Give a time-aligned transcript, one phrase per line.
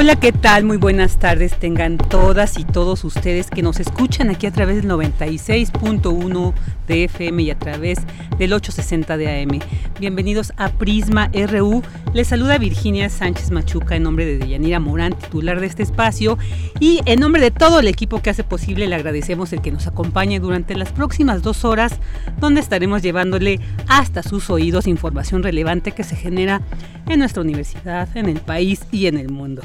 [0.00, 0.62] Hola, ¿qué tal?
[0.62, 1.58] Muy buenas tardes.
[1.58, 6.54] Tengan todas y todos ustedes que nos escuchan aquí a través del 96.1
[6.86, 7.98] de FM y a través
[8.38, 9.58] del 860 de AM.
[9.98, 11.82] Bienvenidos a Prisma RU.
[12.14, 16.38] Les saluda Virginia Sánchez Machuca en nombre de Deyanira Morán, titular de este espacio.
[16.78, 19.88] Y en nombre de todo el equipo que hace posible, le agradecemos el que nos
[19.88, 21.98] acompañe durante las próximas dos horas,
[22.38, 23.58] donde estaremos llevándole
[23.88, 26.62] hasta sus oídos información relevante que se genera
[27.08, 29.62] en nuestra universidad, en el país y en el mundo.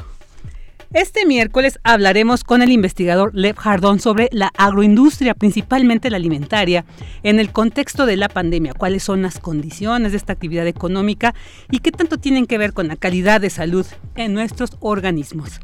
[0.93, 6.85] Este miércoles hablaremos con el investigador Lev Jardón sobre la agroindustria, principalmente la alimentaria,
[7.23, 11.33] en el contexto de la pandemia, cuáles son las condiciones de esta actividad económica
[11.71, 15.61] y qué tanto tienen que ver con la calidad de salud en nuestros organismos.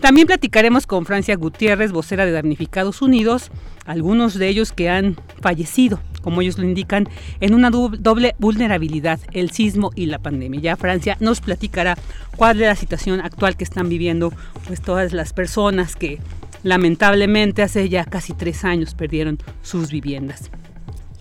[0.00, 3.50] También platicaremos con Francia Gutiérrez, vocera de Damnificados Unidos,
[3.90, 7.08] algunos de ellos que han fallecido, como ellos lo indican,
[7.40, 10.60] en una doble vulnerabilidad, el sismo y la pandemia.
[10.60, 11.96] Ya Francia nos platicará
[12.36, 14.32] cuál es la situación actual que están viviendo
[14.66, 16.20] pues todas las personas que
[16.62, 20.50] lamentablemente hace ya casi tres años perdieron sus viviendas.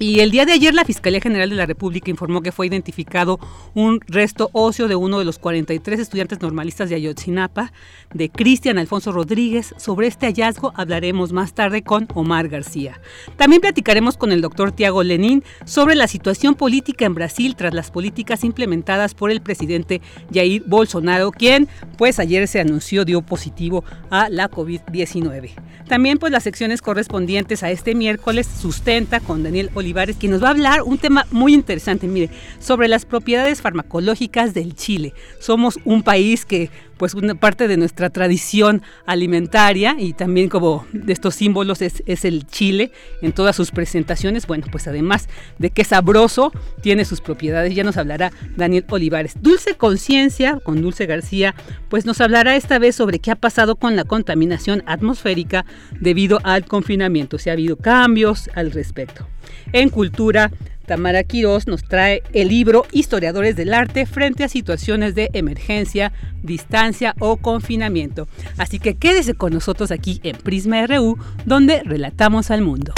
[0.01, 3.37] Y el día de ayer la Fiscalía General de la República informó que fue identificado
[3.73, 7.73] un resto óseo de uno de los 43 estudiantes normalistas de Ayotzinapa,
[8.13, 9.75] de Cristian Alfonso Rodríguez.
[9.75, 13.01] Sobre este hallazgo hablaremos más tarde con Omar García.
[13.35, 17.91] También platicaremos con el doctor Tiago Lenín sobre la situación política en Brasil tras las
[17.91, 19.99] políticas implementadas por el presidente
[20.33, 21.67] Jair Bolsonaro, quien
[21.97, 25.51] pues ayer se anunció dio positivo a la COVID-19.
[25.89, 30.49] También pues las secciones correspondientes a este miércoles sustenta con Daniel Oliveira Olivares, nos va
[30.49, 32.29] a hablar un tema muy interesante, mire,
[32.59, 35.13] sobre las propiedades farmacológicas del chile.
[35.39, 41.13] Somos un país que pues una parte de nuestra tradición alimentaria y también como de
[41.13, 44.45] estos símbolos es, el chile en todas sus presentaciones.
[44.45, 46.51] Bueno, pues además de que sabroso,
[46.81, 47.73] tiene sus propiedades.
[47.73, 49.35] Ya nos hablará Daniel Olivares.
[49.41, 51.55] Dulce Conciencia, con Dulce García,
[51.87, 55.65] pues nos hablará esta vez sobre qué ha pasado con la contaminación atmosférica
[56.01, 59.25] debido al confinamiento, si ha habido cambios al respecto.
[59.71, 60.51] En cultura,
[60.89, 66.11] Tamara Quirós nos trae el libro Historiadores del Arte frente a situaciones de emergencia,
[66.41, 68.27] distancia o confinamiento.
[68.57, 72.91] Así que quédese con nosotros aquí en Prisma RU, donde relatamos al mundo.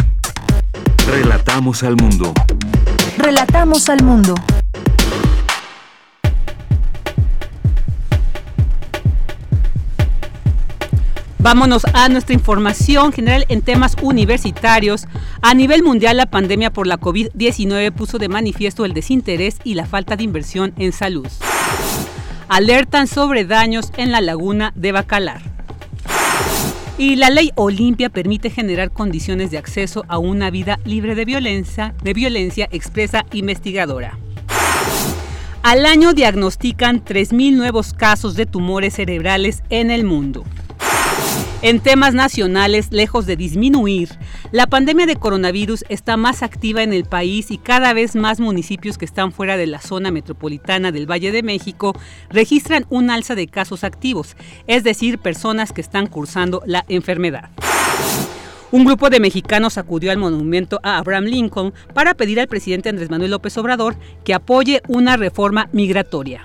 [1.05, 2.33] Relatamos al mundo.
[3.17, 4.35] Relatamos al mundo.
[11.41, 15.07] Vámonos a nuestra información general en temas universitarios.
[15.41, 19.87] A nivel mundial, la pandemia por la COVID-19 puso de manifiesto el desinterés y la
[19.87, 21.27] falta de inversión en salud.
[22.47, 25.41] Alertan sobre daños en la laguna de Bacalar.
[26.99, 31.95] Y la ley Olimpia permite generar condiciones de acceso a una vida libre de violencia,
[32.03, 34.15] de violencia expresa investigadora.
[35.63, 40.43] Al año diagnostican 3.000 nuevos casos de tumores cerebrales en el mundo.
[41.63, 44.09] En temas nacionales, lejos de disminuir,
[44.51, 48.97] la pandemia de coronavirus está más activa en el país y cada vez más municipios
[48.97, 51.95] que están fuera de la zona metropolitana del Valle de México
[52.31, 54.35] registran un alza de casos activos,
[54.65, 57.51] es decir, personas que están cursando la enfermedad.
[58.71, 63.11] Un grupo de mexicanos acudió al monumento a Abraham Lincoln para pedir al presidente Andrés
[63.11, 66.41] Manuel López Obrador que apoye una reforma migratoria.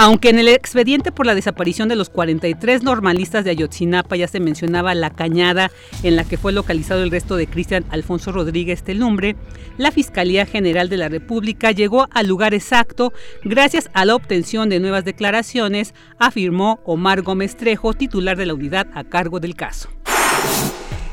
[0.00, 4.38] Aunque en el expediente por la desaparición de los 43 normalistas de Ayotzinapa ya se
[4.38, 5.72] mencionaba la cañada
[6.04, 9.34] en la que fue localizado el resto de Cristian Alfonso Rodríguez Telumbre,
[9.76, 13.12] la Fiscalía General de la República llegó al lugar exacto
[13.42, 18.86] gracias a la obtención de nuevas declaraciones, afirmó Omar Gómez Trejo, titular de la unidad
[18.94, 19.88] a cargo del caso.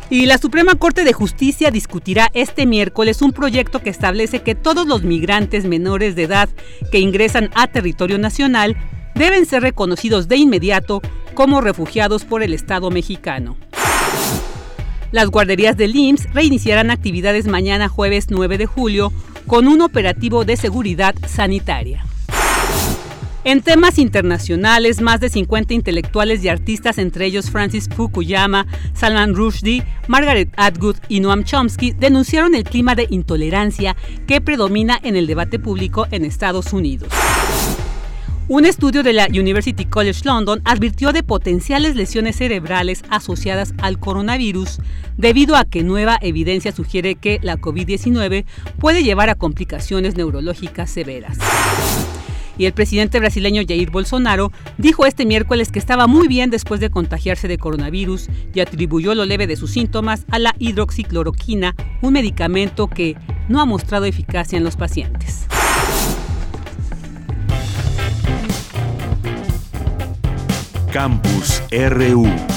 [0.10, 4.86] Y la Suprema Corte de Justicia discutirá este miércoles un proyecto que establece que todos
[4.86, 6.48] los migrantes menores de edad
[6.92, 8.78] que ingresan a territorio nacional
[9.16, 11.02] deben ser reconocidos de inmediato
[11.34, 13.58] como refugiados por el Estado mexicano.
[15.12, 19.12] Las guarderías del IMSS reiniciarán actividades mañana jueves 9 de julio
[19.48, 22.06] con un operativo de seguridad sanitaria.
[23.46, 28.66] En temas internacionales, más de 50 intelectuales y artistas, entre ellos Francis Fukuyama,
[28.96, 33.96] Salman Rushdie, Margaret Atwood y Noam Chomsky, denunciaron el clima de intolerancia
[34.26, 37.10] que predomina en el debate público en Estados Unidos.
[38.48, 44.80] Un estudio de la University College London advirtió de potenciales lesiones cerebrales asociadas al coronavirus
[45.18, 48.44] debido a que nueva evidencia sugiere que la COVID-19
[48.80, 51.38] puede llevar a complicaciones neurológicas severas.
[52.58, 56.90] Y el presidente brasileño Jair Bolsonaro dijo este miércoles que estaba muy bien después de
[56.90, 62.88] contagiarse de coronavirus y atribuyó lo leve de sus síntomas a la hidroxicloroquina, un medicamento
[62.88, 63.16] que
[63.50, 65.48] no ha mostrado eficacia en los pacientes.
[70.92, 72.55] Campus RU.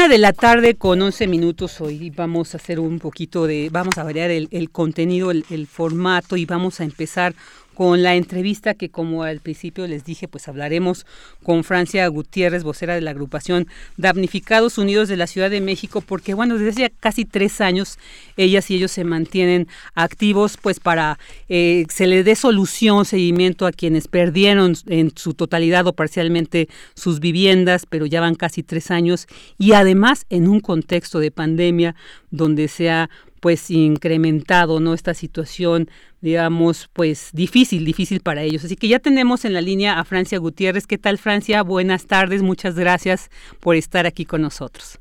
[0.00, 3.98] Una de la tarde con 11 minutos hoy vamos a hacer un poquito de, vamos
[3.98, 7.34] a variar el, contenido, el formato y vamos a empezar
[7.74, 11.06] con la entrevista que como al principio les dije, pues hablaremos
[11.42, 16.34] con Francia Gutiérrez, vocera de la agrupación Damnificados Unidos de la Ciudad de México, porque
[16.34, 17.98] bueno, desde hace casi tres años
[18.36, 21.18] ellas y ellos se mantienen activos pues para
[21.48, 27.20] eh, se le dé solución, seguimiento a quienes perdieron en su totalidad o parcialmente sus
[27.20, 29.26] viviendas, pero ya van casi tres años
[29.58, 31.94] y además en un contexto de pandemia
[32.30, 35.88] donde se ha pues incrementado no esta situación
[36.20, 38.64] digamos, pues difícil, difícil para ellos.
[38.64, 40.86] Así que ya tenemos en la línea a Francia Gutiérrez.
[40.86, 41.62] ¿Qué tal, Francia?
[41.62, 44.98] Buenas tardes, muchas gracias por estar aquí con nosotros.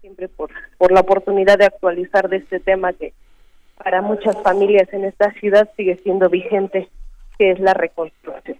[0.00, 3.12] Siempre por, por la oportunidad de actualizar de este tema que
[3.76, 6.88] para muchas familias en esta ciudad sigue siendo vigente,
[7.38, 8.58] que es la reconstrucción.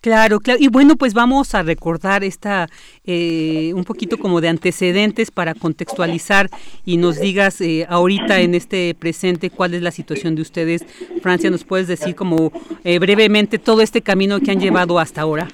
[0.00, 0.58] Claro, claro.
[0.62, 2.68] Y bueno, pues vamos a recordar esta,
[3.04, 6.48] eh, un poquito como de antecedentes para contextualizar
[6.86, 10.86] y nos digas eh, ahorita en este presente cuál es la situación de ustedes.
[11.20, 12.50] Francia, ¿nos puedes decir como
[12.82, 15.48] eh, brevemente todo este camino que han llevado hasta ahora?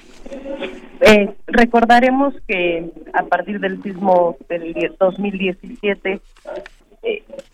[1.45, 6.19] recordaremos que a partir del sismo del 2017,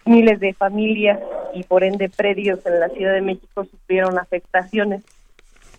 [0.05, 1.19] miles de familias
[1.53, 5.03] y por ende predios en la Ciudad de México sufrieron afectaciones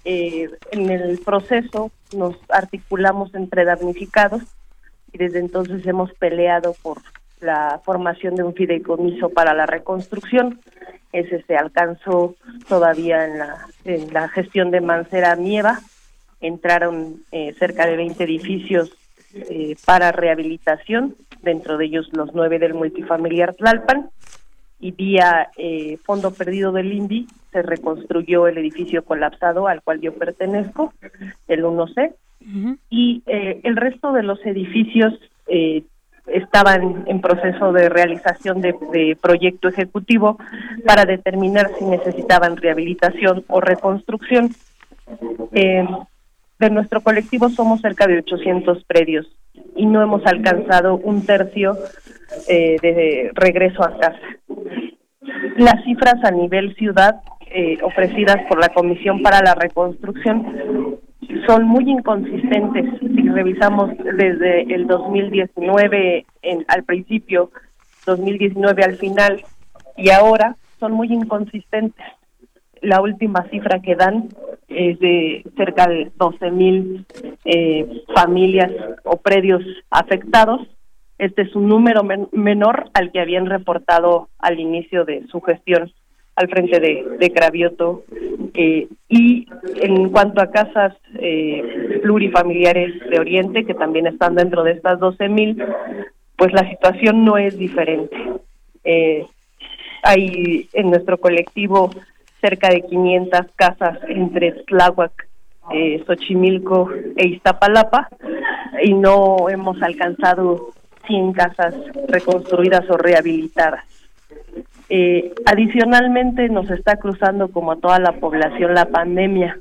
[0.05, 4.43] eh, en el proceso nos articulamos entre damnificados
[5.13, 6.99] y desde entonces hemos peleado por
[7.41, 10.61] la formación de un fideicomiso para la reconstrucción.
[11.13, 12.35] Ese se alcanzó
[12.69, 13.25] todavía
[13.85, 15.81] en la, gestión de Mancera Mieva.
[16.41, 18.93] Entraron eh, cerca de 20 edificios
[19.35, 24.11] eh, para rehabilitación, dentro de ellos los nueve del multifamiliar Tlalpan
[24.85, 30.13] y vía eh, fondo perdido del INDI se reconstruyó el edificio colapsado al cual yo
[30.13, 30.93] pertenezco,
[31.49, 32.13] el 1C,
[32.91, 35.15] y eh, el resto de los edificios
[35.47, 35.85] eh,
[36.27, 40.37] estaban en proceso de realización de, proyecto ejecutivo
[40.85, 44.51] para determinar si necesitaban rehabilitación o reconstrucción.
[45.51, 49.27] de nuestro colectivo somos cerca de 800 predios
[49.77, 51.77] y no hemos alcanzado un tercio
[52.49, 54.19] eh, de regreso a casa.
[55.57, 60.99] Las cifras a nivel ciudad eh, ofrecidas por la Comisión para la Reconstrucción
[61.47, 62.85] son muy inconsistentes.
[63.01, 67.51] Si revisamos desde el 2019 en, al principio,
[68.07, 69.43] 2019 al final
[69.97, 72.05] y ahora, son muy inconsistentes.
[72.85, 74.29] La última cifra que dan
[74.69, 77.07] es de cerca de 12 mil
[77.45, 78.71] eh, familias
[79.05, 80.67] o predios afectados
[81.19, 85.93] este es un número menor al que habían reportado al inicio de su gestión
[86.37, 88.03] al frente de, de Cravioto.
[88.55, 94.73] Eh, y en cuanto a casas eh, plurifamiliares de Oriente, que también están dentro de
[94.73, 95.65] estas 12.000,
[96.37, 98.17] pues la situación no es diferente.
[98.83, 99.25] Eh,
[100.03, 101.91] hay en nuestro colectivo
[102.45, 105.13] cerca de 500 casas entre Tláhuac,
[105.73, 108.09] eh, Xochimilco e Iztapalapa
[108.83, 110.69] y no hemos alcanzado
[111.07, 111.75] 100 casas
[112.09, 113.85] reconstruidas o rehabilitadas.
[114.91, 119.59] Eh, adicionalmente nos está cruzando como a toda la población la pandemia.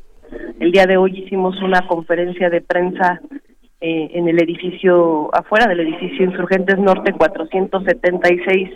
[0.60, 3.22] El día de hoy hicimos una conferencia de prensa
[3.80, 8.72] eh, en el edificio, afuera del edificio Insurgentes Norte 476,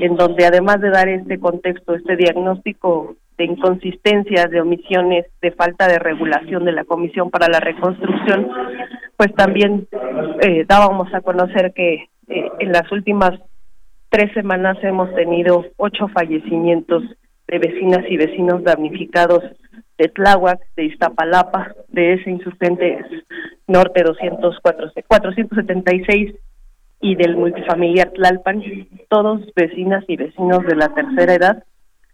[0.00, 5.88] en donde además de dar este contexto, este diagnóstico de inconsistencias, de omisiones, de falta
[5.88, 8.48] de regulación de la Comisión para la Reconstrucción,
[9.16, 9.88] pues también
[10.40, 13.38] eh, dábamos a conocer que eh, en las últimas
[14.08, 17.02] tres semanas hemos tenido ocho fallecimientos
[17.48, 19.42] de vecinas y vecinos damnificados
[19.98, 23.04] de Tláhuac, de Iztapalapa, de ese insurgente
[23.66, 26.34] norte 204, 476
[27.04, 28.62] y del multifamiliar Tlalpan,
[29.10, 31.64] todos vecinas y vecinos de la tercera edad,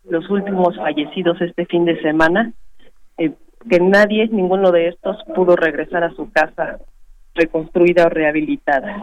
[0.08, 2.52] los últimos fallecidos este fin de semana,
[3.16, 3.30] eh,
[3.70, 6.80] que nadie, ninguno de estos pudo regresar a su casa
[7.36, 8.96] reconstruida o rehabilitada.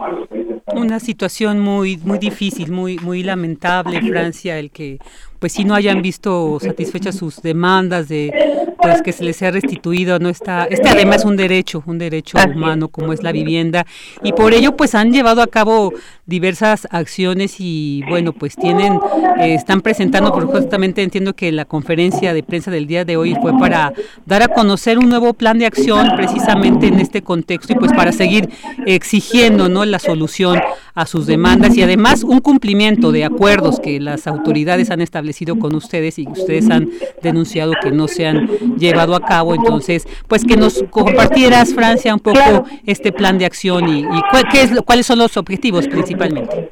[0.74, 4.98] Una situación muy muy difícil, muy muy lamentable, Francia, el que
[5.38, 8.32] pues si no hayan visto satisfechas sus demandas de
[8.80, 12.38] pues que se les sea restituido no está este además es un derecho un derecho
[12.54, 13.86] humano como es la vivienda.
[14.22, 15.92] Y por ello pues han llevado a cabo
[16.26, 18.94] diversas acciones y bueno pues tienen
[19.40, 23.34] eh, están presentando por justamente entiendo que la conferencia de prensa del día de hoy
[23.40, 23.92] fue para
[24.26, 28.12] dar a conocer un nuevo plan de acción precisamente en este contexto y pues para
[28.12, 28.50] seguir
[28.86, 30.60] exigiendo no la solución
[30.98, 35.76] a sus demandas y además un cumplimiento de acuerdos que las autoridades han establecido con
[35.76, 36.88] ustedes y ustedes han
[37.22, 39.54] denunciado que no se han llevado a cabo.
[39.54, 44.04] Entonces, pues que nos compartieras, Francia, un poco este plan de acción y,
[44.50, 46.70] qué es, cuáles son los objetivos principalmente.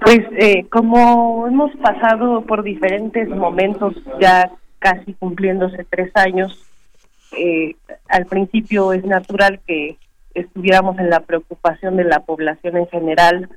[0.00, 6.64] Pues eh, como hemos pasado por diferentes momentos, ya casi cumpliéndose tres años,
[7.36, 7.76] eh,
[8.08, 9.98] al principio es natural que
[10.34, 13.48] estuviéramos en la preocupación de la población en general,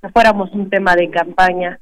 [0.00, 1.78] que fuéramos un tema de campaña,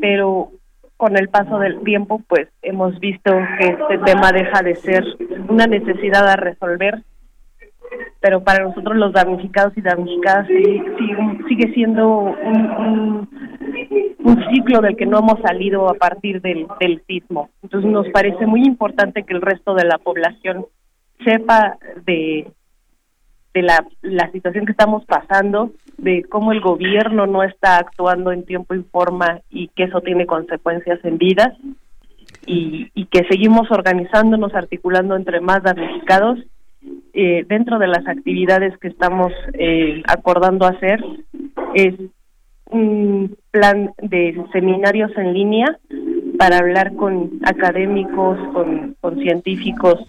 [0.00, 0.50] pero
[0.96, 5.04] con el paso del tiempo, pues hemos visto que este tema deja de ser
[5.48, 7.02] una necesidad a resolver,
[8.20, 13.28] pero para nosotros los damnificados y damnificadas sigue, siendo un,
[14.52, 17.02] ciclo del que no hemos salido a partir del, del.
[17.08, 20.66] Entonces nos parece muy importante que el resto de la población
[21.24, 22.46] sepa de
[23.54, 28.44] de la, la situación que estamos pasando, de cómo el gobierno no está actuando en
[28.44, 31.52] tiempo y forma y que eso tiene consecuencias en vidas
[32.46, 36.38] y, y que seguimos organizándonos, articulando entre más damnificados.
[37.14, 41.04] Eh, dentro de las actividades que estamos eh, acordando hacer
[41.74, 41.94] es
[42.70, 45.78] un plan de seminarios en línea
[46.38, 50.00] para hablar con académicos, con, con científicos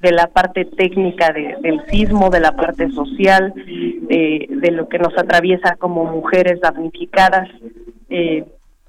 [0.00, 5.76] de la parte técnica del sismo, de la parte social, de lo que nos atraviesa
[5.76, 7.48] como mujeres damnificadas
[8.08, 8.44] eh,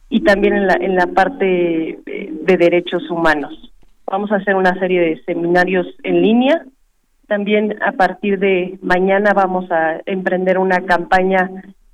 [0.10, 3.72] y también en la, en la parte de derechos humanos.
[4.08, 6.66] Vamos a hacer una serie de seminarios en línea.
[7.28, 11.50] También a partir de mañana vamos a emprender una campaña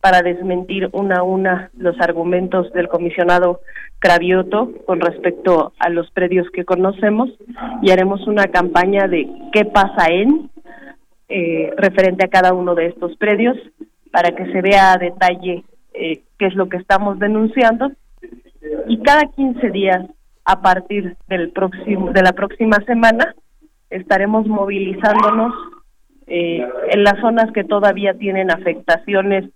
[0.06, 3.62] para desmentir una a una los argumentos del comisionado
[3.98, 7.32] Cravioto con respecto a los predios que conocemos
[7.82, 10.52] y haremos una campaña de qué pasa en
[11.28, 13.58] eh, referente a cada uno de estos predios
[14.12, 15.64] para que se vea a detalle
[15.96, 17.92] eh, qué es lo que estamos denunciando.
[18.88, 20.06] Y cada 15 días
[20.44, 23.34] a partir del próximo de la próxima semana
[23.90, 25.52] estaremos movilizándonos
[26.28, 29.50] eh, en las zonas que todavía tienen afectaciones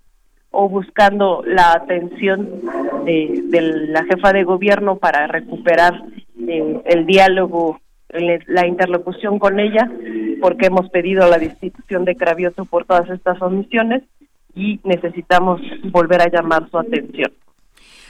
[0.51, 2.61] o buscando la atención
[3.05, 6.01] de, la jefa de gobierno para recuperar
[6.47, 7.79] eh, el diálogo,
[8.47, 9.89] la interlocución con ella,
[10.41, 14.03] porque hemos pedido la destitución de Cravioto por todas estas omisiones
[14.55, 17.31] y necesitamos volver a llamar su atención.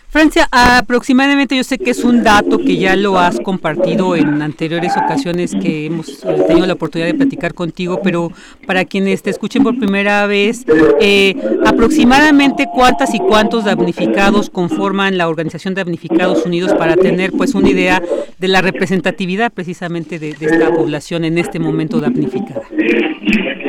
[0.10, 4.98] Francia, aproximadamente yo sé que es un dato que ya lo has compartido en anteriores
[4.98, 8.32] ocasiones que hemos tenido la oportunidad de platicar contigo, pero
[8.66, 10.66] para quienes te escuchen por primera vez,
[11.00, 17.54] eh, aproximadamente cuántas y cuántos damnificados conforman la Organización de Damnificados Unidos para tener pues
[17.54, 18.02] una idea
[18.40, 22.64] de la representatividad precisamente de, de esta población en este momento damnificada.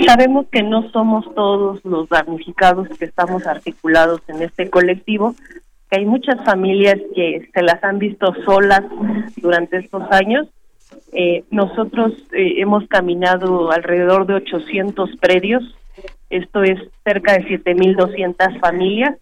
[0.07, 5.35] Sabemos que no somos todos los damnificados que estamos articulados en este colectivo,
[5.91, 8.83] que hay muchas familias que se las han visto solas
[9.37, 10.47] durante estos años.
[11.13, 15.63] Eh, nosotros eh, hemos caminado alrededor de 800 predios,
[16.31, 19.17] esto es cerca de 7.200 familias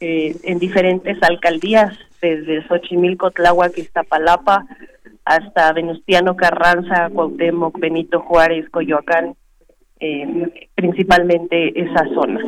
[0.00, 4.64] eh, en diferentes alcaldías, desde Xochimilco, Tláhuac, Iztapalapa,
[5.24, 9.34] hasta Venustiano Carranza, Cuauhtémoc, Benito Juárez, Coyoacán,
[10.00, 12.44] eh, principalmente esas zonas.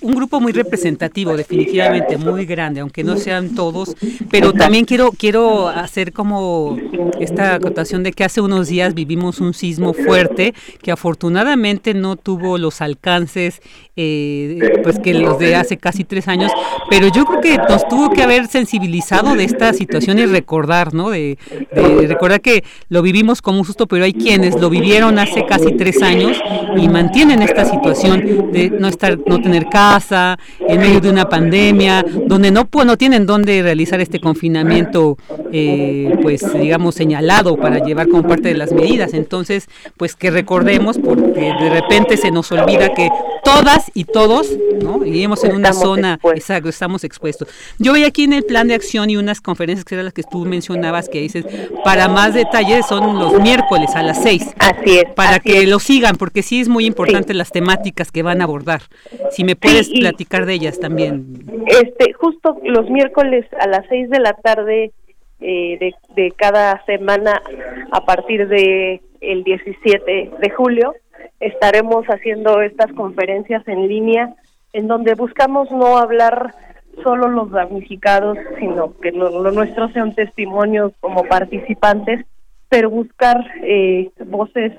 [0.00, 3.96] Un grupo muy representativo, definitivamente, muy grande, aunque no sean todos,
[4.30, 6.78] pero también quiero, quiero hacer como
[7.18, 12.56] esta acotación de que hace unos días vivimos un sismo fuerte que afortunadamente no tuvo
[12.56, 13.60] los alcances
[13.94, 16.50] eh, pues que los de hace casi tres años,
[16.88, 21.10] pero yo creo que nos tuvo que haber sensibilizado de esta situación y recordar, ¿no?
[21.10, 21.36] De,
[21.74, 25.76] de recordar que lo vivimos como un susto, pero hay quienes lo vivieron hace casi
[25.76, 26.40] tres años
[26.76, 32.04] y mantienen esta situación de no estar, no tener casa, en medio de una pandemia,
[32.26, 35.16] donde no, no tienen dónde realizar este confinamiento,
[35.52, 39.14] eh, pues digamos, señalado para llevar como parte de las medidas.
[39.14, 43.10] Entonces, pues que recordemos, porque de repente se nos olvida que
[43.44, 44.48] todas y todos,
[44.82, 44.98] ¿no?
[44.98, 47.48] Vivimos en una zona, exacto, estamos expuestos.
[47.78, 50.22] Yo voy aquí en el plan de acción y unas conferencias que eran las que
[50.22, 51.44] tú mencionabas que dices,
[51.84, 54.46] para más detalles son los miércoles a las seis.
[54.58, 55.04] Así es.
[55.14, 58.82] Para que lo sigan, porque sí es muy importante las temáticas que van a abordar.
[59.30, 61.44] Si me puedes platicar de ellas también.
[61.66, 64.92] Este, justo los miércoles a las seis de la tarde
[65.40, 67.42] eh, de, de cada semana
[67.90, 70.94] a partir de el 17 de julio
[71.40, 74.34] estaremos haciendo estas conferencias en línea
[74.72, 76.54] en donde buscamos no hablar
[77.02, 82.24] solo los damnificados, sino que lo, nuestro sean testimonios como participantes,
[82.68, 84.72] pero buscar eh, voces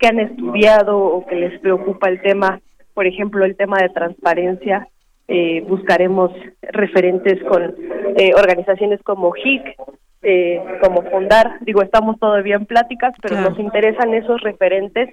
[0.00, 2.60] que han estudiado o que les preocupa el tema,
[2.94, 4.88] por ejemplo, el tema de transparencia.
[5.28, 7.74] Eh, buscaremos referentes con
[8.16, 9.76] eh, organizaciones como HIC,
[10.22, 11.58] eh, como Fondar.
[11.60, 15.10] Digo, estamos todavía en pláticas, pero nos interesan esos referentes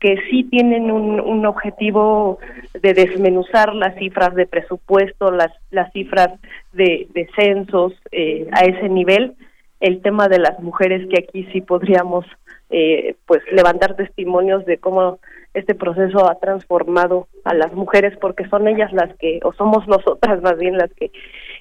[0.00, 2.38] que sí tienen un, un objetivo
[2.80, 6.38] de desmenuzar las cifras de presupuesto, las, las cifras
[6.72, 9.34] de, de censos eh, a ese nivel.
[9.80, 12.26] El tema de las mujeres, que aquí sí podríamos
[12.70, 15.18] eh, pues levantar testimonios de cómo
[15.54, 20.42] este proceso ha transformado a las mujeres, porque son ellas las que, o somos nosotras
[20.42, 21.10] más bien las que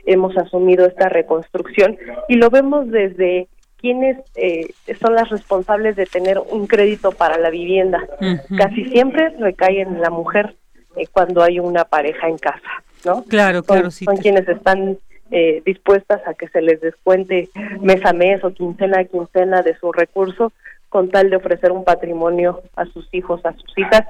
[0.06, 1.98] hemos asumido esta reconstrucción.
[2.28, 3.48] Y lo vemos desde
[3.78, 4.68] quiénes eh,
[5.00, 8.06] son las responsables de tener un crédito para la vivienda.
[8.58, 10.56] Casi siempre recae en la mujer
[10.96, 13.24] eh, cuando hay una pareja en casa, ¿no?
[13.24, 14.06] Claro, claro, sí.
[14.06, 14.98] Son quienes están
[15.32, 17.50] eh, dispuestas a que se les descuente
[17.82, 20.52] mes a mes o quincena a quincena de su recurso
[20.89, 24.03] con tal de ofrecer un patrimonio a sus hijos, a sus hijas,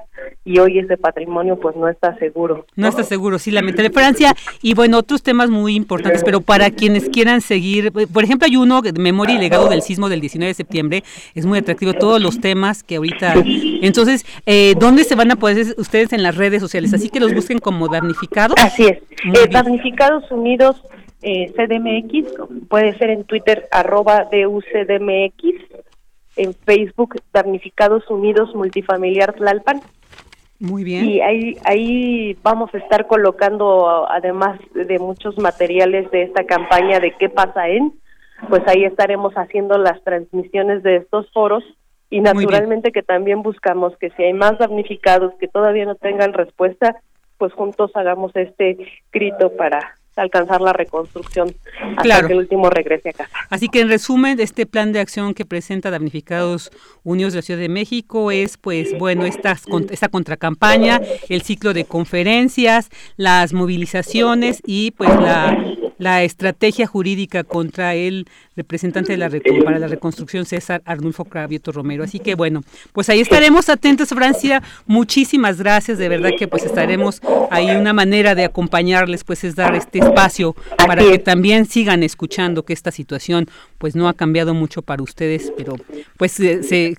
[0.44, 2.66] y hoy ese patrimonio pues no está seguro.
[2.76, 3.98] No, está seguro, sí, lamentablemente.
[3.98, 8.56] Francia, y bueno, otros temas muy importantes, pero para quienes quieran seguir, por ejemplo, hay
[8.56, 11.02] uno, de Memoria y Legado del Sismo del 19 de septiembre,
[11.34, 13.34] es muy atractivo, todos los temas que ahorita...
[13.82, 16.94] Entonces, eh, ¿dónde se van a poder ustedes en las redes sociales?
[16.94, 18.56] Así que los busquen como damnificados.
[18.62, 20.82] Así es, eh, Damnificados Unidos
[21.22, 25.77] eh, CDMX, puede ser en Twitter arroba DUCDMX,
[26.38, 29.80] en Facebook Damnificados Unidos Multifamiliar Tlalpan.
[30.60, 31.04] Muy bien.
[31.04, 37.12] Y ahí, ahí vamos a estar colocando, además de muchos materiales de esta campaña de
[37.18, 37.92] qué pasa en,
[38.48, 41.62] pues ahí estaremos haciendo las transmisiones de estos foros
[42.10, 46.96] y naturalmente que también buscamos que si hay más damnificados que todavía no tengan respuesta,
[47.36, 48.78] pues juntos hagamos este
[49.12, 51.54] grito para alcanzar la reconstrucción
[51.96, 53.30] hasta que el último regrese a casa.
[53.50, 56.70] Así que en resumen, este plan de acción que presenta Damnificados
[57.04, 59.56] Unidos de la Ciudad de México es pues bueno, esta,
[59.90, 65.56] esta contracampaña, el ciclo de conferencias, las movilizaciones y pues la
[65.98, 68.26] la estrategia jurídica contra el
[68.56, 69.28] representante de la
[69.64, 72.04] para la reconstrucción César Arnulfo Cravioto Romero.
[72.04, 74.62] Así que bueno, pues ahí estaremos atentos, Francia.
[74.86, 79.74] Muchísimas gracias, de verdad que pues estaremos ahí una manera de acompañarles, pues es dar
[79.74, 83.46] este espacio para que también sigan escuchando que esta situación
[83.78, 85.74] pues no ha cambiado mucho para ustedes, pero
[86.16, 86.94] pues se, se,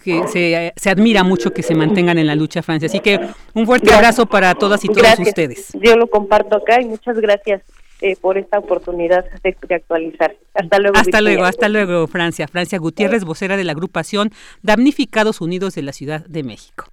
[0.76, 2.88] se, admira mucho que se mantengan en la lucha, Francia.
[2.88, 3.20] Así que
[3.54, 5.70] un fuerte abrazo para todas y todos ustedes.
[5.74, 7.62] Yo lo comparto acá y muchas gracias
[8.02, 10.34] eh, por esta oportunidad de, actualizar.
[10.54, 10.98] Hasta luego.
[10.98, 12.48] Hasta luego, hasta luego, Francia.
[12.48, 16.86] Francia Gutiérrez, vocera de la agrupación Damnificados Unidos de la Ciudad de México.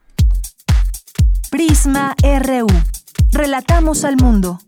[1.50, 2.66] Prisma RU.
[3.32, 4.58] Relatamos al mundo.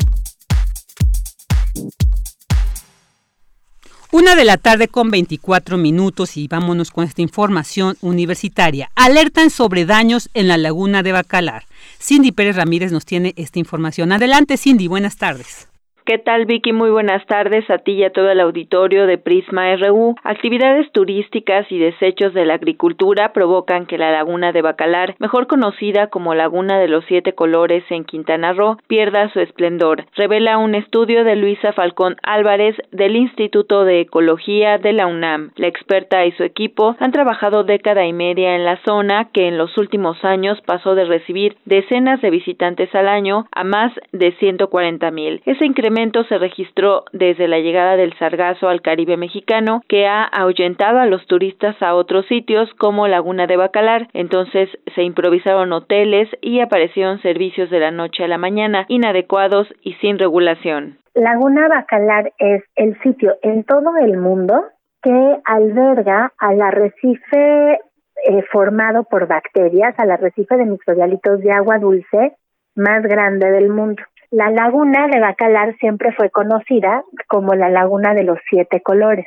[4.11, 8.91] Una de la tarde con 24 minutos y vámonos con esta información universitaria.
[8.95, 11.67] Alertan sobre daños en la laguna de Bacalar.
[12.01, 14.13] Cindy Pérez Ramírez nos tiene esta información.
[14.13, 15.69] Adelante, Cindy, buenas tardes.
[16.09, 16.73] ¿Qué tal Vicky?
[16.73, 20.15] Muy buenas tardes a ti y a todo el auditorio de Prisma RU.
[20.25, 26.07] Actividades turísticas y desechos de la agricultura provocan que la laguna de Bacalar, mejor conocida
[26.07, 31.25] como Laguna de los Siete Colores en Quintana Roo, pierda su esplendor, revela un estudio
[31.25, 35.51] de Luisa Falcón Álvarez del Instituto de Ecología de la UNAM.
[35.57, 39.59] La experta y su equipo han trabajado década y media en la zona que en
[39.59, 45.11] los últimos años pasó de recibir decenas de visitantes al año a más de 140
[45.11, 45.43] mil.
[45.45, 45.98] Ese incremento
[46.29, 51.27] se registró desde la llegada del sargazo al Caribe mexicano, que ha ahuyentado a los
[51.27, 54.09] turistas a otros sitios como Laguna de Bacalar.
[54.13, 59.95] Entonces se improvisaron hoteles y aparecieron servicios de la noche a la mañana inadecuados y
[59.95, 60.99] sin regulación.
[61.15, 64.65] Laguna Bacalar es el sitio en todo el mundo
[65.03, 67.81] que alberga al arrecife
[68.25, 72.37] eh, formado por bacterias, al arrecife de microbialitos de agua dulce
[72.77, 74.03] más grande del mundo.
[74.31, 79.27] La laguna de Bacalar siempre fue conocida como la laguna de los siete colores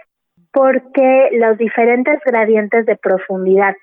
[0.52, 3.76] porque los diferentes gradientes de profundidad,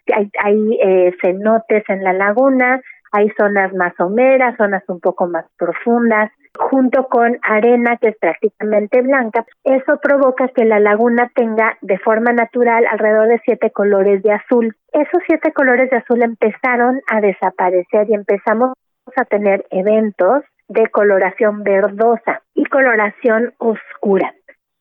[0.43, 2.81] hay, eh, cenotes en la laguna,
[3.13, 9.01] hay zonas más someras, zonas un poco más profundas, junto con arena que es prácticamente
[9.01, 9.47] blanca.
[9.65, 14.77] Eso provoca que la laguna tenga de forma natural alrededor de siete colores de azul.
[14.93, 18.73] Esos siete colores de azul empezaron a desaparecer y empezamos
[19.17, 24.35] a tener eventos de coloración verdosa y coloración oscura,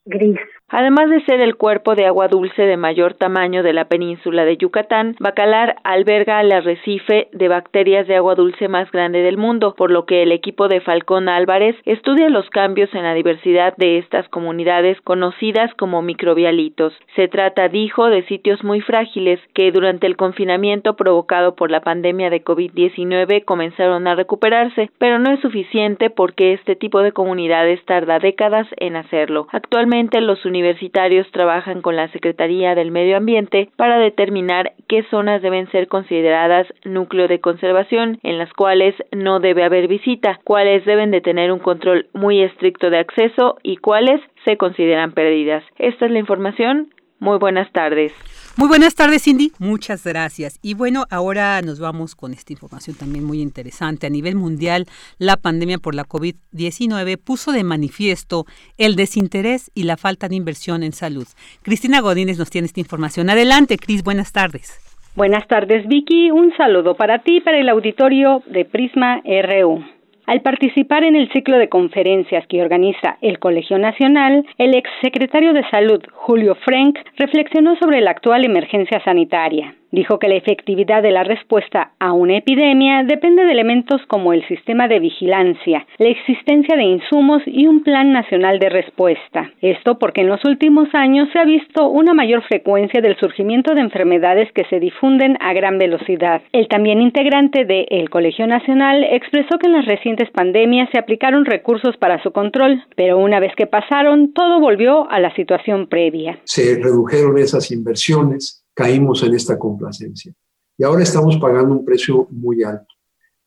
[0.06, 0.39] gris.
[0.69, 4.58] Además de ser el cuerpo de agua dulce de mayor tamaño de la península de
[4.58, 9.91] Yucatán, Bacalar alberga el arrecife de bacterias de agua dulce más grande del mundo, por
[9.91, 14.27] lo que el equipo de Falcón Álvarez estudia los cambios en la diversidad de estas
[14.27, 16.91] comunidades conocidas como microbialitos.
[17.15, 22.30] Se trata, dijo, de sitios muy frágiles que durante el confinamiento provocado por la pandemia
[22.30, 28.19] de COVID-19 comenzaron a recuperarse, pero no es suficiente porque este tipo de comunidades tarda
[28.19, 29.47] décadas en hacerlo.
[29.53, 35.70] Actualmente los universitarios trabajan con la Secretaría del Medio Ambiente para determinar qué zonas deben
[35.72, 41.22] ser consideradas núcleo de conservación, en las cuales no debe haber visita, cuáles deben de
[41.22, 45.63] tener un control muy estricto de acceso y cuáles se consideran perdidas.
[45.78, 46.89] Esta es la información.
[47.19, 48.12] Muy buenas tardes.
[48.58, 49.51] Muy buenas tardes, Cindy.
[49.60, 50.60] Muchas gracias.
[50.62, 54.08] Y bueno, ahora nos vamos con esta información también muy interesante.
[54.08, 54.86] A nivel mundial,
[55.19, 58.45] la pandemia por la COVID-19 puso de manifiesto
[58.77, 61.27] el desinterés y la falta de inversión en salud.
[61.62, 63.30] Cristina Godínez nos tiene esta información.
[63.30, 64.80] Adelante, Cris, buenas tardes.
[65.15, 66.30] Buenas tardes, Vicky.
[66.30, 69.96] Un saludo para ti y para el auditorio de Prisma RU.
[70.28, 75.63] Al participar en el ciclo de conferencias que organiza el Colegio Nacional, el exsecretario de
[75.70, 79.74] Salud, Julio Frank, reflexionó sobre la actual emergencia sanitaria.
[79.91, 84.45] Dijo que la efectividad de la respuesta a una epidemia depende de elementos como el
[84.47, 89.52] sistema de vigilancia, la existencia de insumos y un plan nacional de respuesta.
[89.62, 93.82] Esto porque en los últimos años se ha visto una mayor frecuencia del surgimiento de
[93.82, 96.41] enfermedades que se difunden a gran velocidad.
[96.52, 101.45] El también integrante de el Colegio Nacional expresó que en las recientes pandemias se aplicaron
[101.45, 106.39] recursos para su control, pero una vez que pasaron, todo volvió a la situación previa.
[106.43, 110.32] Se redujeron esas inversiones caímos en esta complacencia.
[110.78, 112.94] Y ahora estamos pagando un precio muy alto,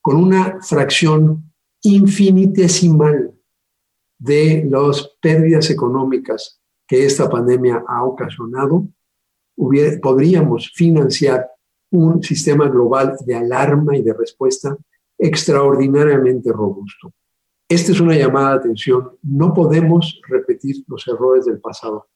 [0.03, 3.33] con una fracción infinitesimal
[4.19, 8.89] de las pérdidas económicas que esta pandemia ha ocasionado,
[10.03, 11.49] podríamos financiar
[11.93, 14.77] un sistema global de alarma y de respuesta
[15.17, 17.13] extraordinariamente robusto.
[17.69, 19.13] Esta es una llamada de atención.
[19.23, 22.09] No podemos repetir los errores del pasado.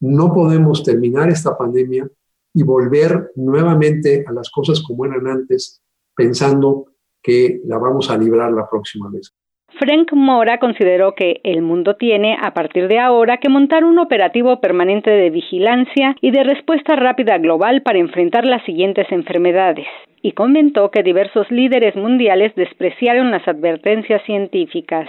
[0.00, 2.06] No podemos terminar esta pandemia
[2.54, 5.82] y volver nuevamente a las cosas como eran antes,
[6.16, 6.86] pensando
[7.22, 9.32] que la vamos a librar la próxima vez.
[9.78, 14.60] Frank Mora consideró que el mundo tiene, a partir de ahora, que montar un operativo
[14.60, 19.86] permanente de vigilancia y de respuesta rápida global para enfrentar las siguientes enfermedades,
[20.22, 25.08] y comentó que diversos líderes mundiales despreciaron las advertencias científicas.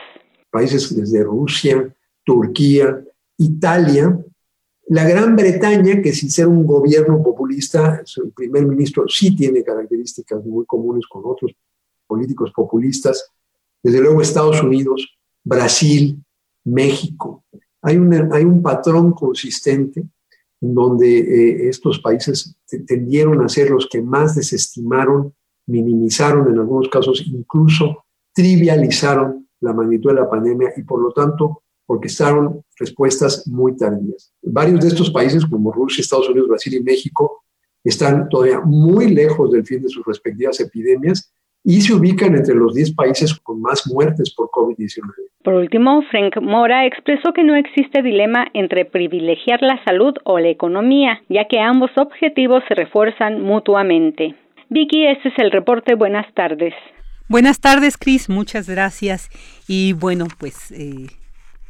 [0.51, 2.99] Países desde Rusia, Turquía,
[3.37, 4.19] Italia
[4.89, 10.43] la Gran Bretaña, que sin ser un gobierno populista, su primer ministro sí tiene características
[10.43, 11.51] muy comunes con otros
[12.07, 13.31] políticos populistas.
[13.83, 15.07] Desde luego Estados Unidos,
[15.43, 16.19] Brasil,
[16.65, 17.43] México.
[17.83, 20.03] Hay, un patrón consistente
[20.59, 25.35] en donde eh, estos países tendieron a ser los que más desestimaron,
[25.67, 31.61] minimizaron, en algunos casos incluso trivializaron la magnitud de la pandemia y por lo tanto
[31.89, 34.31] orquestaron respuestas muy tardías.
[34.43, 37.43] Varios de estos países, como Rusia, Estados Unidos, Brasil y México,
[37.83, 42.75] están todavía muy lejos del fin de sus respectivas epidemias y se ubican entre los
[42.75, 45.01] 10 países con más muertes por COVID-19.
[45.43, 50.49] Por último, Frank Mora expresó que no existe dilema entre privilegiar la salud o la
[50.49, 54.35] economía, ya que ambos objetivos se refuerzan mutuamente.
[54.69, 55.95] Vicky, este es el reporte.
[55.95, 56.73] Buenas tardes.
[57.27, 58.29] Buenas tardes, Cris.
[58.29, 59.29] Muchas gracias.
[59.67, 61.07] Y bueno, pues eh,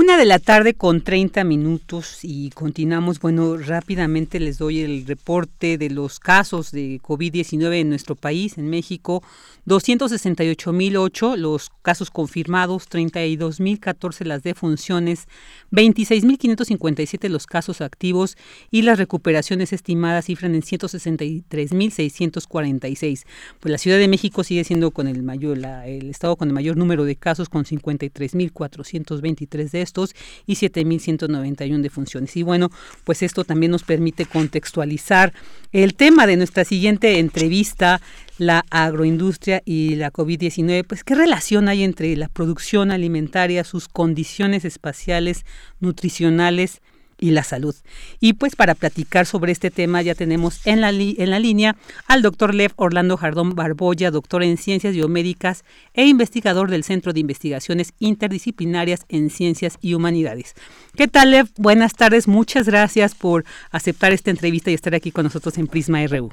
[0.00, 3.18] Una de la tarde con 30 minutos y continuamos.
[3.18, 8.70] Bueno, rápidamente les doy el reporte de los casos de COVID-19 en nuestro país, en
[8.70, 9.24] México.
[9.66, 15.26] 268.008 los casos confirmados, 32.014 las defunciones,
[15.72, 18.36] 26.557 los casos activos
[18.70, 23.24] y las recuperaciones estimadas cifran en 163.646.
[23.58, 26.76] Pues la Ciudad de México sigue siendo con el mayor el estado con el mayor
[26.76, 30.14] número de casos con 53.423 de estos
[30.46, 32.36] y 7.191 de funciones.
[32.36, 32.70] Y bueno,
[33.04, 35.32] pues esto también nos permite contextualizar
[35.72, 38.00] el tema de nuestra siguiente entrevista,
[38.38, 44.64] la agroindustria y la COVID-19, pues qué relación hay entre la producción alimentaria, sus condiciones
[44.64, 45.44] espaciales,
[45.80, 46.80] nutricionales,
[47.20, 47.74] y la salud.
[48.20, 51.76] Y pues para platicar sobre este tema ya tenemos en la, en la línea
[52.06, 57.20] al doctor Lev Orlando Jardón Barboya, doctor en ciencias biomédicas e investigador del Centro de
[57.20, 60.54] Investigaciones Interdisciplinarias en Ciencias y Humanidades.
[60.96, 61.48] ¿Qué tal, Lev?
[61.56, 66.06] Buenas tardes, muchas gracias por aceptar esta entrevista y estar aquí con nosotros en Prisma
[66.06, 66.32] RU.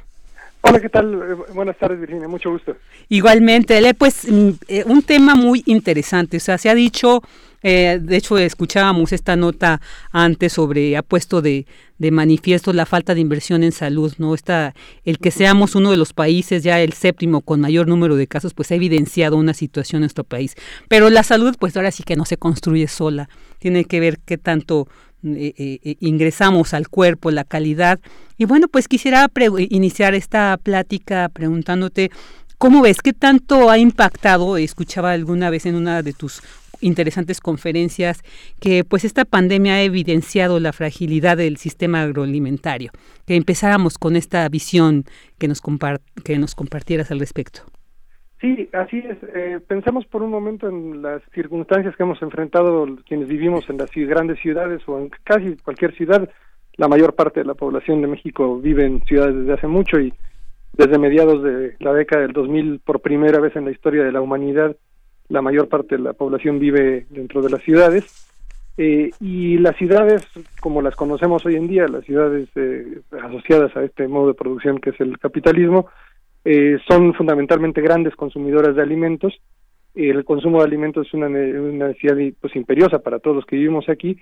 [0.67, 1.13] Hola, ¿qué tal?
[1.13, 2.75] Eh, buenas tardes, Virginia, mucho gusto.
[3.09, 7.21] Igualmente, Lev, pues mm, eh, un tema muy interesante, o sea, se ha dicho
[7.67, 11.65] eh, de hecho, escuchábamos esta nota antes sobre, ha puesto de,
[11.97, 14.35] de, manifiesto la falta de inversión en salud, ¿no?
[14.35, 18.27] Está, el que seamos uno de los países, ya el séptimo con mayor número de
[18.27, 20.53] casos, pues ha evidenciado una situación en nuestro país.
[20.89, 24.37] Pero la salud, pues ahora sí que no se construye sola, tiene que ver qué
[24.37, 24.87] tanto
[25.23, 27.99] eh, eh, ingresamos al cuerpo, la calidad.
[28.37, 29.27] Y bueno, pues quisiera
[29.69, 32.11] iniciar esta plática preguntándote,
[32.59, 32.97] ¿cómo ves?
[33.01, 34.55] ¿Qué tanto ha impactado?
[34.57, 36.43] Escuchaba alguna vez en una de tus
[36.85, 38.21] interesantes conferencias
[38.61, 42.91] que pues esta pandemia ha evidenciado la fragilidad del sistema agroalimentario.
[43.25, 45.03] Que empezáramos con esta visión
[45.39, 45.61] que nos,
[46.23, 47.61] que nos compartieras al respecto.
[48.41, 49.17] Sí, así es.
[49.33, 53.89] Eh, pensemos por un momento en las circunstancias que hemos enfrentado quienes vivimos en las
[53.91, 56.29] grandes ciudades o en casi cualquier ciudad.
[56.75, 60.13] La mayor parte de la población de México vive en ciudades desde hace mucho y
[60.73, 64.21] desde mediados de la década del 2000, por primera vez en la historia de la
[64.21, 64.75] humanidad,
[65.29, 68.25] la mayor parte de la población vive dentro de las ciudades
[68.77, 70.27] eh, y las ciudades
[70.59, 74.79] como las conocemos hoy en día, las ciudades eh, asociadas a este modo de producción
[74.79, 75.87] que es el capitalismo,
[76.43, 79.33] eh, son fundamentalmente grandes consumidoras de alimentos.
[79.93, 83.87] El consumo de alimentos es una, una necesidad pues, imperiosa para todos los que vivimos
[83.87, 84.17] aquí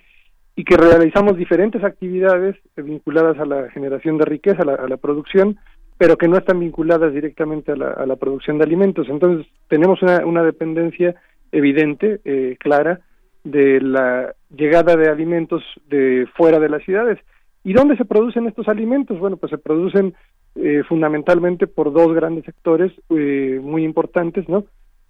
[0.54, 5.58] y que realizamos diferentes actividades vinculadas a la generación de riqueza, a la producción,
[5.98, 9.08] pero que no están vinculadas directamente a la, producción de alimentos.
[9.08, 11.14] Entonces, tenemos una, dependencia
[11.52, 13.00] evidente, eh, clara,
[13.44, 17.18] de la llegada de alimentos de fuera de las ciudades.
[17.62, 19.18] ¿Y dónde se producen estos alimentos?
[19.18, 20.14] Bueno, pues se producen
[20.56, 24.64] eh, fundamentalmente por dos grandes sectores eh, muy importantes, ¿no?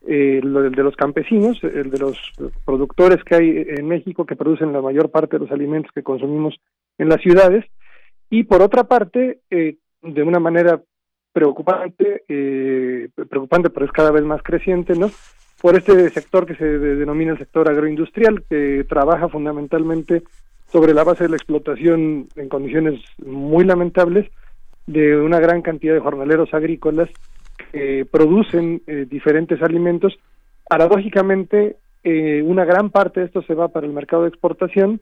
[0.07, 2.19] el de los campesinos, el de los
[2.67, 6.55] productores que hay en México que producen la mayor parte de los alimentos que consumimos
[6.99, 7.65] en las ciudades,
[8.31, 10.81] y por otra parte, eh, de una manera
[11.33, 15.11] preocupante, eh, preocupante, pero es cada vez más creciente, ¿no?
[15.61, 20.23] Por este sector que se denomina el sector agroindustrial, que trabaja fundamentalmente
[20.67, 24.31] sobre la base de la explotación en condiciones muy lamentables
[24.87, 27.09] de una gran cantidad de jornaleros agrícolas
[27.73, 30.17] que producen eh, diferentes alimentos.
[30.69, 35.01] Paradójicamente, eh, una gran parte de esto se va para el mercado de exportación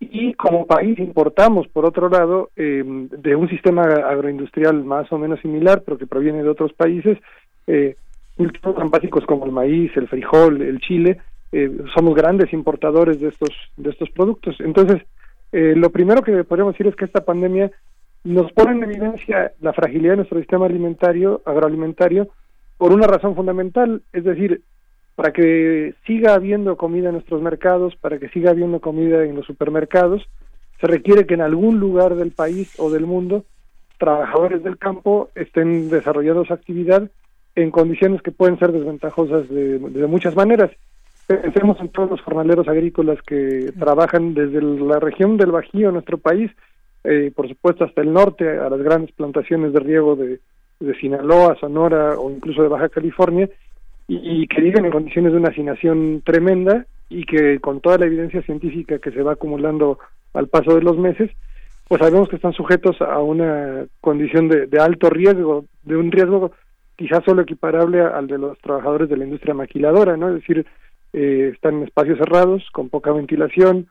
[0.00, 5.40] y como país importamos, por otro lado, eh, de un sistema agroindustrial más o menos
[5.40, 7.18] similar, pero que proviene de otros países,
[7.66, 7.96] eh,
[8.36, 11.18] cultivos tan básicos como el maíz, el frijol, el chile,
[11.52, 14.56] eh, somos grandes importadores de estos, de estos productos.
[14.60, 15.02] Entonces,
[15.52, 17.70] eh, lo primero que podríamos decir es que esta pandemia
[18.24, 22.28] nos pone en evidencia la fragilidad de nuestro sistema alimentario, agroalimentario,
[22.78, 24.62] por una razón fundamental, es decir,
[25.20, 29.44] para que siga habiendo comida en nuestros mercados, para que siga habiendo comida en los
[29.44, 30.26] supermercados,
[30.80, 33.44] se requiere que en algún lugar del país o del mundo
[33.98, 37.10] trabajadores del campo estén desarrollando su actividad
[37.54, 39.78] en condiciones que pueden ser desventajosas de,
[40.08, 40.70] muchas maneras.
[41.26, 46.50] Pensemos en todos los jornaleros agrícolas que trabajan desde la región del Bajío, nuestro país,
[47.04, 50.40] eh, por supuesto hasta el norte, a las grandes plantaciones de riego de
[50.98, 53.50] Sinaloa, Sonora o incluso de Baja California,
[54.12, 58.42] y, que viven en condiciones de una hacinación tremenda y que con toda la evidencia
[58.42, 60.00] científica que se va acumulando
[60.34, 61.30] al paso de los meses,
[61.86, 66.50] pues sabemos que están sujetos a una condición de, alto riesgo, de un riesgo
[66.96, 70.28] quizás solo equiparable al de los trabajadores de la industria maquiladora, ¿no?
[70.28, 70.66] Es decir,
[71.12, 73.86] eh, están en espacios cerrados, con poca ventilación,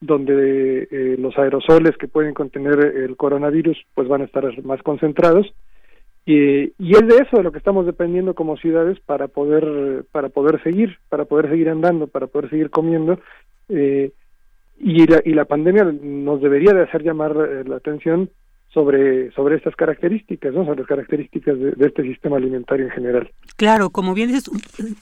[0.00, 5.52] donde eh, los aerosoles que pueden contener el coronavirus pues van a estar más concentrados
[6.26, 10.28] y, y, es de eso de lo que estamos dependiendo como ciudades para poder para
[10.28, 13.18] poder seguir para poder seguir andando para poder seguir comiendo
[13.68, 14.10] eh,
[14.78, 18.30] y la, y la pandemia nos debería de hacer llamar eh, la atención
[18.76, 20.66] sobre, sobre estas características, ¿no?
[20.66, 23.30] sobre las características de, de, este sistema alimentario en general.
[23.56, 24.50] Claro, como bien dices,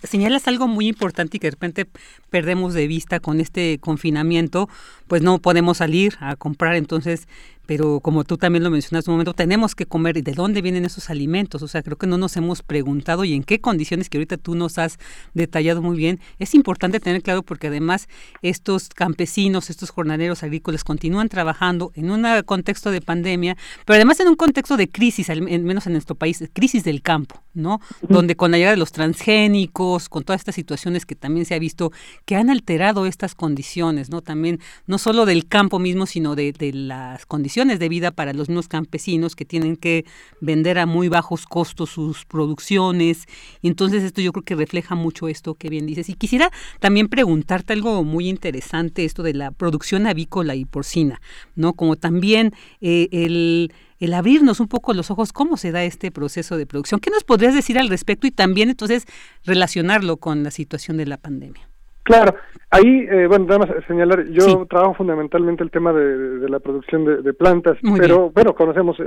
[0.04, 1.86] señalas algo muy importante y que de repente
[2.30, 4.68] perdemos de vista con este confinamiento,
[5.08, 7.26] pues no podemos salir a comprar, entonces
[7.66, 10.84] pero como tú también lo mencionaste un momento, tenemos que comer y de dónde vienen
[10.84, 11.62] esos alimentos.
[11.62, 14.54] O sea, creo que no nos hemos preguntado y en qué condiciones que ahorita tú
[14.54, 14.98] nos has
[15.32, 16.20] detallado muy bien.
[16.38, 18.08] Es importante tener claro porque además
[18.42, 24.28] estos campesinos, estos jornaleros agrícolas continúan trabajando en un contexto de pandemia, pero además en
[24.28, 27.80] un contexto de crisis, al menos en nuestro país, crisis del campo, ¿no?
[28.02, 31.58] Donde con la llegada de los transgénicos, con todas estas situaciones que también se ha
[31.58, 31.92] visto
[32.24, 34.20] que han alterado estas condiciones, ¿no?
[34.20, 38.48] También no solo del campo mismo, sino de, de las condiciones de vida para los
[38.48, 40.04] mismos campesinos que tienen que
[40.40, 43.26] vender a muy bajos costos sus producciones.
[43.62, 46.08] Y entonces esto yo creo que refleja mucho esto que bien dices.
[46.08, 51.20] Y quisiera también preguntarte algo muy interesante, esto de la producción avícola y porcina,
[51.54, 51.74] ¿no?
[51.74, 56.58] Como también eh, el el abrirnos un poco los ojos, cómo se da este proceso
[56.58, 57.00] de producción.
[57.00, 59.06] ¿Qué nos podrías decir al respecto y también entonces
[59.44, 61.70] relacionarlo con la situación de la pandemia?
[62.04, 62.36] Claro,
[62.70, 67.32] ahí, eh, bueno, nada más señalar, yo trabajo fundamentalmente el tema de, la producción de,
[67.32, 68.98] plantas, pero bueno, conocemos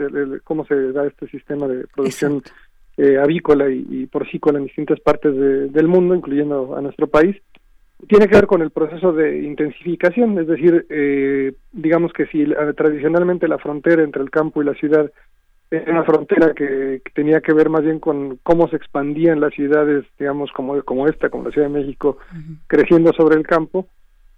[0.44, 2.42] cómo se da este sistema de producción
[2.98, 7.36] eh, avícola y, porcícola en distintas partes del mundo, incluyendo a nuestro país.
[8.08, 13.48] Tiene que ver con el proceso de intensificación, es decir, eh, digamos que si tradicionalmente
[13.48, 15.12] la frontera entre el campo y la ciudad
[15.70, 20.06] era una frontera que, tenía que ver más bien con cómo se expandían las ciudades,
[20.18, 22.18] digamos, como, como esta, como la Ciudad de México,
[22.68, 23.88] creciendo sobre el campo.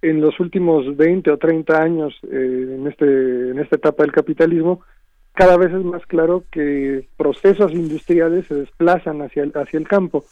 [0.02, 4.80] En los últimos 20 o 30 años, eh, en, este, en esta etapa del capitalismo,
[5.34, 10.24] cada vez es más claro que procesos industriales se desplazan hacia el, hacia el campo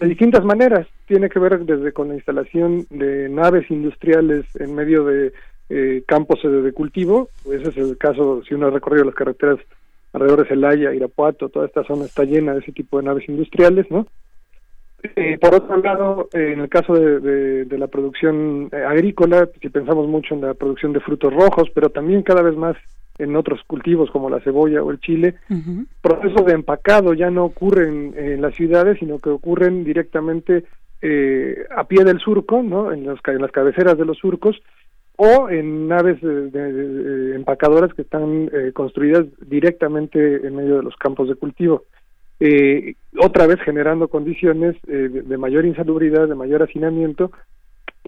[0.00, 0.86] de distintas maneras.
[1.06, 5.32] Tiene que ver desde con la instalación de naves industriales en medio de
[5.70, 7.28] eh, campos de cultivo.
[7.50, 9.58] Ese es el caso, si uno ha recorrido las carreteras
[10.16, 13.86] alrededor de Celaya, Irapuato, toda esta zona está llena de ese tipo de naves industriales,
[13.90, 14.06] ¿no?
[15.14, 19.68] Eh, por otro lado, eh, en el caso de, de, la producción eh, agrícola, si
[19.68, 22.76] pensamos mucho en la producción de frutos rojos, pero también cada vez más
[23.18, 25.34] en otros cultivos como la cebolla o el chile,
[26.00, 30.64] procesos de empacado ya no ocurren en las ciudades, sino que ocurren directamente
[31.76, 32.92] a pie del surco, ¿no?
[32.92, 34.60] En, los, en las cabeceras de los surcos,
[35.16, 41.28] o en naves de, empacadoras que están eh, construidas directamente en medio de los campos
[41.28, 41.84] de cultivo.
[42.38, 47.30] Eh, otra vez generando condiciones eh, de, mayor insalubridad, de mayor hacinamiento,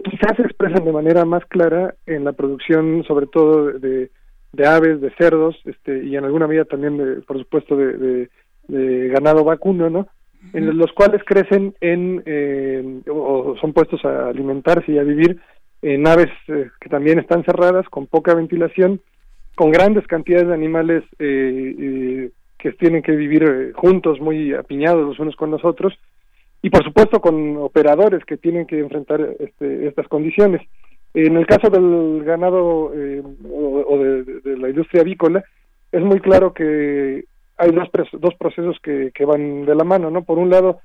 [0.03, 4.11] quizás se expresan de manera más clara en la producción, sobre todo de,
[4.53, 8.29] de aves, de cerdos, este, y en alguna medida también, de, por supuesto, de,
[8.67, 10.07] de, ganado vacuno, ¿no?
[10.53, 15.41] En los cuales crecen en, o son puestos a alimentarse y a vivir
[15.81, 18.99] eh, naves eh, que también están cerradas, con poca ventilación,
[19.55, 25.37] con grandes cantidades de animales eh, que tienen que vivir juntos, muy apiñados los unos
[25.37, 25.97] con los otros,
[26.61, 30.61] y por supuesto con operadores que tienen que enfrentar este, estas condiciones.
[31.13, 35.43] En el caso del ganado o, de, la industria avícola,
[35.91, 37.23] es muy claro que
[37.57, 37.87] hay dos,
[38.19, 40.23] dos procesos que, que van de la mano, ¿no?
[40.23, 40.81] Por un lado,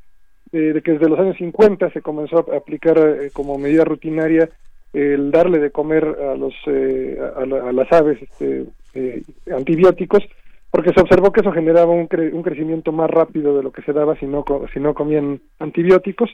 [0.53, 2.97] de que desde los años 50 se comenzó a aplicar
[3.33, 4.49] como medida rutinaria
[4.95, 10.23] el darle de comer a los eh, a, las aves este, eh, antibióticos
[10.71, 13.93] porque se observó que eso generaba un, un crecimiento más rápido de lo que se
[13.93, 16.31] daba si no si no comían antibióticos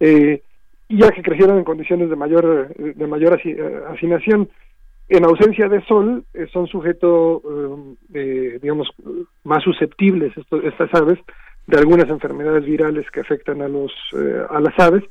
[0.00, 0.42] eh,
[0.88, 3.38] ya que crecieron en condiciones de mayor de mayor
[3.90, 4.48] hacinación.
[5.08, 7.42] En ausencia de sol son sujetos
[8.08, 8.88] digamos
[9.44, 11.18] más susceptibles estos, estas aves
[11.66, 13.92] de algunas enfermedades virales que afectan a los
[14.48, 15.04] a las aves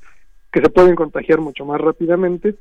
[0.52, 2.56] que se pueden contagiar mucho más rápidamente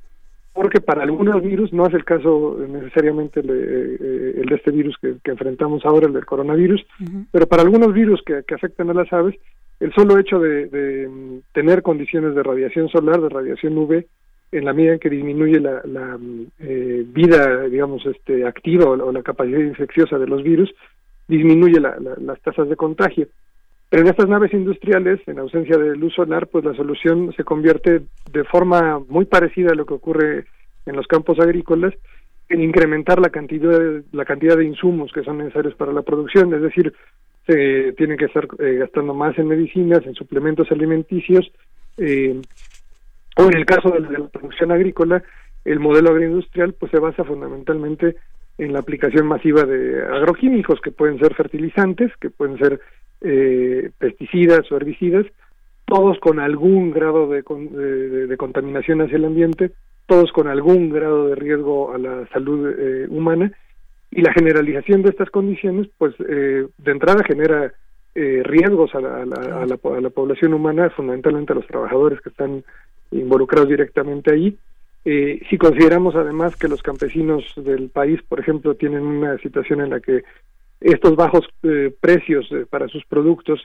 [0.58, 4.96] porque para algunos virus, no es el caso necesariamente el, eh, el de este virus
[5.00, 6.84] que, enfrentamos ahora, el del coronavirus,
[7.30, 9.36] pero para algunos virus que, afectan a las aves,
[9.78, 14.04] el solo hecho de, tener condiciones de radiación solar, de radiación UV,
[14.50, 19.22] en la medida en que disminuye la, mm, eh, vida, digamos, este, activa o, la
[19.22, 20.74] capacidad infecciosa de los virus,
[21.28, 23.28] disminuye las tasas de contagio.
[23.90, 28.02] Pero en estas naves industriales, en ausencia de luz solar, pues la solución se convierte
[28.30, 30.44] de forma muy parecida a lo que ocurre
[30.84, 31.94] en los campos agrícolas,
[32.50, 36.52] en incrementar la cantidad de, la cantidad de insumos que son necesarios para la producción,
[36.54, 36.92] es decir,
[37.46, 41.50] se tienen que estar eh, gastando más en medicinas, en suplementos alimenticios,
[41.96, 42.40] eh,
[43.36, 45.22] o en el caso de, la producción agrícola,
[45.64, 48.16] el modelo agroindustrial pues se basa fundamentalmente
[48.58, 52.80] en la aplicación masiva de agroquímicos que pueden ser fertilizantes, que pueden ser
[53.20, 55.26] eh, pesticidas o herbicidas,
[55.84, 57.42] todos con algún grado de,
[58.36, 59.72] contaminación hacia el ambiente,
[60.06, 63.52] todos con algún grado de riesgo a la salud eh, humana
[64.10, 67.72] y la generalización de estas condiciones, pues eh, de entrada genera
[68.14, 72.30] eh, riesgos a la, a, la, a, la, población humana, fundamentalmente a los trabajadores que
[72.30, 72.64] están
[73.10, 74.58] involucrados directamente ahí.
[75.04, 79.90] Eh, si consideramos además que los campesinos del país, por ejemplo, tienen una situación en
[79.90, 80.24] la que
[80.80, 83.60] estos bajos eh, precios eh, para sus productos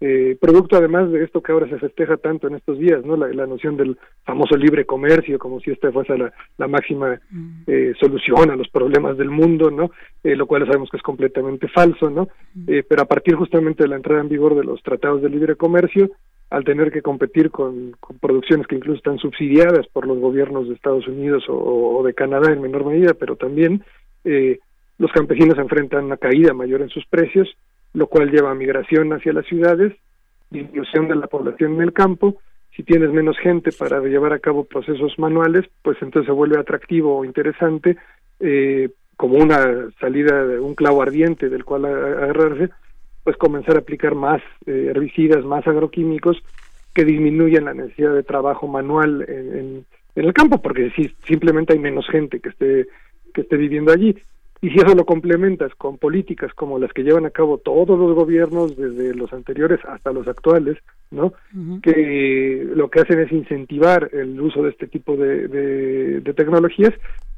[0.00, 3.16] eh, producto además de esto que ahora se festeja tanto en estos días, ¿no?
[3.16, 7.62] La, noción del famoso libre comercio, como si esta fuese la, la máxima mm.
[7.66, 9.92] eh, solución a los problemas del mundo, ¿no?
[10.22, 12.28] Eh, lo cual sabemos que es completamente falso, ¿no?
[12.54, 12.80] Mm.
[12.86, 16.10] Pero a partir justamente de la entrada en vigor de los tratados de libre comercio,
[16.50, 20.74] al tener que competir con, con producciones que incluso están subsidiadas por los gobiernos de
[20.74, 21.54] Estados Unidos o,
[21.98, 23.82] o de Canadá en menor medida, pero también
[24.24, 24.58] eh,
[24.98, 27.48] los campesinos enfrentan una caída mayor en sus precios,
[27.92, 29.92] lo cual lleva a migración hacia las ciudades,
[30.50, 32.36] disminución de la población en el campo.
[32.76, 37.18] Si tienes menos gente para llevar a cabo procesos manuales, pues entonces se vuelve atractivo
[37.18, 37.96] o interesante
[38.40, 42.70] eh, como una salida de un clavo ardiente del cual agarrarse,
[43.22, 46.42] pues comenzar a aplicar más eh, herbicidas, más agroquímicos
[46.92, 49.84] que disminuyan la necesidad de trabajo manual en, en,
[50.16, 52.86] en el campo, porque si simplemente hay menos gente que esté
[53.34, 54.16] que esté viviendo allí.
[54.64, 58.14] Y si eso lo complementas con políticas como las que llevan a cabo todos los
[58.14, 60.78] gobiernos, desde los anteriores hasta los actuales,
[61.10, 61.34] ¿no?
[61.82, 66.94] Que lo que hacen es incentivar el uso de este tipo de, de, tecnologías,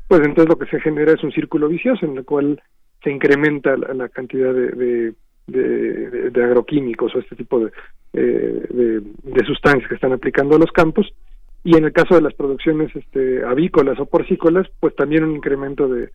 [0.06, 2.62] pues entonces lo que se genera es un círculo vicioso en el cual
[3.02, 5.12] se incrementa la, cantidad de,
[5.48, 7.72] de, de, agroquímicos o este tipo de,
[8.12, 11.12] eh, de, sustancias que están aplicando a los campos
[11.64, 15.88] y en el caso de las producciones este, avícolas o porcícolas, pues también un incremento
[15.88, 16.10] de,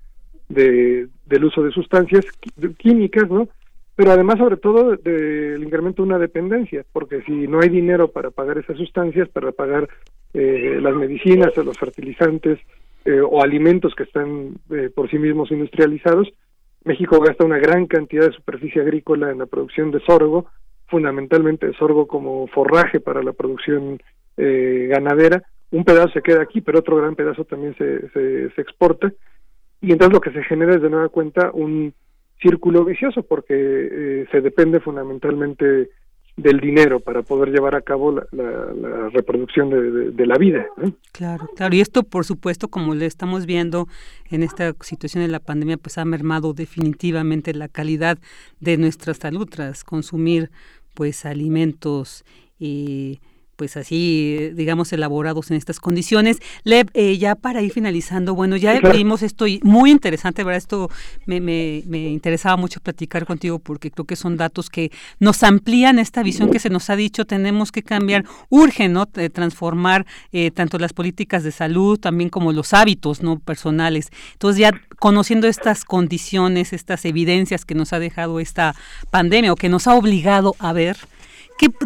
[0.54, 2.26] de, del uso de sustancias
[2.78, 3.48] químicas, ¿no?
[3.96, 8.32] Pero además, sobre todo, del incremento de una dependencia, porque si no hay dinero para
[8.32, 9.88] pagar esas sustancias, para pagar
[10.34, 12.60] eh, las medicinas o los fertilizantes
[13.06, 16.30] eh, o alimentos que están eh, por sí mismos industrializados,
[16.84, 20.48] México gasta una gran cantidad de superficie agrícola en la producción de sorgo,
[20.88, 24.02] fundamentalmente sorgo como forraje para la producción
[24.36, 25.44] ganadera.
[25.70, 29.14] Un pedazo se queda aquí, pero otro gran pedazo también se, se exporta
[29.82, 31.94] y entonces lo que se genera es de nueva cuenta un
[32.40, 35.90] círculo vicioso porque eh, se depende fundamentalmente
[36.38, 39.70] del dinero para poder llevar a cabo la, reproducción
[40.16, 40.66] de, la vida.
[41.12, 41.76] Claro, claro.
[41.76, 43.88] Y esto, por supuesto, como le estamos viendo
[44.30, 48.18] en esta situación de la pandemia, pues ha mermado definitivamente la calidad
[48.60, 50.52] de nuestra salud tras consumir
[50.94, 52.24] pues alimentos
[52.58, 53.20] y
[53.62, 56.40] pues así, digamos, elaborados en estas condiciones.
[56.64, 60.58] Lev, eh, ya para ir finalizando, bueno, ya vimos esto muy interesante, ¿verdad?
[60.58, 60.90] Esto
[61.28, 66.00] me, me, me, interesaba mucho platicar contigo porque creo que son datos que nos amplían
[66.00, 69.06] esta visión que se nos ha dicho, tenemos que cambiar, urge, ¿no?
[69.06, 73.38] transformar eh, tanto las políticas de salud también como los hábitos, ¿no?
[73.38, 74.10] Personales.
[74.34, 78.74] Entonces ya conociendo estas condiciones, estas evidencias que nos ha dejado esta
[79.12, 80.98] pandemia o que nos ha obligado a ver,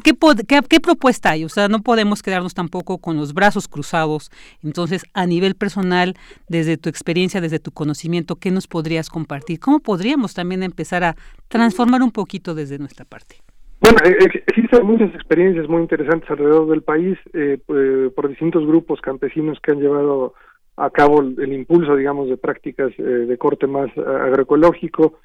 [0.04, 1.44] ¿Qué, propuesta hay?
[1.44, 4.32] O sea, no podemos quedarnos tampoco con los brazos cruzados.
[4.64, 6.14] Entonces, a nivel personal,
[6.48, 9.60] desde tu experiencia, desde tu conocimiento, ¿qué nos podrías compartir?
[9.60, 11.16] ¿Cómo podríamos también empezar a
[11.50, 13.36] transformar un poquito desde nuestra parte?
[13.82, 17.60] Bueno, eh, eh, existen muchas experiencias muy interesantes alrededor del país eh,
[18.16, 20.34] por distintos grupos campesinos que han llevado
[20.78, 25.20] a cabo el, impulso, digamos, de prácticas de corte más agroecológico,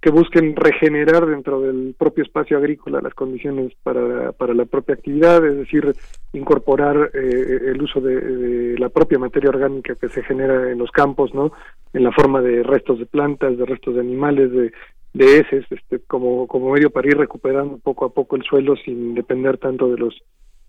[0.00, 5.44] que busquen regenerar dentro del propio espacio agrícola las condiciones para, para la propia actividad,
[5.44, 5.94] es decir,
[6.32, 11.34] incorporar eh, el uso de, la propia materia orgánica que se genera en los campos,
[11.34, 11.52] ¿no?
[11.92, 14.72] En la forma de restos de plantas, de restos de animales, de,
[15.12, 19.14] de heces, este, como, como medio para ir recuperando poco a poco el suelo sin
[19.14, 20.14] depender tanto de los,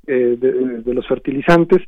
[0.08, 1.82] eh, de, los fertilizantes.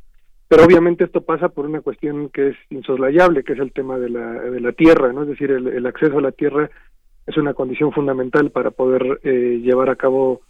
[0.48, 4.10] Pero obviamente esto pasa por una cuestión que es insoslayable, que es el tema de
[4.10, 5.24] la, de la tierra, ¿no?
[5.24, 6.70] Es decir, el, el acceso a la tierra
[7.26, 10.42] es una condición fundamental para poder eh, llevar a cabo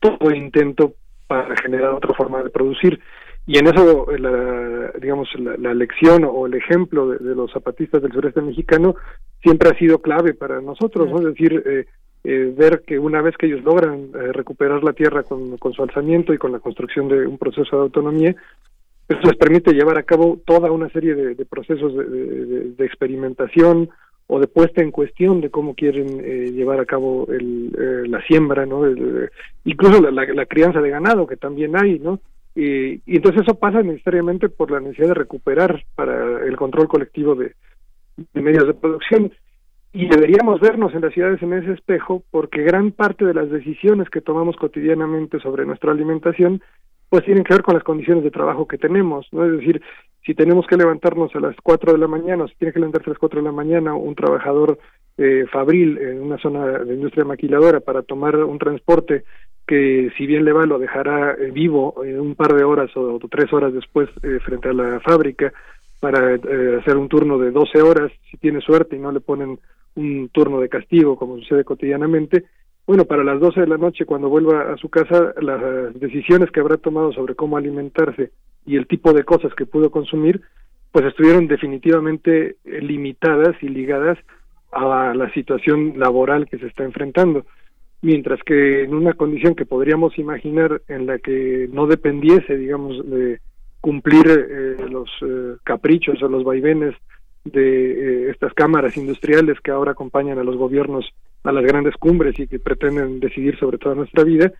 [0.00, 0.94] todo intento
[1.26, 3.00] para generar otra forma de producir
[3.46, 8.40] y en eso la, digamos la, lección o el ejemplo de, los zapatistas del sureste
[8.40, 8.96] mexicano
[9.42, 11.18] siempre ha sido clave para nosotros ¿no?
[11.18, 11.86] es decir eh,
[12.24, 16.32] eh, ver que una vez que ellos logran recuperar la tierra con, con, su alzamiento
[16.32, 18.34] y con la construcción de un proceso de autonomía
[19.08, 23.90] eso les permite llevar a cabo toda una serie de, procesos de, experimentación
[24.26, 28.22] o de puesta en cuestión de cómo quieren eh, llevar a cabo el, eh, la
[28.22, 28.82] siembra, ¿no?
[29.64, 32.20] incluso la, la, crianza de ganado que también hay, ¿no?
[32.56, 37.52] y entonces eso pasa necesariamente por la necesidad de recuperar para el control colectivo de,
[38.32, 39.32] medios de producción
[39.92, 44.08] y deberíamos vernos en las ciudades en ese espejo porque gran parte de las decisiones
[44.08, 46.62] que tomamos cotidianamente sobre nuestra alimentación
[47.08, 49.44] pues tienen que ver con las condiciones de trabajo que tenemos, ¿no?
[49.44, 49.80] Es decir,
[50.24, 53.10] si tenemos que levantarnos a las 4 de la mañana, o si tiene que levantarse
[53.10, 54.78] a las 4 de la mañana un trabajador
[55.16, 59.24] eh, fabril en una zona de industria maquiladora para tomar un transporte
[59.66, 63.18] que si bien le va lo dejará eh, vivo en un par de horas o,
[63.30, 65.52] tres horas después eh, frente a la fábrica
[66.00, 69.58] para eh, hacer un turno de 12 horas si tiene suerte y no le ponen
[69.94, 72.44] un turno de castigo como sucede cotidianamente
[72.86, 76.60] bueno para las 12 de la noche cuando vuelva a su casa las decisiones que
[76.60, 78.32] habrá tomado sobre cómo alimentarse
[78.66, 80.42] y el tipo de cosas que pudo consumir
[80.92, 84.16] pues estuvieron definitivamente limitadas y ligadas
[84.70, 87.46] a la situación laboral que se está enfrentando.
[88.00, 93.40] Mientras que en una condición que podríamos imaginar en la que no dependiese, digamos, de
[93.80, 96.94] cumplir eh, los eh, caprichos o los vaivenes
[97.44, 101.06] de eh, estas cámaras industriales que ahora acompañan a los gobiernos
[101.42, 104.52] a las grandes cumbres y que pretenden decidir sobre toda nuestra vida,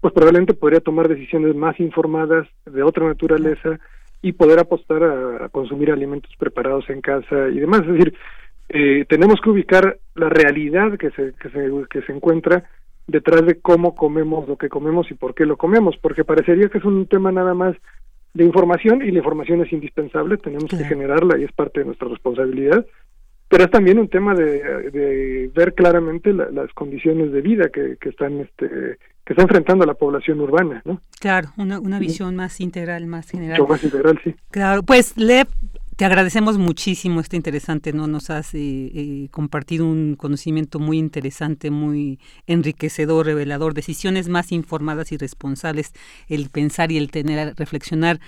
[0.00, 3.78] pues probablemente podría tomar decisiones más informadas de otra naturaleza
[4.22, 7.82] y poder apostar a, consumir alimentos preparados en casa y demás.
[7.82, 8.14] Es decir,
[9.08, 12.64] tenemos que ubicar la realidad que se, que se, que se encuentra
[13.06, 16.78] detrás de cómo comemos lo que comemos y por qué lo comemos, porque parecería que
[16.78, 17.76] es un tema nada más
[18.34, 22.08] de información y la información es indispensable, tenemos que generarla y es parte de nuestra
[22.08, 22.86] responsabilidad,
[23.48, 28.40] pero es también un tema de, ver claramente las condiciones de vida que, que están
[28.40, 31.00] este que está enfrentando la población urbana, ¿no?
[31.20, 33.60] Claro, una, una visión más integral, más general.
[33.60, 34.34] Mucho más integral, sí.
[34.50, 35.46] Claro, pues le
[36.00, 38.06] te agradecemos muchísimo este interesante, ¿no?
[38.06, 45.12] Nos has eh, eh, compartido un conocimiento muy interesante, muy enriquecedor, revelador, decisiones más informadas
[45.12, 45.92] y responsables,
[46.30, 48.18] el pensar y el tener, reflexionar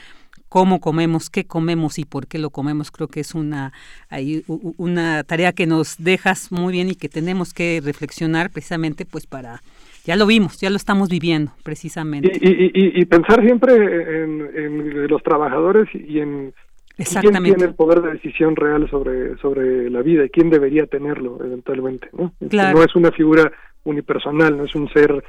[0.51, 2.91] cómo comemos, qué comemos y por qué lo comemos.
[2.91, 3.73] Creo que es una,
[4.11, 4.45] hay,
[4.77, 9.63] una tarea que nos dejas muy bien y que tenemos que reflexionar precisamente pues para
[10.05, 12.33] ya lo vimos, ya lo estamos viviendo precisamente.
[12.41, 16.55] Y, pensar siempre en, los trabajadores y en.
[16.97, 21.39] ¿Quién tiene el poder de decisión real sobre, sobre la vida y quién debería tenerlo
[21.43, 22.09] eventualmente?
[22.13, 22.33] ¿no?
[22.41, 23.51] no es una figura
[23.85, 25.25] unipersonal, no es un ser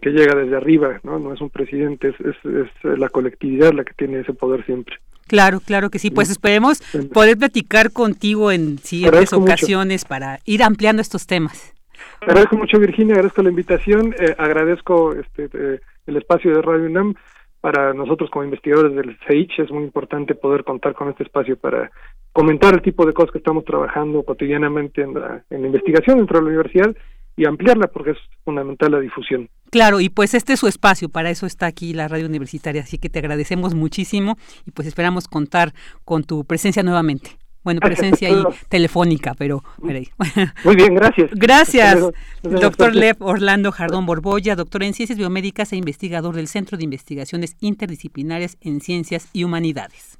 [0.00, 3.94] que llega desde arriba, no, no es un presidente, es, es, la colectividad la que
[3.94, 4.96] tiene ese poder siempre.
[5.26, 6.10] Claro, claro que sí.
[6.10, 11.74] Pues esperemos poder platicar contigo en siguientes ocasiones para ir ampliando estos temas.
[12.20, 17.14] Agradezco mucho, Virginia, agradezco la invitación, eh, agradezco este, eh, el espacio de Radio UNAM
[17.60, 21.90] para nosotros como investigadores del CEICH es muy importante poder contar con este espacio para
[22.32, 26.38] comentar el tipo de cosas que estamos trabajando cotidianamente en la, en la investigación dentro
[26.38, 26.96] de la universidad
[27.36, 29.48] y ampliarla porque es fundamental la difusión.
[29.70, 32.98] Claro, y pues este es su espacio, para eso está aquí la radio universitaria, así
[32.98, 35.72] que te agradecemos muchísimo y pues esperamos contar
[36.04, 37.38] con tu presencia nuevamente.
[37.64, 39.62] Bueno, presencia ahí telefónica, pero...
[40.64, 41.30] Muy bien, gracias.
[41.32, 41.98] Gracias,
[42.42, 47.56] doctor Lev Orlando Jardón Borbolla, doctor en Ciencias Biomédicas e investigador del Centro de Investigaciones
[47.60, 50.18] Interdisciplinarias en Ciencias y Humanidades.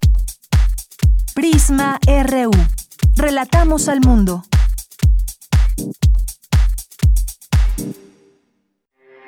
[1.35, 2.51] Prisma RU.
[3.17, 4.43] Relatamos al mundo.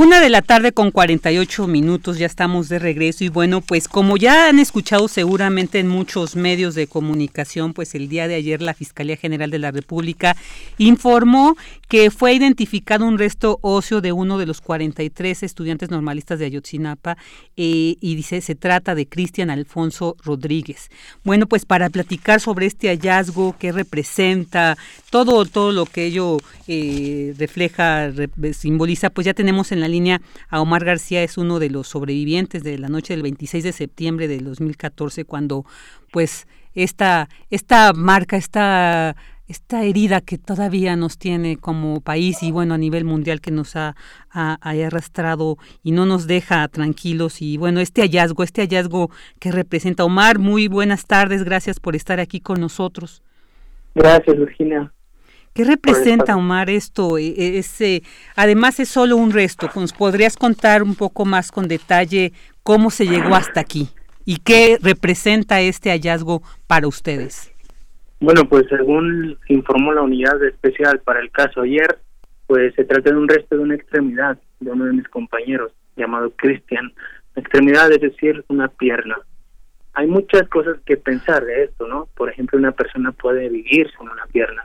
[0.00, 4.16] Una de la tarde con 48 minutos, ya estamos de regreso y bueno, pues como
[4.16, 8.74] ya han escuchado seguramente en muchos medios de comunicación, pues el día de ayer la
[8.74, 10.36] Fiscalía General de la República
[10.76, 11.56] informó
[11.88, 17.16] que fue identificado un resto óseo de uno de los 43 estudiantes normalistas de Ayotzinapa
[17.56, 20.90] eh, y dice se trata de Cristian Alfonso Rodríguez.
[21.24, 24.78] Bueno, pues para platicar sobre este hallazgo, qué representa,
[25.10, 26.38] todo, todo lo que ello
[26.68, 28.12] eh, refleja,
[28.52, 32.62] simboliza, pues ya tenemos en la línea a Omar García, es uno de los sobrevivientes
[32.62, 35.64] de la noche del 26 de septiembre del 2014, cuando
[36.12, 39.16] pues esta, esta marca, esta
[39.48, 43.76] esta herida que todavía nos tiene como país y bueno a nivel mundial que nos
[43.76, 43.96] ha,
[44.30, 49.10] arrastrado y no nos deja tranquilos y bueno este hallazgo, este hallazgo
[49.40, 53.22] que representa Omar, muy buenas tardes, gracias por estar aquí con nosotros.
[53.94, 54.92] Gracias Virginia.
[55.58, 57.18] ¿Qué representa Omar esto?
[57.18, 58.04] E, e, ese,
[58.36, 62.32] además es solo un resto, ¿nos podrías contar un poco más con detalle
[62.62, 63.88] cómo se llegó hasta aquí
[64.24, 67.52] y qué representa este hallazgo para ustedes?
[68.20, 71.98] Bueno, pues según informó la unidad especial para el caso ayer,
[72.46, 76.30] pues se trata de un resto de una extremidad de uno de mis compañeros, llamado
[76.36, 76.92] Cristian.
[77.34, 79.16] Extremidad es decir, una pierna.
[79.94, 82.06] hay muchas cosas que pensar de esto, ¿no?
[82.16, 84.62] Por ejemplo, una persona puede vivir sin una pierna.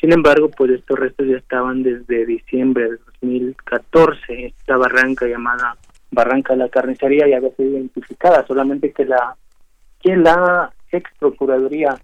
[0.00, 4.46] Sin embargo, pues estos restos ya estaban desde diciembre de 2014.
[4.46, 5.76] Esta barranca llamada
[6.10, 9.36] Barranca de la Carnicería ya había sido identificada, solamente que la
[10.00, 11.96] que la ex procuraduría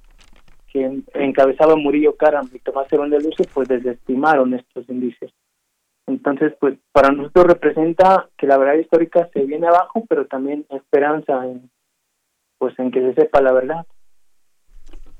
[0.72, 5.32] que encabezaba Murillo Caram y Tomás Herón de Luce, pues desestimaron estos indicios.
[6.06, 11.44] Entonces, pues para nosotros representa que la verdad histórica se viene abajo, pero también esperanza
[11.46, 11.70] en,
[12.58, 13.86] pues en que se sepa la verdad.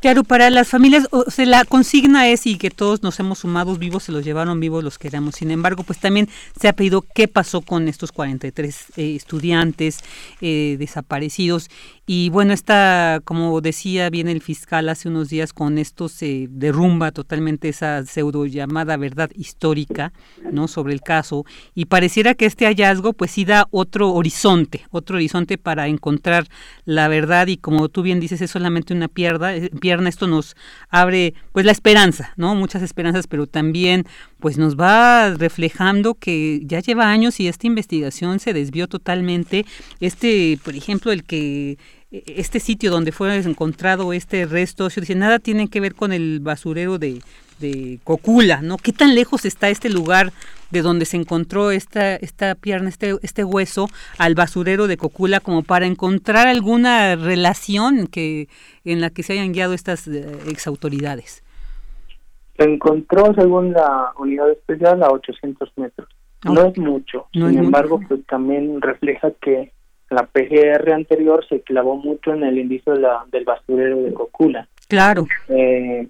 [0.00, 3.76] Claro, para las familias, o sea, la consigna es y que todos nos hemos sumado
[3.76, 5.34] vivos, se los llevaron vivos, los queramos.
[5.34, 6.26] Sin embargo, pues también
[6.58, 9.98] se ha pedido qué pasó con estos 43 eh, estudiantes
[10.40, 11.68] eh, desaparecidos
[12.12, 17.12] y bueno, está, como decía bien el fiscal hace unos días, con esto se derrumba
[17.12, 20.12] totalmente esa pseudo llamada verdad histórica,
[20.50, 20.66] ¿no?
[20.66, 21.44] Sobre el caso.
[21.72, 26.48] Y pareciera que este hallazgo, pues sí da otro horizonte, otro horizonte para encontrar
[26.84, 27.46] la verdad.
[27.46, 29.70] Y como tú bien dices, es solamente una pierna, eh,
[30.08, 30.56] Esto nos
[30.88, 32.54] abre, pues, la esperanza, ¿no?
[32.54, 34.06] Muchas esperanzas, pero también,
[34.38, 39.66] pues, nos va reflejando que ya lleva años y esta investigación se desvió totalmente.
[40.00, 41.78] Este, por ejemplo, el que
[42.10, 46.98] este sitio donde fue encontrado este resto, dice, nada tiene que ver con el basurero
[46.98, 47.22] de,
[47.60, 48.78] de Cocula, ¿no?
[48.78, 50.32] ¿Qué tan lejos está este lugar
[50.70, 55.62] de donde se encontró esta, esta pierna, este, este hueso, al basurero de Cocula, como
[55.62, 58.48] para encontrar alguna relación que
[58.84, 61.42] en la que se hayan guiado estas eh, exautoridades?
[62.56, 66.08] Se encontró, según la unidad especial, a 800 metros.
[66.44, 69.72] No, es mucho, sin embargo, pues también refleja que
[70.08, 74.66] la PGR anterior se clavó mucho en el indicio de la, del basurero de Cocula.
[74.88, 75.26] Claro.
[75.48, 76.08] Eh,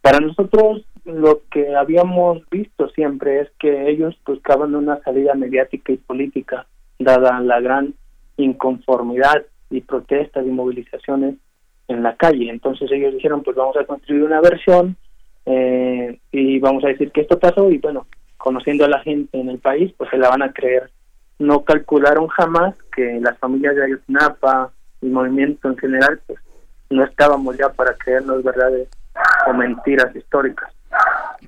[0.00, 5.96] para nosotros lo que habíamos visto siempre es que ellos buscaban una salida mediática y
[5.96, 6.66] política,
[6.98, 7.94] dada la gran
[8.36, 11.36] inconformidad y protestas y movilizaciones
[11.88, 12.50] en la calle.
[12.50, 14.96] Entonces ellos dijeron, pues vamos a construir una versión
[15.46, 19.48] eh, y vamos a decir que esto pasó y bueno, conociendo a la gente en
[19.48, 20.90] el país, pues se la van a creer
[21.42, 26.38] no calcularon jamás que las familias de Ayotzinapa y movimiento en general, pues
[26.90, 28.88] no estábamos ya para creernos verdades
[29.46, 30.72] o mentiras históricas.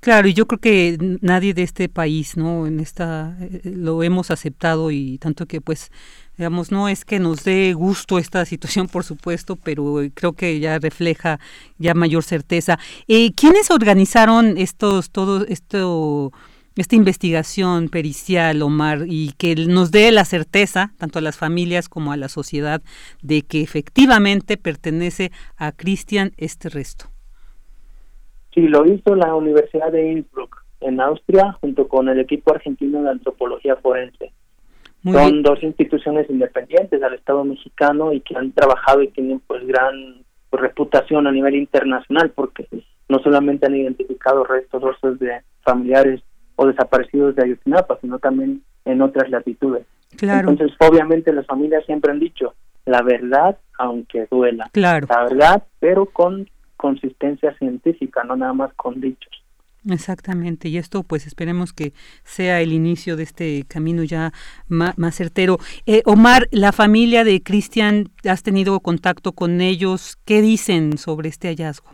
[0.04, 2.66] Claro, y yo creo que nadie de este país, ¿no?
[2.66, 5.90] En esta eh, lo hemos aceptado y tanto que pues
[6.36, 10.78] digamos no es que nos dé gusto esta situación, por supuesto, pero creo que ya
[10.78, 11.40] refleja
[11.78, 12.78] ya mayor certeza.
[13.08, 16.32] Eh, ¿Quiénes organizaron estos todo esto
[16.76, 22.12] esta investigación pericial, Omar, y que nos dé la certeza, tanto a las familias como
[22.12, 22.82] a la sociedad,
[23.22, 27.13] de que efectivamente pertenece a Cristian este resto.
[28.54, 33.10] Sí, lo hizo la Universidad de Innsbruck, en Austria, junto con el equipo argentino de
[33.10, 34.32] antropología forense.
[35.02, 40.24] Son dos instituciones independientes del Estado mexicano y que han trabajado y tienen pues gran
[40.48, 42.66] pues, reputación a nivel internacional porque
[43.10, 46.22] no solamente han identificado restos óseos de familiares
[46.56, 49.84] o desaparecidos de Ayotzinapa, sino también en otras latitudes.
[50.16, 50.48] Claro.
[50.48, 52.54] Entonces, obviamente las familias siempre han dicho
[52.86, 54.68] la verdad, aunque duela.
[54.72, 55.06] Claro.
[55.08, 56.48] La verdad, pero con
[56.84, 59.32] consistencia científica, no nada más con dichos.
[59.88, 64.32] Exactamente, y esto pues esperemos que sea el inicio de este camino ya
[64.68, 65.56] más, certero.
[65.86, 70.18] Eh, Omar, la familia de Cristian, ¿has tenido contacto con ellos?
[70.26, 71.88] ¿Qué dicen sobre este hallazgo?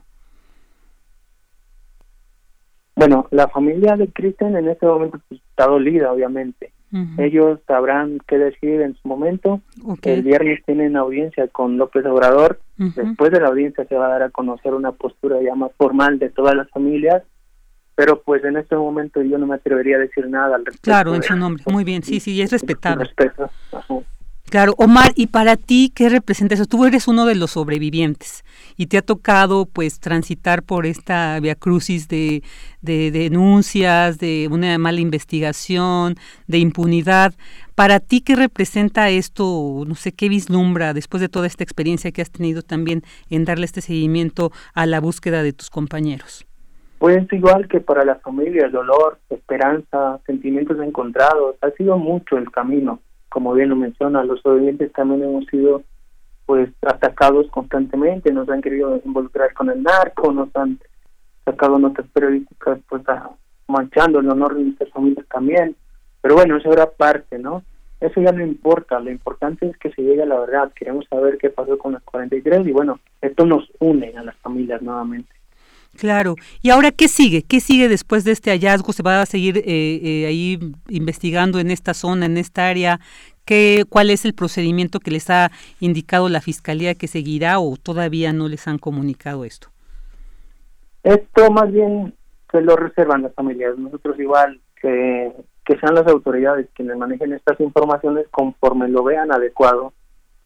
[2.96, 6.72] Bueno, la familia de Cristian en este momento pues, está dolida, obviamente.
[7.18, 9.60] Ellos sabrán qué decir en su momento.
[10.02, 12.58] El viernes tienen audiencia con López Obrador.
[12.80, 16.18] Después de la audiencia se va a dar a conocer una postura ya más formal
[16.18, 17.22] de todas las familias.
[17.94, 20.90] Pero pues en este momento yo no me atrevería a decir nada al respecto.
[20.90, 21.62] Claro, en su nombre.
[21.70, 23.04] Muy bien, sí, sí, es respetable.
[23.04, 23.50] Respeto.
[24.50, 26.66] Claro, Omar, ¿y para ti qué representa eso?
[26.66, 28.44] Tú eres uno de los sobrevivientes
[28.76, 32.42] y te ha tocado pues transitar por esta via crucis de,
[32.82, 36.16] de, denuncias, de una mala investigación,
[36.48, 37.32] de impunidad.
[37.76, 39.84] Para ti, ¿qué representa esto?
[39.86, 43.66] No sé, ¿qué vislumbra después de toda esta experiencia que has tenido también en darle
[43.66, 46.44] este seguimiento a la búsqueda de tus compañeros?
[46.98, 52.50] Pues igual que para la familia, el dolor, esperanza, sentimientos encontrados, ha sido mucho el
[52.50, 55.82] camino como bien lo menciona, los sobrevivientes también hemos sido
[56.44, 60.78] pues atacados constantemente, nos han querido involucrar con el narco, nos han
[61.44, 63.02] sacado notas periodísticas pues
[63.68, 65.76] manchando el honor de nuestras familias también,
[66.20, 67.62] pero bueno, eso era parte, ¿no?
[68.00, 71.38] Eso ya no importa, lo importante es que se llegue a la verdad, queremos saber
[71.38, 75.39] qué pasó con las 43 y bueno, esto nos une a las familias nuevamente.
[75.96, 76.36] Claro.
[76.62, 77.42] ¿Y ahora qué sigue?
[77.42, 78.92] ¿Qué sigue después de este hallazgo?
[78.92, 83.00] ¿Se va a seguir eh, eh, ahí investigando en esta zona, en esta área?
[83.44, 88.32] ¿Qué, ¿Cuál es el procedimiento que les ha indicado la Fiscalía que seguirá o todavía
[88.32, 89.68] no les han comunicado esto?
[91.02, 92.14] Esto más bien
[92.50, 93.76] se lo reservan las familias.
[93.76, 95.32] Nosotros igual que,
[95.64, 99.92] que sean las autoridades quienes manejen estas informaciones conforme lo vean adecuado.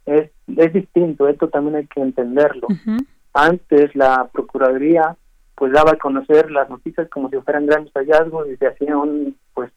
[0.07, 2.69] Es, es distinto, esto también hay que entenderlo.
[3.33, 5.17] Antes la Procuraduría
[5.55, 9.37] pues daba a conocer las noticias como si fueran grandes hallazgos y se hacía un,
[9.55, 9.71] pues,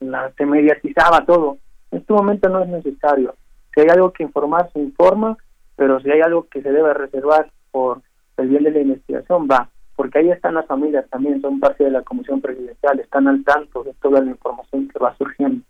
[0.00, 1.58] la, se mediatizaba todo.
[1.90, 3.34] En este momento no es necesario.
[3.74, 5.36] Si hay algo que informar, se informa,
[5.76, 8.02] pero si hay algo que se debe reservar por
[8.36, 9.68] el bien de la investigación, va.
[9.96, 13.84] Porque ahí están las familias también, son parte de la Comisión Presidencial, están al tanto
[13.84, 15.62] de toda la información que va surgiendo.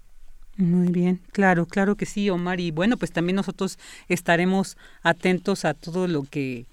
[0.57, 2.61] Muy bien, claro, claro que sí, Omar.
[2.61, 6.67] Y bueno, pues también nosotros estaremos atentos a todo lo que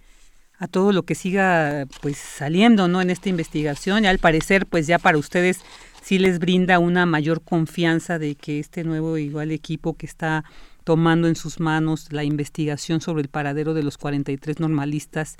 [0.60, 4.88] a todo lo que siga pues saliendo no en esta investigación y al parecer pues
[4.88, 5.62] ya para ustedes
[6.01, 10.43] sí les brinda una mayor confianza de que este nuevo igual equipo que está
[10.84, 15.38] tomando en sus manos la investigación sobre el paradero de los 43 normalistas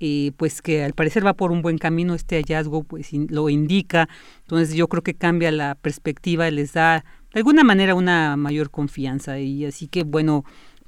[0.00, 4.08] eh, pues que al parecer va por un buen camino este hallazgo pues lo indica.
[4.42, 9.38] Entonces yo creo que cambia la perspectiva les da de alguna manera una mayor confianza.
[9.38, 10.44] Y así que bueno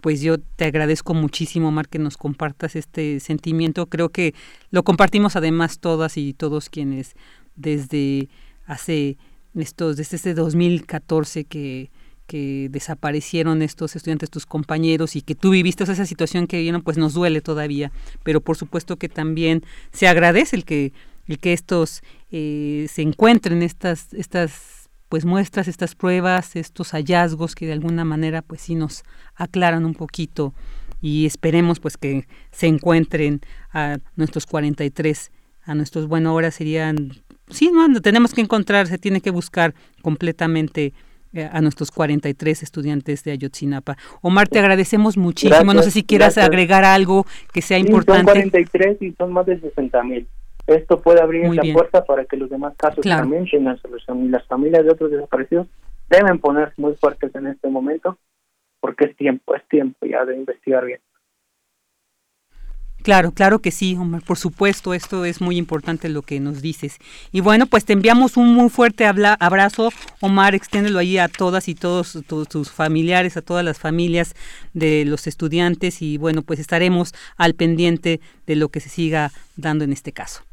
[0.06, 3.86] pues yo te agradezco muchísimo, Mar, que nos compartas este sentimiento.
[3.86, 4.34] Creo que
[4.70, 7.16] lo compartimos además todas y todos quienes
[7.56, 8.28] desde
[8.66, 9.18] hace
[9.56, 11.90] estos, desde este 2014 que,
[12.28, 16.98] que desaparecieron estos estudiantes, tus compañeros, y que tú viviste esa situación que vieron, pues
[16.98, 17.90] nos duele todavía.
[18.22, 20.92] Pero por supuesto que también se agradece el que,
[21.26, 27.66] el que estos eh, se encuentren, estas, estas pues muestras, estas pruebas, estos hallazgos que
[27.66, 29.02] de alguna manera pues sí nos
[29.34, 30.52] aclaran un poquito
[31.00, 33.40] y esperemos pues que se encuentren
[33.72, 35.30] a nuestros 43,
[35.64, 37.12] a nuestros, bueno, ahora serían,
[37.50, 40.92] sí, no, tenemos que encontrar, se tiene que buscar completamente
[41.32, 43.96] eh, a nuestros 43 estudiantes de Ayotzinapa.
[44.22, 45.74] Omar, te agradecemos muchísimo.
[45.74, 48.32] no sé si quieras agregar algo que sea importante.
[48.32, 50.26] Son 43 y son más de 60 mil.
[50.66, 54.44] Esto puede abrir la puerta para que los demás casos también tengan solución y las
[54.46, 55.68] familias de otros desaparecidos
[56.08, 58.18] deben ponerse muy fuertes en este momento
[58.80, 61.00] porque es tiempo, es tiempo ya de investigar bien.
[63.02, 66.98] Claro, claro que sí, Omar, por supuesto, esto es muy importante lo que nos dices.
[67.30, 71.76] Y bueno, pues te enviamos un muy fuerte abrazo, Omar, extiéndelo ahí a todas y
[71.76, 74.34] todos tus familiares, a todas las familias
[74.72, 79.84] de los estudiantes y bueno, pues estaremos al pendiente de lo que se siga dando
[79.84, 80.45] en este caso.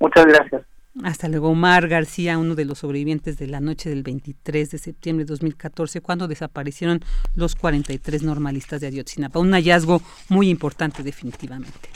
[0.00, 0.62] Muchas gracias.
[1.04, 5.24] Hasta luego, Omar García, uno de los sobrevivientes de la noche del 23 de septiembre
[5.24, 7.00] de 2014, cuando desaparecieron
[7.34, 9.38] los 43 normalistas de Ayotzinapa.
[9.38, 11.90] Un hallazgo muy importante, definitivamente.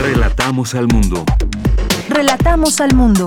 [0.00, 1.24] Relatamos al mundo.
[2.08, 3.26] Relatamos al mundo.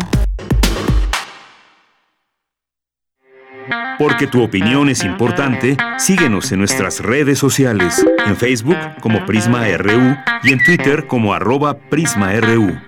[3.97, 10.15] Porque tu opinión es importante, síguenos en nuestras redes sociales, en Facebook como Prisma RU
[10.43, 12.80] y en Twitter como arroba PrismaRU.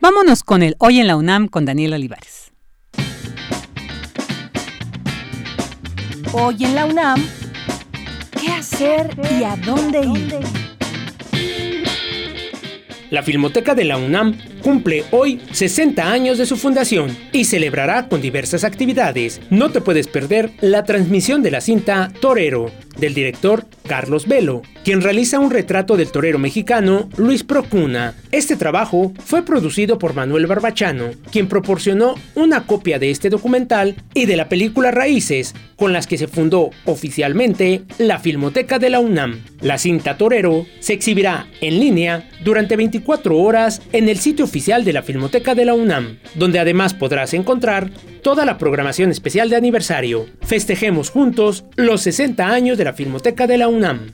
[0.00, 2.52] Vámonos con el Hoy en la UNAM con Daniel Olivares.
[6.32, 7.24] Hoy en la UNAM,
[8.40, 10.63] ¿qué hacer y a dónde ir?
[13.14, 18.20] La Filmoteca de la UNAM cumple hoy 60 años de su fundación y celebrará con
[18.20, 19.40] diversas actividades.
[19.50, 25.00] No te puedes perder la transmisión de la cinta Torero del director Carlos Velo, quien
[25.00, 28.14] realiza un retrato del torero mexicano Luis Procuna.
[28.32, 34.26] Este trabajo fue producido por Manuel Barbachano, quien proporcionó una copia de este documental y
[34.26, 39.40] de la película Raíces, con las que se fundó oficialmente la Filmoteca de la UNAM.
[39.60, 44.92] La cinta Torero se exhibirá en línea durante 24 horas en el sitio oficial de
[44.92, 47.90] la Filmoteca de la UNAM, donde además podrás encontrar
[48.22, 50.26] toda la programación especial de aniversario.
[50.42, 54.12] Festejemos juntos los 60 años de la Filmoteca de la UNAM.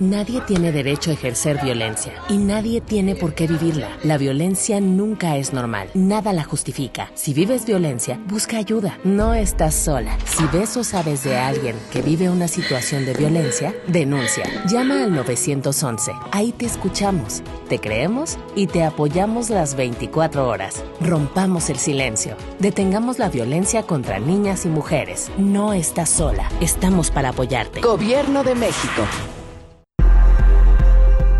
[0.00, 3.98] Nadie tiene derecho a ejercer violencia y nadie tiene por qué vivirla.
[4.02, 7.10] La violencia nunca es normal, nada la justifica.
[7.12, 8.98] Si vives violencia, busca ayuda.
[9.04, 10.16] No estás sola.
[10.24, 14.44] Si ves o sabes de alguien que vive una situación de violencia, denuncia.
[14.70, 16.12] Llama al 911.
[16.32, 20.82] Ahí te escuchamos, te creemos y te apoyamos las 24 horas.
[21.02, 22.36] Rompamos el silencio.
[22.58, 25.30] Detengamos la violencia contra niñas y mujeres.
[25.36, 26.48] No estás sola.
[26.62, 27.82] Estamos para apoyarte.
[27.82, 29.02] Gobierno de México.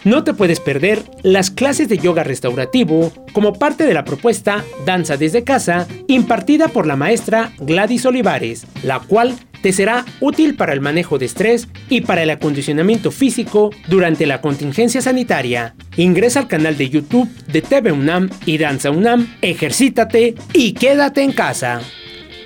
[0.04, 5.18] No te puedes perder las clases de yoga restaurativo como parte de la propuesta Danza
[5.18, 10.82] desde casa impartida por la maestra Gladys Olivares, la cual te será útil para el
[10.82, 15.76] manejo de estrés y para el acondicionamiento físico durante la contingencia sanitaria.
[15.96, 21.32] Ingresa al canal de YouTube de TV UNAM y Danza UNAM, ejercítate y quédate en
[21.32, 21.82] casa.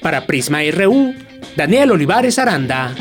[0.01, 1.13] Para Prisma RU,
[1.55, 2.95] Daniel Olivares Aranda.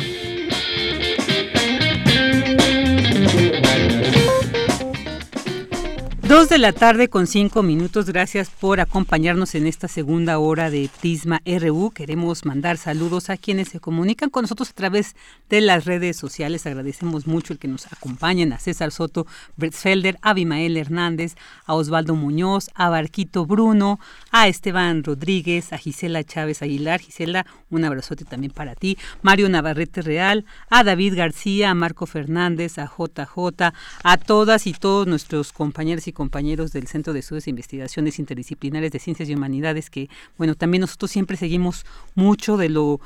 [6.30, 8.06] Dos de la tarde con cinco minutos.
[8.06, 11.90] Gracias por acompañarnos en esta segunda hora de Prisma RU.
[11.90, 15.16] Queremos mandar saludos a quienes se comunican con nosotros a través
[15.48, 16.66] de las redes sociales.
[16.66, 19.26] Agradecemos mucho el que nos acompañen a César Soto,
[19.56, 21.34] Brett Felder, a Abimael Hernández,
[21.66, 23.98] a Osvaldo Muñoz, a Barquito Bruno,
[24.30, 27.00] a Esteban Rodríguez, a Gisela Chávez Aguilar.
[27.00, 28.96] Gisela, un abrazote también para ti.
[29.22, 33.72] Mario Navarrete Real, a David García, a Marco Fernández, a JJ,
[34.04, 38.92] a todas y todos nuestros compañeros y compañeros del Centro de Estudios e Investigaciones Interdisciplinares
[38.92, 43.00] de Ciencias y Humanidades, que, bueno, también nosotros siempre seguimos mucho de lo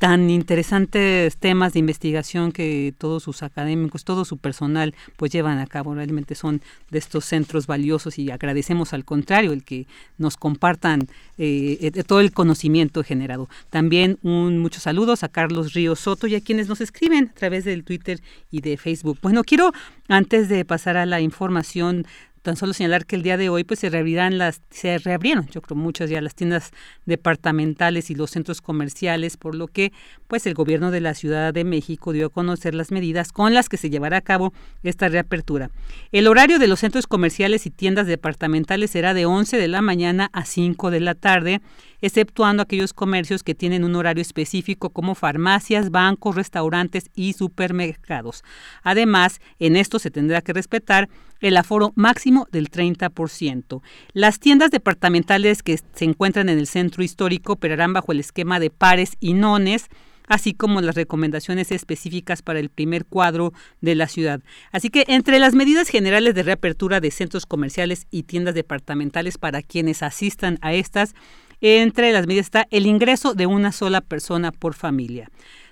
[0.00, 5.66] tan interesantes temas de investigación que todos sus académicos, todo su personal pues llevan a
[5.66, 5.94] cabo.
[5.94, 11.06] Realmente son de estos centros valiosos y agradecemos al contrario el que nos compartan
[11.36, 13.50] eh, todo el conocimiento generado.
[13.68, 17.66] También un muchos saludos a Carlos Ríos Soto y a quienes nos escriben a través
[17.66, 19.18] del Twitter y de Facebook.
[19.20, 19.70] Bueno, quiero
[20.08, 22.06] antes de pasar a la información
[22.42, 25.60] tan solo señalar que el día de hoy pues se reabrirán las se reabrieron yo
[25.60, 26.70] creo muchas ya las tiendas
[27.06, 29.92] departamentales y los centros comerciales por lo que
[30.26, 33.68] pues el gobierno de la Ciudad de México dio a conocer las medidas con las
[33.68, 35.70] que se llevará a cabo esta reapertura.
[36.12, 40.30] El horario de los centros comerciales y tiendas departamentales será de 11 de la mañana
[40.32, 41.60] a 5 de la tarde
[42.00, 48.42] exceptuando aquellos comercios que tienen un horario específico como farmacias, bancos, restaurantes y supermercados.
[48.82, 51.08] Además, en esto se tendrá que respetar
[51.40, 53.82] el aforo máximo del 30%.
[54.12, 58.70] Las tiendas departamentales que se encuentran en el centro histórico operarán bajo el esquema de
[58.70, 59.88] pares y nones,
[60.26, 64.40] así como las recomendaciones específicas para el primer cuadro de la ciudad.
[64.70, 69.62] Así que entre las medidas generales de reapertura de centros comerciales y tiendas departamentales para
[69.62, 71.14] quienes asistan a estas,
[71.60, 75.30] entre las medidas está el ingreso de una sola persona por familia.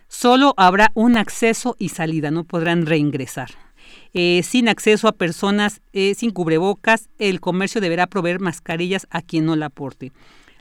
[0.08, 3.67] Solo habrá un acceso y salida, no podrán reingresar.
[4.14, 9.44] Eh, sin acceso a personas eh, sin cubrebocas, el comercio deberá proveer mascarillas a quien
[9.44, 10.12] no la aporte.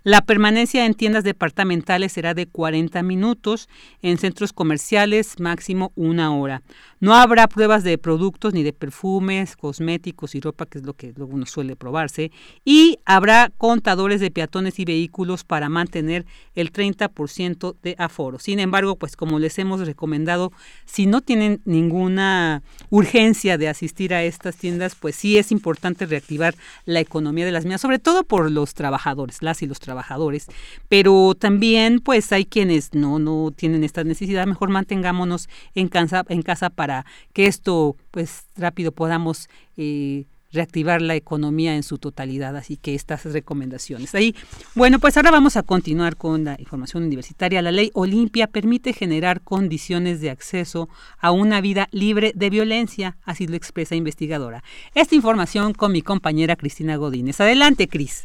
[0.08, 3.68] La permanencia en tiendas departamentales será de 40 minutos,
[4.02, 6.62] en centros comerciales máximo una hora.
[7.02, 11.14] No habrá pruebas de productos ni de perfumes, cosméticos y ropa, que es lo que
[11.18, 12.32] uno suele probarse,
[12.64, 18.40] y habrá contadores de peatones y vehículos para mantener el 30% de aforo.
[18.40, 20.54] Sin embargo, pues como les hemos recomendado,
[20.86, 26.56] si no tienen ninguna urgencia de asistir a estas tiendas, pues sí es importante reactivar
[26.86, 29.97] la economía de las mismas, sobre todo por los trabajadores, las y los trabajadores,
[30.90, 36.42] pero también pues hay quienes no no tienen esta necesidad, mejor mantengámonos en casa en
[36.42, 42.56] casa para que esto pues rápido podamos eh, reactivar la economía en su totalidad.
[42.56, 44.14] Así que estas recomendaciones.
[44.16, 44.36] Ahí,
[44.76, 47.62] bueno, pues ahora vamos a continuar con la información universitaria.
[47.62, 50.90] La ley Olimpia permite generar condiciones de acceso
[51.20, 54.64] a una vida libre de violencia, así lo expresa investigadora.
[54.96, 57.40] Esta información con mi compañera Cristina Godínez.
[57.42, 58.24] Adelante, Cris.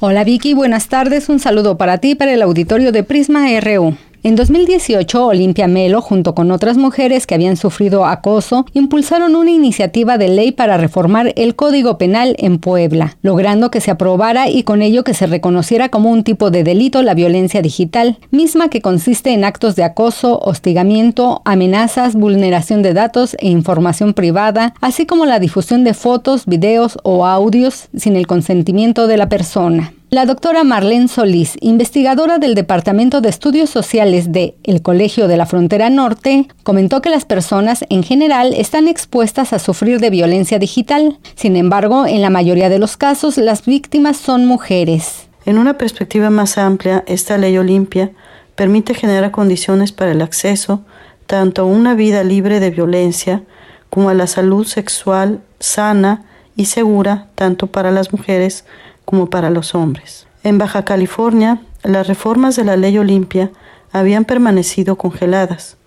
[0.00, 1.28] Hola Vicky, buenas tardes.
[1.28, 3.96] Un saludo para ti para el auditorio de Prisma RU.
[4.24, 10.18] En 2018, Olimpia Melo, junto con otras mujeres que habían sufrido acoso, impulsaron una iniciativa
[10.18, 14.82] de ley para reformar el Código Penal en Puebla, logrando que se aprobara y con
[14.82, 19.30] ello que se reconociera como un tipo de delito la violencia digital, misma que consiste
[19.30, 25.38] en actos de acoso, hostigamiento, amenazas, vulneración de datos e información privada, así como la
[25.38, 29.92] difusión de fotos, videos o audios sin el consentimiento de la persona.
[30.10, 35.44] La doctora Marlene Solís, investigadora del Departamento de Estudios Sociales de el Colegio de la
[35.44, 41.18] Frontera Norte, comentó que las personas en general están expuestas a sufrir de violencia digital.
[41.34, 45.28] Sin embargo, en la mayoría de los casos, las víctimas son mujeres.
[45.44, 48.10] En una perspectiva más amplia, esta ley Olimpia
[48.54, 50.80] permite generar condiciones para el acceso
[51.26, 53.42] tanto a una vida libre de violencia
[53.90, 56.24] como a la salud sexual sana
[56.56, 58.64] y segura tanto para las mujeres
[59.08, 60.26] como para los hombres.
[60.42, 63.50] En Baja California, las reformas de la ley Olimpia
[63.90, 65.78] habían permanecido congeladas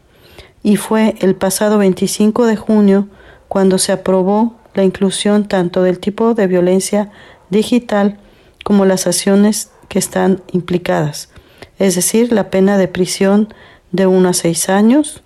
[0.64, 3.10] y fue el pasado 25 de junio
[3.48, 7.12] cuando se aprobó la inclusión tanto del tipo de violencia
[7.52, 8.18] digital
[8.64, 11.30] como las acciones que están implicadas,
[11.78, 13.54] es decir, la pena de prisión
[13.92, 15.22] de 1 a 6 años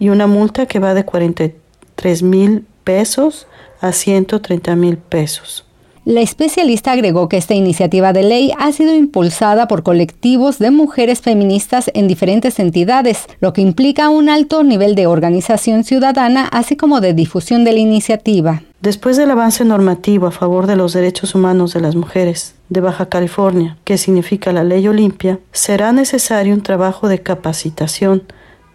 [0.00, 3.46] y una multa que va de 43 mil pesos
[3.80, 5.67] a 130 mil pesos.
[6.08, 11.20] La especialista agregó que esta iniciativa de ley ha sido impulsada por colectivos de mujeres
[11.20, 17.02] feministas en diferentes entidades, lo que implica un alto nivel de organización ciudadana, así como
[17.02, 18.62] de difusión de la iniciativa.
[18.80, 23.10] Después del avance normativo a favor de los derechos humanos de las mujeres de Baja
[23.10, 28.22] California, que significa la ley Olimpia, será necesario un trabajo de capacitación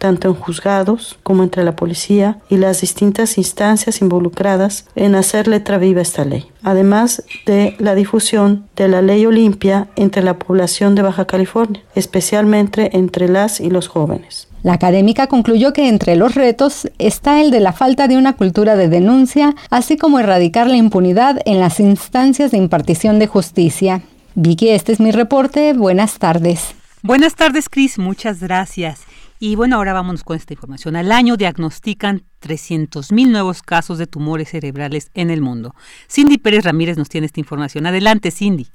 [0.04, 5.78] tanto en juzgados como entre la policía y las distintas instancias involucradas en hacer letra
[5.78, 11.00] viva esta ley, además de la difusión de la ley Olimpia entre la población de
[11.00, 14.48] Baja California, especialmente entre las y los jóvenes.
[14.62, 18.76] La académica concluyó que entre los retos está el de la falta de una cultura
[18.76, 24.02] de denuncia, así como erradicar la impunidad en las instancias de impartición de justicia.
[24.34, 25.72] Vicky, este es mi reporte.
[25.72, 26.74] Buenas tardes.
[27.02, 27.98] Buenas tardes, Cris.
[27.98, 29.00] Muchas gracias.
[29.46, 30.96] Y bueno, ahora vámonos con esta información.
[30.96, 35.74] Al año diagnostican 300.000 nuevos casos de tumores cerebrales en el mundo.
[36.08, 37.84] Cindy Pérez Ramírez nos tiene esta información.
[37.84, 38.68] Adelante, Cindy.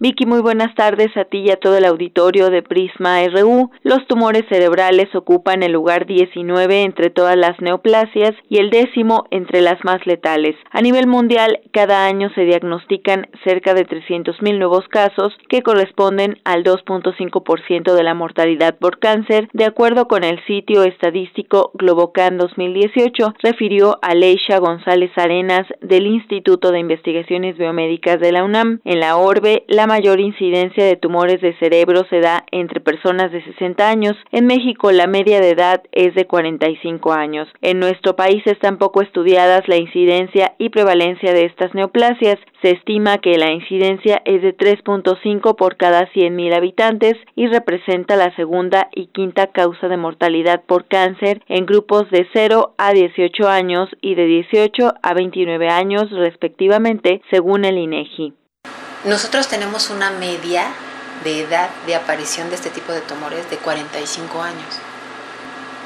[0.00, 3.72] Vicky, muy buenas tardes a ti y a todo el auditorio de Prisma RU.
[3.82, 9.60] Los tumores cerebrales ocupan el lugar 19 entre todas las neoplasias y el décimo entre
[9.60, 10.54] las más letales.
[10.70, 16.62] A nivel mundial, cada año se diagnostican cerca de 300.000 nuevos casos que corresponden al
[16.62, 23.98] 2.5% de la mortalidad por cáncer, de acuerdo con el sitio estadístico Globocan 2018, refirió
[24.02, 28.80] Aleisha González Arenas del Instituto de Investigaciones Biomédicas de la UNAM.
[28.84, 33.42] En la orbe, la mayor incidencia de tumores de cerebro se da entre personas de
[33.42, 34.16] 60 años.
[34.30, 37.48] En México la media de edad es de 45 años.
[37.60, 42.38] En nuestro país están poco estudiadas la incidencia y prevalencia de estas neoplasias.
[42.62, 48.34] Se estima que la incidencia es de 3.5 por cada 100.000 habitantes y representa la
[48.36, 53.88] segunda y quinta causa de mortalidad por cáncer en grupos de 0 a 18 años
[54.00, 58.34] y de 18 a 29 años respectivamente, según el INEGI.
[59.04, 60.66] Nosotros tenemos una media
[61.24, 64.80] de edad de aparición de este tipo de tumores de 45 años.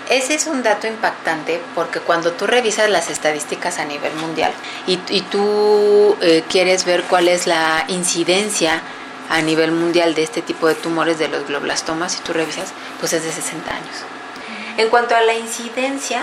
[0.08, 4.52] Ese es un dato impactante porque cuando tú revisas las estadísticas a nivel mundial
[4.86, 4.96] y,
[5.30, 8.82] tú eh, quieres ver cuál es la incidencia
[9.30, 13.12] a nivel mundial de este tipo de tumores de los globlastomas, si tú revisas, pues
[13.12, 13.96] es de 60 años.
[14.76, 16.22] En cuanto a la incidencia,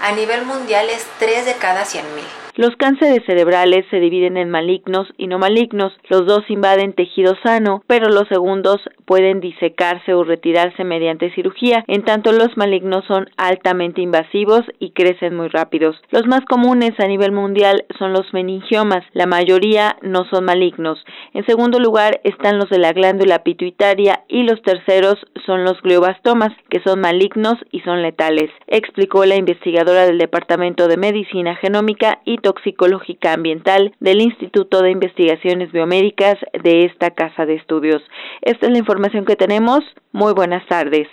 [0.00, 2.41] a nivel mundial es 3 de cada 100 mil.
[2.54, 5.94] Los cánceres cerebrales se dividen en malignos y no malignos.
[6.10, 12.04] Los dos invaden tejido sano, pero los segundos pueden disecarse o retirarse mediante cirugía, en
[12.04, 15.96] tanto los malignos son altamente invasivos y crecen muy rápidos.
[16.10, 21.02] Los más comunes a nivel mundial son los meningiomas, la mayoría no son malignos.
[21.32, 26.50] En segundo lugar están los de la glándula pituitaria y los terceros son los gliobastomas,
[26.68, 32.41] que son malignos y son letales, explicó la investigadora del Departamento de Medicina Genómica y
[32.42, 38.02] toxicológica ambiental del Instituto de Investigaciones Biomédicas de esta casa de estudios.
[38.42, 39.80] Esta es la información que tenemos.
[40.12, 41.08] Muy buenas tardes.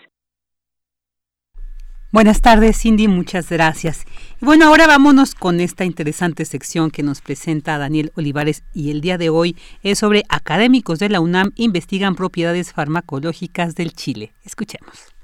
[2.11, 4.03] Buenas tardes, Cindy, muchas gracias.
[4.41, 8.99] Y bueno, ahora vámonos con esta interesante sección que nos presenta Daniel Olivares y el
[8.99, 14.31] día de hoy es sobre académicos de la UNAM investigan propiedades farmacológicas del chile.
[14.43, 15.18] Escuchemos.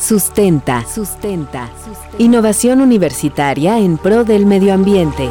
[0.00, 0.82] Sustenta.
[0.86, 1.70] Sustenta.
[2.16, 5.28] Innovación universitaria en pro del medio ambiente.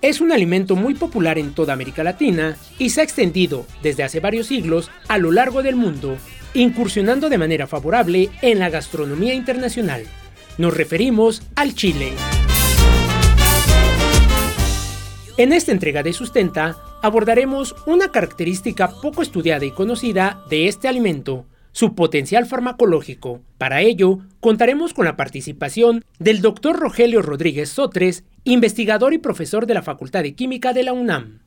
[0.00, 4.20] Es un alimento muy popular en toda América Latina y se ha extendido desde hace
[4.20, 6.16] varios siglos a lo largo del mundo
[6.54, 10.04] incursionando de manera favorable en la gastronomía internacional.
[10.58, 12.12] Nos referimos al chile.
[15.38, 21.44] En esta entrega de Sustenta abordaremos una característica poco estudiada y conocida de este alimento,
[21.72, 23.42] su potencial farmacológico.
[23.58, 29.74] Para ello, contaremos con la participación del doctor Rogelio Rodríguez Sotres, investigador y profesor de
[29.74, 31.40] la Facultad de Química de la UNAM.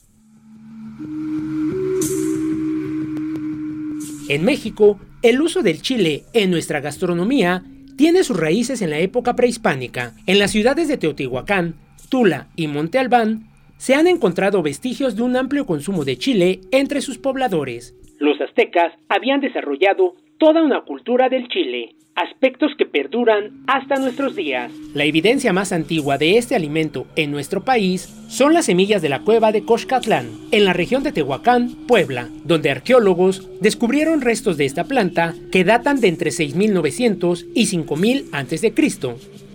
[4.30, 7.64] En México, el uso del chile en nuestra gastronomía
[7.98, 10.14] tiene sus raíces en la época prehispánica.
[10.28, 11.74] En las ciudades de Teotihuacán,
[12.10, 13.48] Tula y Monte Albán
[13.78, 17.96] se han encontrado vestigios de un amplio consumo de chile entre sus pobladores.
[18.20, 24.72] Los aztecas habían desarrollado toda una cultura del chile, aspectos que perduran hasta nuestros días.
[24.94, 29.22] La evidencia más antigua de este alimento en nuestro país son las semillas de la
[29.22, 34.84] cueva de Coxcatlán, en la región de Tehuacán, Puebla, donde arqueólogos descubrieron restos de esta
[34.84, 38.74] planta que datan de entre 6900 y 5000 a.C.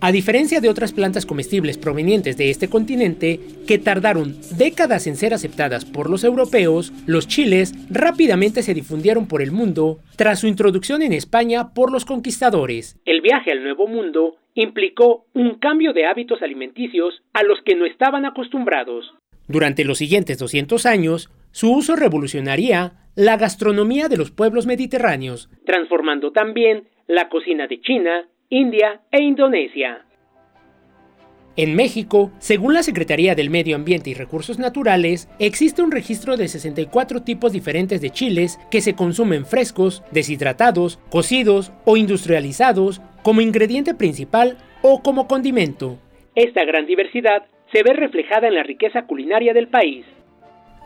[0.00, 5.32] A diferencia de otras plantas comestibles provenientes de este continente, que tardaron décadas en ser
[5.32, 11.00] aceptadas por los europeos, los chiles rápidamente se difundieron por el mundo tras su introducción
[11.00, 12.44] en España por los conquistadores.
[13.04, 17.84] El viaje al Nuevo Mundo implicó un cambio de hábitos alimenticios a los que no
[17.84, 19.12] estaban acostumbrados.
[19.48, 26.32] Durante los siguientes 200 años, su uso revolucionaría la gastronomía de los pueblos mediterráneos, transformando
[26.32, 30.04] también la cocina de China, India e Indonesia.
[31.56, 36.48] En México, según la Secretaría del Medio Ambiente y Recursos Naturales, existe un registro de
[36.48, 43.94] 64 tipos diferentes de chiles que se consumen frescos, deshidratados, cocidos o industrializados como ingrediente
[43.94, 45.98] principal o como condimento.
[46.34, 50.04] Esta gran diversidad se ve reflejada en la riqueza culinaria del país.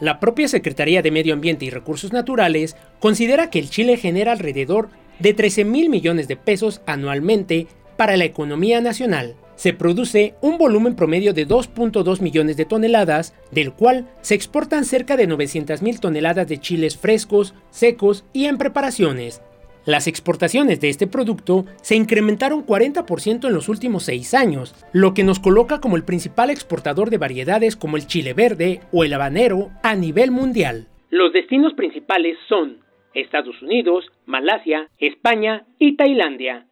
[0.01, 4.90] La propia Secretaría de Medio Ambiente y Recursos Naturales considera que el chile genera alrededor
[5.19, 7.66] de 13 mil millones de pesos anualmente
[7.97, 9.35] para la economía nacional.
[9.59, 15.16] Se produce un volumen promedio de 2.2 millones de toneladas, del cual se exportan cerca
[15.16, 19.43] de 900 mil toneladas de chiles frescos, secos y en preparaciones.
[19.85, 25.24] Las exportaciones de este producto se incrementaron 40% en los últimos seis años, lo que
[25.24, 29.70] nos coloca como el principal exportador de variedades como el chile verde o el habanero
[29.82, 30.86] a nivel mundial.
[31.10, 32.78] Los destinos principales son
[33.12, 36.68] Estados Unidos, Malasia, España y Tailandia.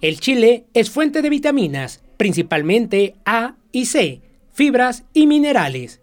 [0.00, 4.20] El chile es fuente de vitaminas, principalmente A y C,
[4.52, 6.00] fibras y minerales.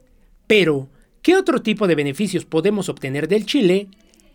[0.48, 0.90] Pero,
[1.22, 3.88] ¿qué otro tipo de beneficios podemos obtener del chile?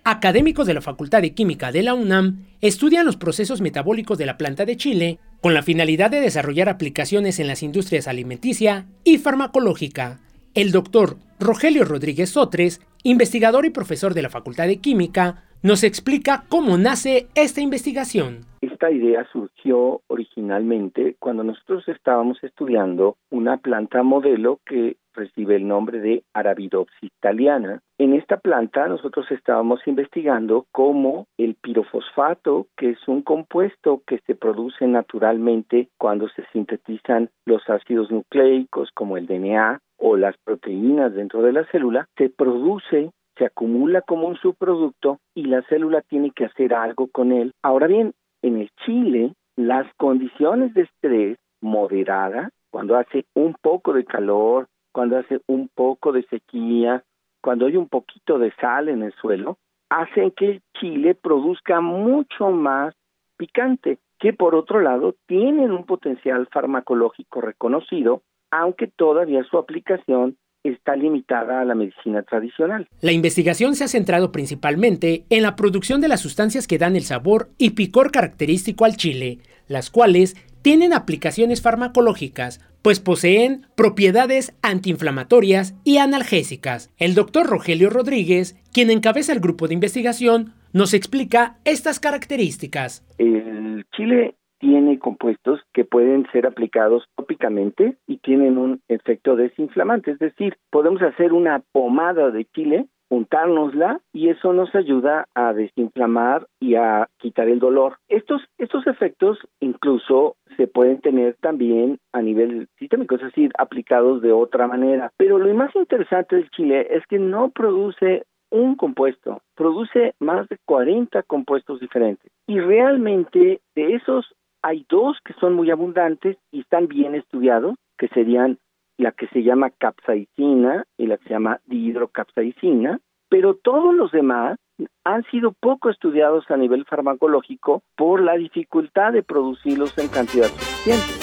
[0.05, 4.39] Académicos de la Facultad de Química de la UNAM estudian los procesos metabólicos de la
[4.39, 10.20] planta de chile con la finalidad de desarrollar aplicaciones en las industrias alimenticia y farmacológica.
[10.55, 16.45] El doctor Rogelio Rodríguez Sotres investigador y profesor de la Facultad de Química, nos explica
[16.49, 18.41] cómo nace esta investigación.
[18.61, 26.01] Esta idea surgió originalmente cuando nosotros estábamos estudiando una planta modelo que recibe el nombre
[26.01, 27.81] de Arabidopsis thaliana.
[27.99, 34.35] En esta planta nosotros estábamos investigando cómo el pirofosfato, que es un compuesto que se
[34.35, 41.43] produce naturalmente cuando se sintetizan los ácidos nucleicos como el DNA, o las proteínas dentro
[41.43, 46.46] de la célula, se produce, se acumula como un subproducto y la célula tiene que
[46.46, 47.52] hacer algo con él.
[47.62, 54.04] Ahora bien, en el chile, las condiciones de estrés moderada, cuando hace un poco de
[54.04, 57.02] calor, cuando hace un poco de sequía,
[57.42, 59.58] cuando hay un poquito de sal en el suelo,
[59.88, 62.94] hacen que el chile produzca mucho más
[63.36, 70.36] picante, que por otro lado tienen un potencial farmacológico reconocido aunque todavía su aplicación
[70.68, 72.88] está limitada a la medicina tradicional.
[73.01, 77.02] La investigación se ha centrado principalmente en la producción de las sustancias que dan el
[77.02, 79.38] sabor y picor característico al chile,
[79.68, 86.93] las cuales tienen aplicaciones farmacológicas, pues poseen propiedades antiinflamatorias y analgésicas.
[86.98, 93.05] El doctor Rogelio Rodríguez, quien encabeza el grupo de investigación, nos explica estas características.
[93.18, 100.19] El chile tiene compuestos que pueden ser aplicados tópicamente y tienen un efecto desinflamante, es
[100.19, 106.74] decir, podemos hacer una pomada de chile, untárnosla y eso nos ayuda a desinflamar y
[106.74, 107.99] a quitar el dolor.
[108.09, 114.33] Estos, estos efectos incluso se pueden tener también a nivel sistémico, es decir, aplicados de
[114.33, 115.12] otra manera.
[115.16, 120.59] Pero lo más interesante del chile es que no produce un compuesto, produce más de
[120.65, 122.31] 40 compuestos diferentes.
[122.47, 124.35] Y realmente de esos
[124.66, 128.59] hay dos que son muy abundantes y están bien estudiados, que serían
[128.98, 132.98] la que se llama capsaicina y la que se llama dihidrocapsaicina,
[133.28, 134.59] pero todos los demás
[135.05, 141.14] han sido poco estudiados a nivel farmacológico por la dificultad de producirlos en cantidad suficiente.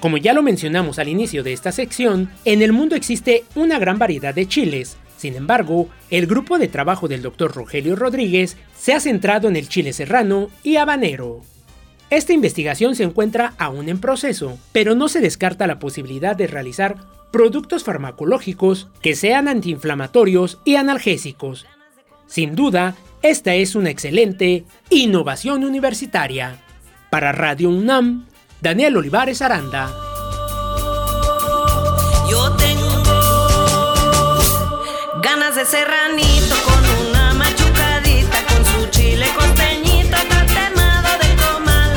[0.00, 3.98] Como ya lo mencionamos al inicio de esta sección, en el mundo existe una gran
[3.98, 9.00] variedad de chiles, Sin embargo, el grupo de trabajo del doctor Rogelio Rodríguez se ha
[9.00, 11.42] centrado en el chile serrano y habanero.
[12.08, 16.96] Esta investigación se encuentra aún en proceso, pero no se descarta la posibilidad de realizar
[17.32, 21.66] productos farmacológicos que sean antiinflamatorios y analgésicos.
[22.28, 26.62] Sin duda, esta es una excelente innovación universitaria.
[27.10, 28.26] Para Radio UNAM,
[28.60, 29.90] Daniel Olivares Aranda.
[32.30, 32.77] Yo tengo
[35.58, 41.96] de serranito con una machucadita con su chile costeñito tatemado de comal.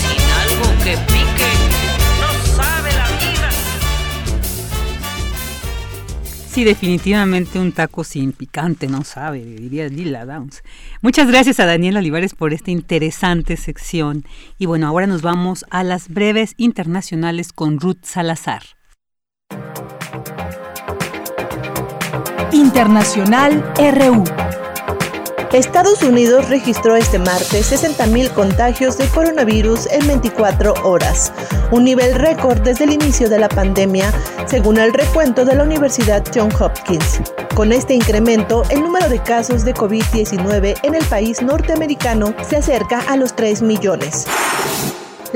[0.00, 1.50] Sin algo que pique,
[2.20, 3.50] no sabe la vida.
[6.50, 10.64] Sí, definitivamente un taco sin picante, no sabe, diría Lila Downs.
[11.02, 14.24] Muchas gracias a Daniel Olivares por esta interesante sección.
[14.58, 18.75] Y bueno, ahora nos vamos a las breves internacionales con Ruth Salazar.
[22.52, 24.24] Internacional RU.
[25.52, 31.32] Estados Unidos registró este martes 60.000 contagios de coronavirus en 24 horas,
[31.70, 34.12] un nivel récord desde el inicio de la pandemia,
[34.46, 37.20] según el recuento de la Universidad Johns Hopkins.
[37.54, 43.00] Con este incremento, el número de casos de COVID-19 en el país norteamericano se acerca
[43.08, 44.26] a los 3 millones.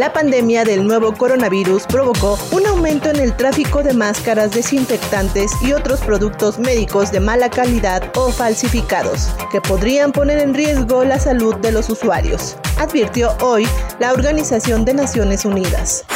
[0.00, 5.74] La pandemia del nuevo coronavirus provocó un aumento en el tráfico de máscaras desinfectantes y
[5.74, 11.54] otros productos médicos de mala calidad o falsificados, que podrían poner en riesgo la salud
[11.56, 13.68] de los usuarios, advirtió hoy
[13.98, 16.06] la Organización de Naciones Unidas.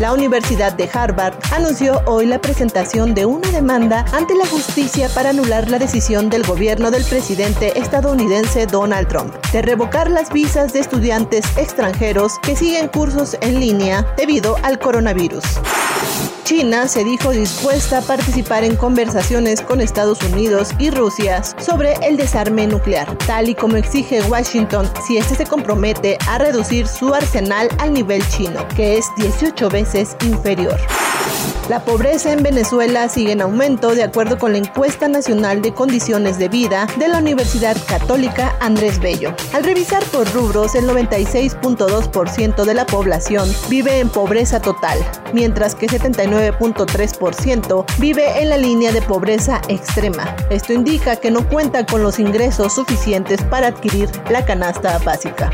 [0.00, 5.30] La Universidad de Harvard anunció hoy la presentación de una demanda ante la justicia para
[5.30, 10.80] anular la decisión del gobierno del presidente estadounidense Donald Trump de revocar las visas de
[10.80, 13.01] estudiantes extranjeros que siguen cursos
[13.40, 15.42] en línea debido al coronavirus.
[16.44, 22.16] China se dijo dispuesta a participar en conversaciones con Estados Unidos y Rusia sobre el
[22.16, 27.68] desarme nuclear, tal y como exige Washington si este se compromete a reducir su arsenal
[27.78, 30.78] al nivel chino, que es 18 veces inferior.
[31.68, 36.36] La pobreza en Venezuela sigue en aumento de acuerdo con la encuesta nacional de condiciones
[36.38, 39.32] de vida de la Universidad Católica Andrés Bello.
[39.52, 44.98] Al revisar por rubros, el 96.2% de la población vive en pobreza total,
[45.32, 50.34] mientras que 79.3% vive en la línea de pobreza extrema.
[50.50, 55.50] Esto indica que no cuenta con los ingresos suficientes para adquirir la canasta básica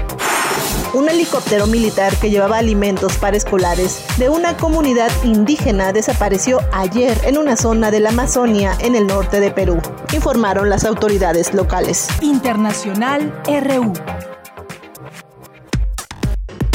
[0.94, 7.38] un helicóptero militar que llevaba alimentos para escolares de una comunidad indígena desapareció ayer en
[7.38, 9.82] una zona de la Amazonia en el norte de Perú,
[10.14, 12.06] informaron las autoridades locales.
[12.20, 13.92] Internacional RU.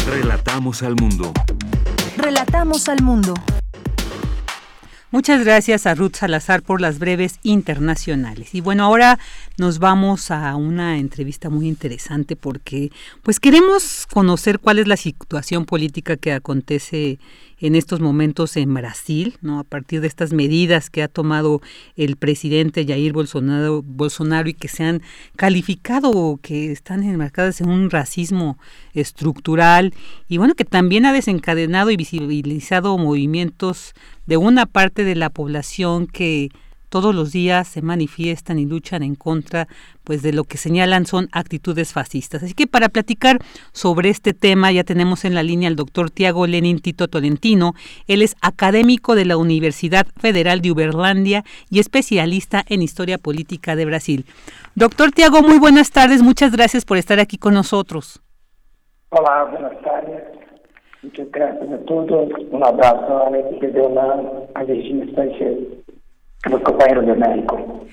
[0.06, 1.32] Relatamos al mundo.
[2.18, 3.34] Relatamos al mundo.
[5.10, 8.54] Muchas gracias a Ruth Salazar por las breves internacionales.
[8.54, 9.20] Y bueno, ahora
[9.57, 15.65] nos vamos a una entrevista muy interesante porque pues queremos conocer cuál es la situación
[15.65, 17.19] política que acontece
[17.59, 19.59] en estos momentos en Brasil, ¿no?
[19.59, 21.61] A partir de estas medidas que ha tomado
[21.95, 25.01] el presidente Jair Bolsonaro, y que se han
[25.38, 28.57] calificado que están enmarcadas en un racismo
[28.93, 29.93] estructural
[30.27, 33.93] y bueno, que también ha desencadenado y visibilizado movimientos
[34.25, 36.49] de una parte de la población que
[36.94, 39.68] todos los días se manifiestan y luchan en contra
[40.03, 42.44] pues de lo que señalan son actitudes fascistas.
[42.44, 43.40] Así que para platicar
[43.72, 47.74] sobre este tema ya tenemos en la línea al doctor Tiago Lenin Tito Tolentino.
[48.06, 53.86] Él es académico de la Universidad Federal de Uberlandia y especialista en historia política de
[53.86, 54.26] Brasil.
[54.76, 56.22] Doctor Tiago, muy buenas tardes.
[56.22, 58.22] Muchas gracias por estar aquí con nosotros.
[59.10, 60.22] Hola, buenas tardes.
[61.02, 62.30] Muchas gracias a todos.
[62.52, 64.03] Un abrazo a la de una
[64.53, 64.64] a
[66.49, 67.88] los de México.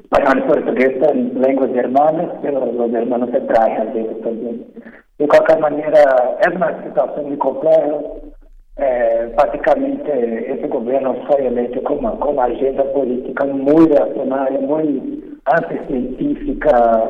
[0.03, 4.65] español y portugués son lenguas hermanas, pero los hermanos se traen a veces también.
[5.17, 7.97] De cualquier manera, es una situación muy compleja.
[8.77, 15.39] Eh, básicamente, ese gobierno fue electo con una, con una agenda política muy reaccionaria, muy
[15.45, 17.03] anticientífica,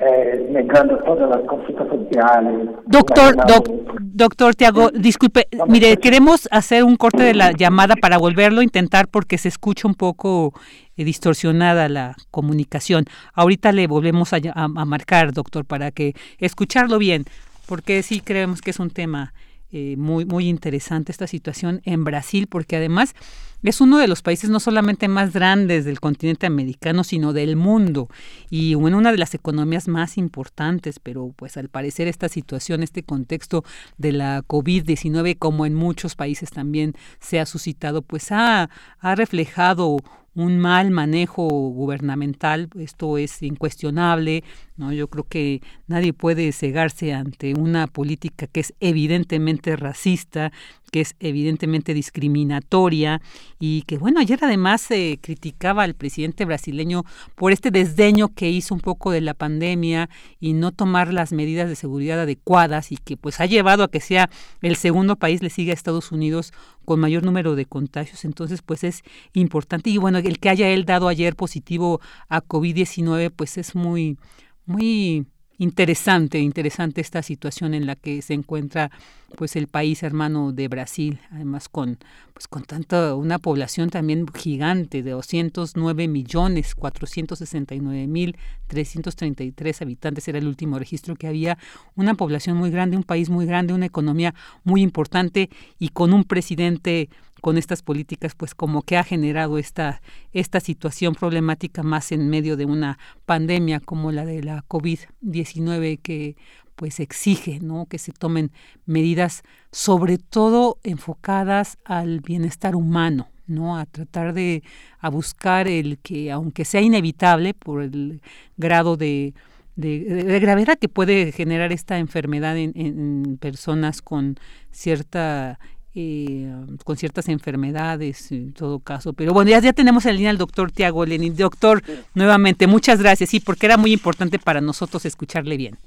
[0.00, 2.68] eh, negando todas las consultas sociales.
[2.86, 3.68] Doctor, doc,
[4.00, 9.08] doctor Tiago, disculpe, mire, queremos hacer un corte de la llamada para volverlo a intentar
[9.08, 10.52] porque se escucha un poco
[10.96, 13.04] eh, distorsionada la comunicación.
[13.32, 17.24] Ahorita le volvemos a, a, a, marcar, doctor, para que escucharlo bien,
[17.66, 19.32] porque sí creemos que es un tema
[19.72, 23.14] eh, muy, muy interesante esta situación en Brasil, porque además
[23.62, 28.08] es uno de los países no solamente más grandes del continente americano, sino del mundo.
[28.50, 33.02] Y en una de las economías más importantes, pero pues al parecer esta situación, este
[33.02, 33.64] contexto
[33.98, 38.70] de la COVID-19, como en muchos países también se ha suscitado, pues ha,
[39.00, 39.98] ha reflejado
[40.36, 44.44] un mal manejo gubernamental, esto es incuestionable,
[44.76, 44.92] ¿no?
[44.92, 50.52] Yo creo que nadie puede cegarse ante una política que es evidentemente racista,
[50.92, 53.20] que es evidentemente discriminatoria
[53.58, 57.04] y que bueno, ayer además se criticaba al presidente brasileño
[57.34, 60.08] por este desdeño que hizo un poco de la pandemia
[60.38, 64.00] y no tomar las medidas de seguridad adecuadas y que pues ha llevado a que
[64.00, 64.30] sea
[64.62, 66.52] el segundo país le siga a Estados Unidos
[66.84, 69.02] con mayor número de contagios, entonces pues es
[69.32, 74.18] importante y bueno, el que haya él dado ayer positivo a COVID-19 pues es muy
[74.64, 75.26] muy
[75.58, 78.90] interesante, interesante esta situación en la que se encuentra
[79.36, 81.98] pues el país hermano de Brasil, además con
[82.32, 88.36] pues con tanta una población también gigante de 209 millones 469 mil
[88.66, 91.56] 333 habitantes era el último registro que había,
[91.94, 94.34] una población muy grande, un país muy grande, una economía
[94.64, 95.48] muy importante
[95.78, 97.08] y con un presidente
[97.40, 102.56] con estas políticas, pues como que ha generado esta, esta situación problemática más en medio
[102.56, 106.36] de una pandemia como la de la COVID-19 que
[106.76, 107.86] pues exige ¿no?
[107.86, 108.52] que se tomen
[108.84, 109.42] medidas
[109.72, 113.76] sobre todo enfocadas al bienestar humano, ¿no?
[113.76, 114.62] a tratar de
[115.00, 118.20] a buscar el que aunque sea inevitable por el
[118.56, 119.34] grado de,
[119.76, 124.38] de, gravedad que puede generar esta enfermedad en, personas con
[124.70, 125.58] cierta
[125.94, 126.52] eh,
[126.84, 129.14] con ciertas enfermedades en todo caso.
[129.14, 131.34] Pero bueno, ya, ya tenemos en línea al doctor Tiago Lenin.
[131.34, 131.82] Doctor,
[132.14, 133.30] nuevamente, muchas gracias.
[133.30, 135.78] Sí, porque era muy importante para nosotros escucharle bien.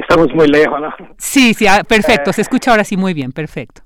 [0.00, 0.94] Estamos muy lejos, ¿no?
[1.18, 2.32] Sí, sí, ah, perfecto.
[2.32, 3.82] Se escucha ahora sí muy bien, perfecto.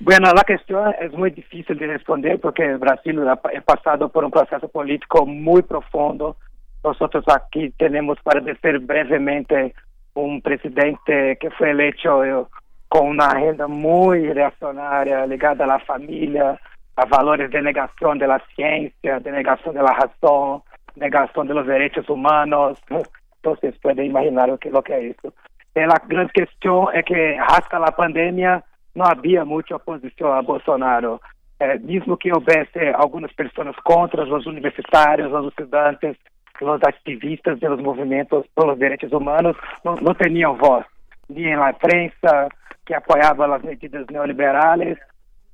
[0.00, 4.68] Bueno, la cuestión es muy difícil de responder porque Brasil ha pasado por un proceso
[4.68, 6.36] político muy profundo.
[6.82, 9.74] Nosotros aquí tenemos, para decir brevemente,
[10.14, 12.48] un presidente que fue electo
[12.88, 16.60] con una agenda muy reaccionaria ligada a la familia,
[16.96, 20.62] a valores de negación de la ciencia, de negación de la razón,
[20.96, 22.78] negación de los derechos humanos.
[23.36, 25.32] Entonces puede imaginar lo que, lo que es eso.
[25.74, 28.62] Y la gran cuestión es que hasta la pandemia
[28.94, 31.20] no había mucha oposición a Bolsonaro.
[31.58, 36.16] Eh, mismo que hubiese algunas personas contra los universitarios, los estudiantes,
[36.60, 40.84] los activistas de los movimientos por los derechos humanos, no, no tenían voz,
[41.28, 42.48] ni en la prensa,
[42.84, 44.98] que apoiava as medidas neoliberais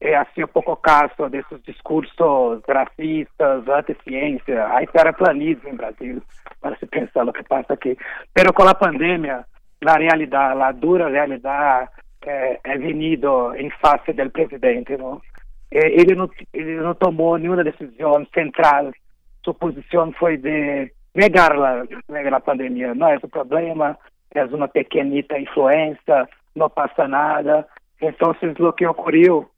[0.01, 6.23] e hacía pouco caso desses discursos racistas, anti-ciência, aí terraplanismo em Brasil,
[6.61, 7.97] para se pensar o que passa aqui.
[8.33, 9.45] Pero com a pandemia,
[9.87, 11.89] a realidade, a dura realidade
[12.27, 15.21] é, é venido em face do presidente, não?
[15.71, 18.91] Ele não, ele não tomou nenhuma decisão central.
[19.45, 22.95] Sua posição foi de negar a, negar a pandemia.
[22.95, 23.99] Não é o problema,
[24.35, 27.67] é uma pequenita influência, no pasa nada.
[28.01, 29.51] Entonces lo que ocurrió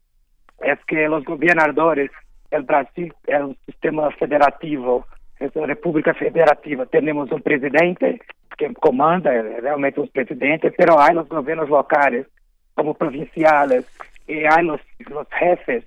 [0.61, 2.11] es que los gobernadores,
[2.51, 5.05] el Brasil es un sistema federativo,
[5.39, 6.85] es una república federativa.
[6.85, 8.19] Tenemos un presidente
[8.67, 12.27] que comanda, realmente un presidente, pero hay los gobiernos locales,
[12.75, 13.85] como provinciales,
[14.27, 14.79] y hay los,
[15.09, 15.83] los jefes,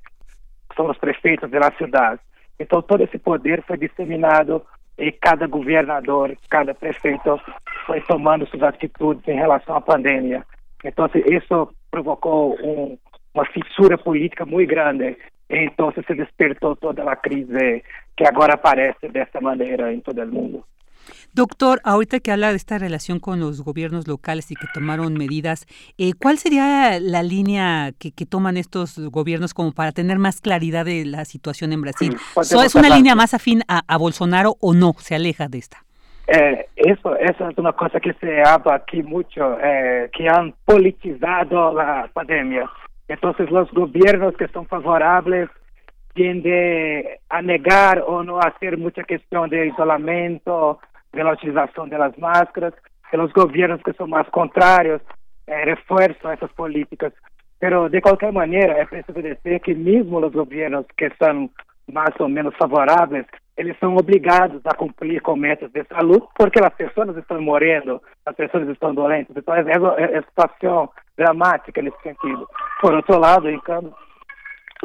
[0.76, 2.18] son los prefeitos de la ciudad.
[2.58, 4.64] Então todo esse poder foi disseminado
[4.98, 7.40] e cada governador, cada prefeito
[7.86, 10.44] foi tomando suas atitudes em relação à pandemia.
[10.84, 12.98] Então, isso provocou um,
[13.34, 15.16] uma fissura política muito grande.
[15.48, 17.82] Então, se despertou toda a crise
[18.16, 20.64] que agora aparece dessa maneira em todo o mundo.
[21.32, 25.66] Doctor, ahorita que habla de esta relación con los gobiernos locales y que tomaron medidas,
[25.98, 30.84] eh, ¿cuál sería la línea que, que, toman estos gobiernos como para tener más claridad
[30.84, 32.16] de la situación en Brasil?
[32.42, 34.94] ¿So, ¿Es una línea más afín a, a Bolsonaro o no?
[34.98, 35.84] ¿Se aleja de esta?
[36.26, 41.74] Eh, eso, eso es una cosa que se habla aquí mucho, eh, que han politizado
[41.74, 42.70] la pandemia.
[43.08, 45.50] Entonces los gobiernos que son favorables
[46.14, 50.78] tiende a negar o no hacer mucha cuestión de isolamiento,
[51.14, 52.74] de la utilización de las máscaras,
[53.10, 55.00] que los gobiernos que son más contrarios
[55.46, 57.12] eh, refuerzan esas políticas.
[57.58, 61.50] Pero de cualquier manera, es preciso decir que mismo los gobiernos que son
[61.86, 63.26] más o menos favorables,
[63.56, 68.34] eles são obrigados a cumprir com metas de saúde porque as pessoas estão morrendo, as
[68.34, 69.34] pessoas estão doentes.
[69.36, 72.48] Então, é, é, é situação dramática nesse sentido.
[72.80, 73.94] Por outro lado, então,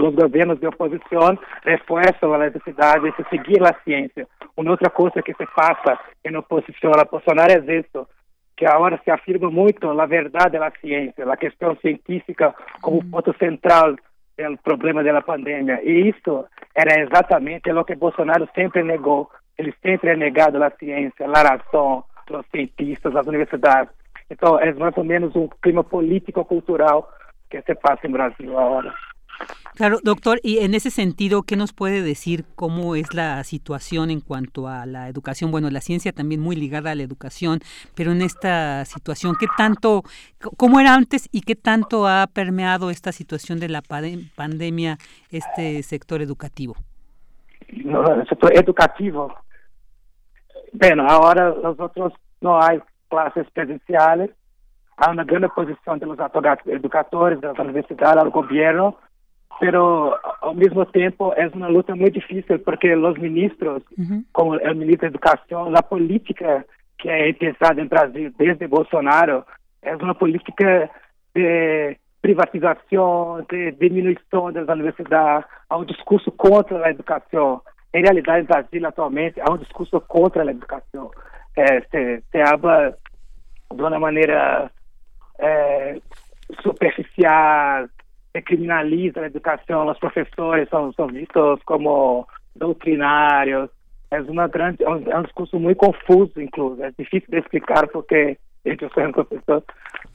[0.01, 4.27] os governos de oposição reforçam a necessidade de seguir a ciência.
[4.55, 8.07] Uma outra coisa que se passa em oposição a Bolsonaro é isso,
[8.55, 13.95] que agora se afirma muito a verdade da ciência, a questão científica como ponto central
[13.95, 15.81] do problema da pandemia.
[15.83, 19.29] E isso era exatamente o que Bolsonaro sempre negou.
[19.57, 23.93] Ele sempre é negado a ciência, a razão, os cientistas, as universidades.
[24.29, 27.09] Então, é mais ou menos um clima político-cultural
[27.49, 28.93] que se pasa en Brasil ahora.
[29.75, 34.19] Claro, doctor, y en ese sentido, ¿qué nos puede decir cómo es la situación en
[34.19, 35.51] cuanto a la educación?
[35.51, 37.59] Bueno, la ciencia también muy ligada a la educación,
[37.95, 40.03] pero en esta situación, ¿qué tanto,
[40.57, 44.97] cómo era antes y qué tanto ha permeado esta situación de la pandemia
[45.31, 46.75] este sector educativo?
[47.71, 49.33] No, el sector educativo.
[50.73, 52.11] Bueno, ahora nosotros
[52.41, 54.31] no hay clases presenciales,
[54.97, 56.17] hay una gran oposición de los
[56.65, 58.97] educadores, de las universidades, al gobierno,
[59.59, 64.23] pero ao mesmo tempo é uma luta muito difícil porque os ministros, uhum.
[64.31, 66.65] como o ministro da Educação, a política
[66.97, 69.43] que é pensada em Brasil desde Bolsonaro
[69.81, 70.89] é uma política
[71.33, 77.61] de privatização, de diminuição das universidades, há um discurso contra a educação.
[77.93, 81.11] Em realidade, em Brasil atualmente há um discurso contra a educação.
[81.55, 82.95] É, se, se habla
[83.73, 84.69] de uma maneira
[85.39, 85.97] é,
[86.61, 87.87] superficial,
[88.41, 93.69] criminaliza a educação, os professores são, são vistos como doutrinários.
[94.11, 96.83] É, uma grande, é, um, é um discurso muito confuso, incluso.
[96.83, 99.63] É difícil de explicar porque eu sou um professor.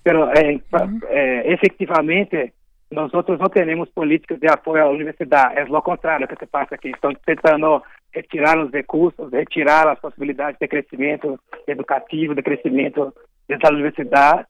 [0.04, 1.00] Mas, é, uhum.
[1.08, 2.52] é, efetivamente,
[2.90, 5.58] nós outros não temos políticas de apoio à universidade.
[5.58, 6.90] É o contrário que se passa aqui.
[6.90, 7.82] Estão tentando
[8.12, 13.12] retirar os recursos, retirar as possibilidades de crescimento educativo, de crescimento
[13.48, 14.46] da universidade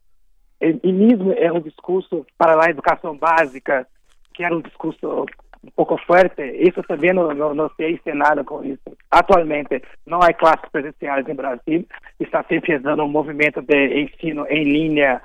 [0.82, 3.86] e, mesmo é um discurso para a educação básica,
[4.32, 5.26] que era um discurso
[5.62, 8.82] um pouco forte, isso também não, não, não se é nada com isso.
[9.10, 11.86] Atualmente, não há classes presenciais em Brasil,
[12.20, 15.22] está sempre dando um movimento de ensino em linha,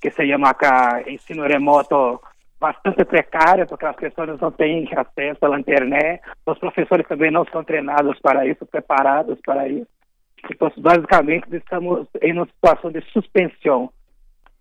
[0.00, 2.20] que se chama cá, ensino remoto,
[2.60, 7.64] bastante precário, porque as pessoas não têm acesso à internet, os professores também não são
[7.64, 9.88] treinados para isso, preparados para isso.
[10.50, 13.90] Então, basicamente, estamos em uma situação de suspensão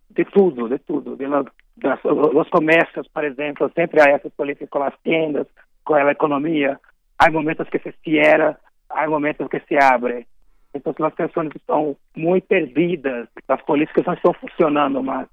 [0.10, 1.16] de tudo, de tudo.
[1.16, 5.48] De das, os comércios, por exemplo, sempre há essas políticas com as tendas,
[5.86, 6.80] com a economia.
[7.18, 8.60] Há momentos que se cierra,
[8.90, 10.28] há momentos que se abre.
[10.74, 15.28] Então, as pessoas estão muito perdidas, as políticas não estão funcionando mais.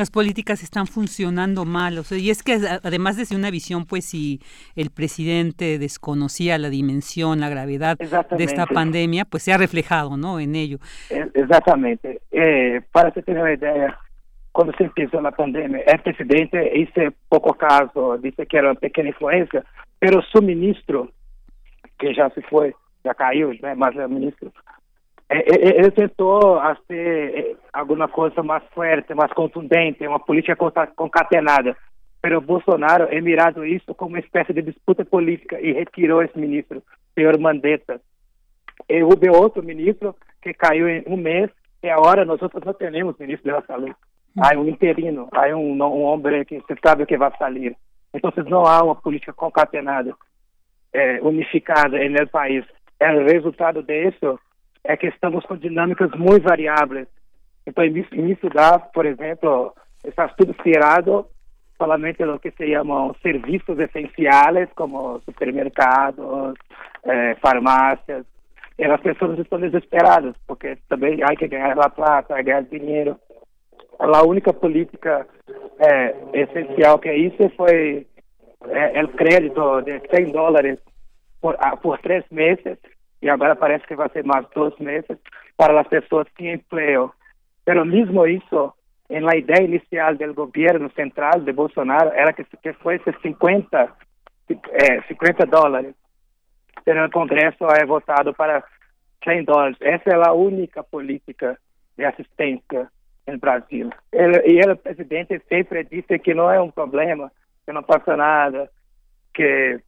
[0.00, 1.98] Las políticas están funcionando mal.
[1.98, 4.40] O sea, y es que además desde una visión, pues si
[4.74, 10.40] el presidente desconocía la dimensión, la gravedad de esta pandemia, pues se ha reflejado ¿no?
[10.40, 10.78] en ello.
[11.34, 12.22] Exactamente.
[12.30, 13.98] Eh, para que tener una idea,
[14.52, 19.08] cuando se empezó la pandemia, el presidente hizo poco caso, dice que era una pequeña
[19.08, 19.62] influencia,
[19.98, 21.10] pero su ministro,
[21.98, 22.74] que ya se fue,
[23.04, 23.76] ya cayó, ¿no?
[23.76, 24.50] más el ministro,
[25.94, 30.56] tentou fazer alguma coisa mais forte, mais contundente, uma política
[30.96, 31.76] concatenada.
[32.22, 36.36] Mas o Bolsonaro é mirado isso como uma espécie de disputa política e retirou esse
[36.36, 36.82] ministro,
[37.14, 38.00] senhor Mandetta.
[38.88, 41.48] E houve outro ministro que caiu em um mês
[41.82, 43.94] e agora nós outros não temos ministro da saúde.
[44.38, 47.76] Há um interino, há um, um homem que se sabe que vai sair.
[48.12, 50.12] Então não há uma política concatenada,
[50.92, 52.64] é, unificada no país.
[52.98, 54.38] É o resultado disso
[54.84, 57.08] é que estamos com dinâmicas muito variáveis.
[57.66, 59.74] Então, isso dá, por exemplo,
[60.04, 61.26] está tudo cerrado
[61.80, 66.54] solamente lo que se chamam serviços essenciais, como supermercados,
[67.04, 68.26] eh, farmácias.
[68.78, 73.16] E as pessoas estão desesperadas, porque também há que ganhar a plata, ganhar dinheiro.
[73.98, 75.26] A única política
[75.78, 78.06] eh, essencial que isso foi
[78.68, 80.78] eh, o crédito de 100 dólares
[81.40, 82.78] por, por três meses,
[83.22, 85.18] e agora parece que vai ser mais dois meses
[85.56, 87.14] para as pessoas sem emprego.
[87.66, 88.72] Mas mesmo isso,
[89.10, 93.92] em la ideia inicial do governo central de Bolsonaro era que, que fosse 50,
[94.48, 95.94] eh, 50 dólares.
[96.86, 98.64] Mas o Congresso é votado para
[99.24, 99.76] 100 dólares.
[99.80, 101.58] Essa é a única política
[101.96, 102.88] de assistência
[103.26, 103.90] no Brasil.
[104.12, 107.30] Ele, e ele, o presidente, sempre disse que não é um problema,
[107.66, 108.70] que não passa nada,
[109.34, 109.78] que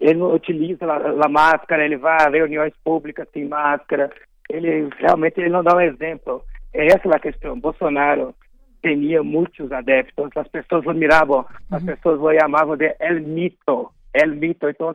[0.00, 4.10] ele não utiliza a, a máscara, ele vai a reuniões públicas sem máscara,
[4.50, 6.42] ele realmente ele não dá um exemplo.
[6.72, 7.58] É essa a questão.
[7.58, 8.34] Bolsonaro
[8.82, 11.86] tinha muitos adeptos, as pessoas o miravam, as uhum.
[11.86, 14.68] pessoas o chamavam de El Mito, El Mito.
[14.68, 14.94] Então,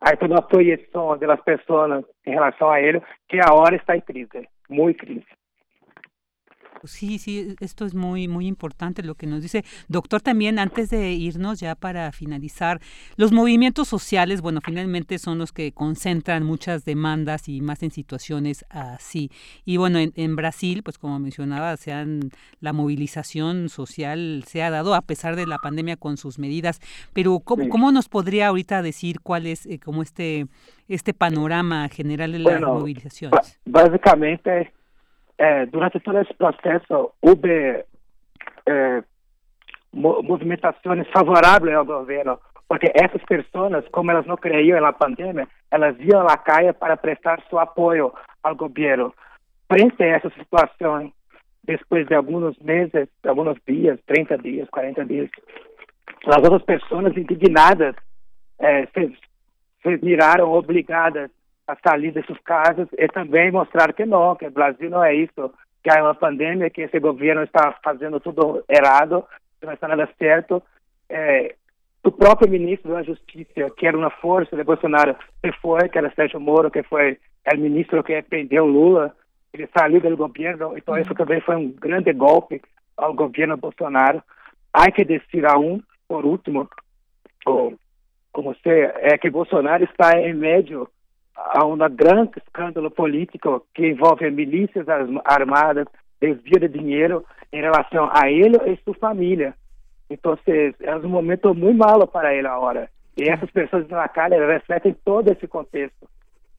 [0.00, 4.48] há toda uma projeção das pessoas em relação a ele, que agora está em crise,
[4.68, 5.26] muito crise.
[6.84, 9.64] Sí, sí, esto es muy, muy importante lo que nos dice.
[9.88, 12.80] Doctor, también antes de irnos ya para finalizar,
[13.16, 18.64] los movimientos sociales, bueno, finalmente son los que concentran muchas demandas y más en situaciones
[18.70, 19.30] así.
[19.64, 22.30] Y bueno, en, Brasil, pues como mencionaba, sean,
[22.60, 26.80] la movilización social se ha dado a pesar de la pandemia con sus medidas.
[27.12, 30.46] Pero ¿cómo, ¿cómo nos podría ahorita decir cuál es eh, como este,
[30.88, 33.60] este panorama general de las movilizaciones?
[33.64, 34.72] Básicamente
[35.38, 37.84] é, durante todo esse processo houve
[38.66, 39.02] é,
[39.92, 42.38] movimentações favoráveis ao governo,
[42.68, 47.42] porque essas pessoas, como elas não creiam na pandemia, elas iam à calle para prestar
[47.48, 49.12] seu apoio ao governo.
[49.70, 51.12] Frente a essa situação,
[51.64, 55.30] depois de alguns meses, alguns dias, 30 dias, 40 dias,
[56.26, 57.94] as outras pessoas indignadas
[58.58, 59.16] é, se,
[59.82, 61.30] se obrigadas
[61.72, 65.52] a sair dessas casas e também mostrar que não, que o Brasil não é isso,
[65.82, 69.24] que há uma pandemia, que esse governo está fazendo tudo errado,
[69.58, 70.62] que não está nada certo.
[71.08, 71.54] É,
[72.04, 76.12] o próprio ministro da Justiça, que era uma força de Bolsonaro, que foi, que era
[76.14, 77.18] Sérgio Moro, que foi
[77.52, 79.14] o ministro que prendeu Lula,
[79.52, 82.60] ele saiu do governo, então isso também foi um grande golpe
[82.96, 84.22] ao governo Bolsonaro.
[84.72, 86.68] Há que dizer a um, por último,
[87.44, 90.88] como você, é que Bolsonaro está em médio
[91.36, 94.86] a um grande escândalo político que envolve milícias
[95.24, 95.86] armadas,
[96.20, 99.54] desvio de dinheiro em relação a ele e sua família.
[100.08, 102.88] Então, é um momento muito malo para ele agora.
[103.16, 106.08] E essas pessoas na calle refletem todo esse contexto,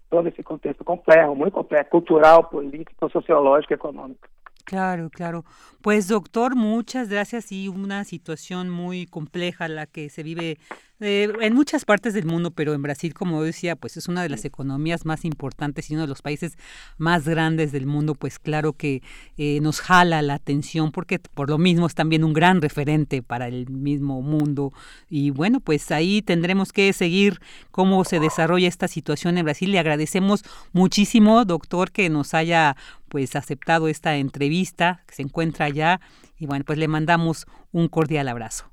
[0.10, 4.28] todo esse contexto complexo, muito complexo, cultural, político, sociológico, econômico.
[4.66, 5.44] Claro, claro.
[5.82, 10.58] Pues doctor, muchas gracias y una situación muy compleja la que se vive
[11.04, 14.30] eh, en muchas partes del mundo, pero en Brasil, como decía, pues es una de
[14.30, 16.58] las economías más importantes y uno de los países
[16.98, 19.04] más grandes del mundo, pues claro que
[19.38, 23.48] eh, nos jala la atención porque por lo mismo es también un gran referente para
[23.48, 24.72] el mismo mundo.
[25.10, 27.40] Y bueno, pues ahí tendremos que seguir
[27.72, 29.72] cómo se desarrolla esta situación en Brasil.
[29.72, 32.78] Le agradecemos muchísimo, doctor, que nos haya
[33.10, 36.02] pues aceptado esta entrevista, que se encuentra allá.
[36.40, 38.73] Y bueno, pues le mandamos un cordial abrazo.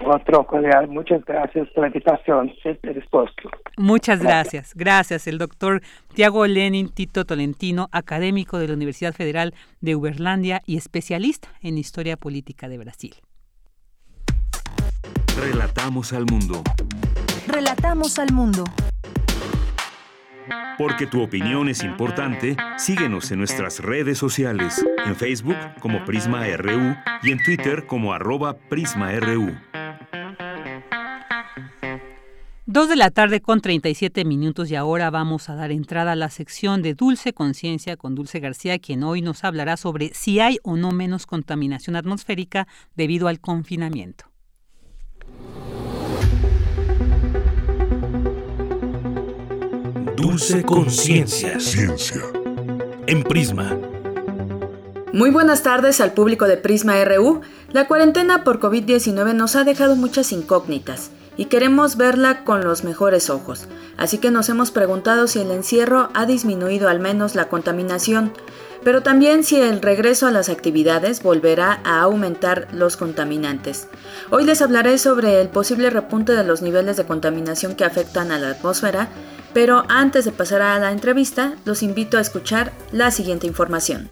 [0.00, 3.48] Otro cordial, muchas gracias por la invitación, siempre dispuesto.
[3.76, 4.74] Muchas gracias.
[4.74, 5.26] gracias.
[5.26, 5.82] El doctor
[6.14, 12.16] Tiago Lenin Tito Tolentino, académico de la Universidad Federal de Uberlandia y especialista en historia
[12.16, 13.14] política de Brasil.
[15.40, 16.62] Relatamos al mundo.
[17.46, 18.64] Relatamos al mundo.
[20.76, 26.96] Porque tu opinión es importante, síguenos en nuestras redes sociales, en Facebook como Prisma RU
[27.22, 29.54] y en Twitter como arroba PrismaRU.
[32.74, 36.28] Dos de la tarde con 37 minutos y ahora vamos a dar entrada a la
[36.28, 40.76] sección de Dulce Conciencia con Dulce García, quien hoy nos hablará sobre si hay o
[40.76, 44.24] no menos contaminación atmosférica debido al confinamiento.
[50.16, 51.60] Dulce Conciencia.
[51.60, 52.22] Ciencia.
[53.06, 53.78] En Prisma.
[55.12, 57.40] Muy buenas tardes al público de Prisma RU.
[57.70, 63.30] La cuarentena por COVID-19 nos ha dejado muchas incógnitas y queremos verla con los mejores
[63.30, 63.66] ojos.
[63.96, 68.32] Así que nos hemos preguntado si el encierro ha disminuido al menos la contaminación,
[68.82, 73.88] pero también si el regreso a las actividades volverá a aumentar los contaminantes.
[74.30, 78.38] Hoy les hablaré sobre el posible repunte de los niveles de contaminación que afectan a
[78.38, 79.08] la atmósfera,
[79.54, 84.10] pero antes de pasar a la entrevista, los invito a escuchar la siguiente información.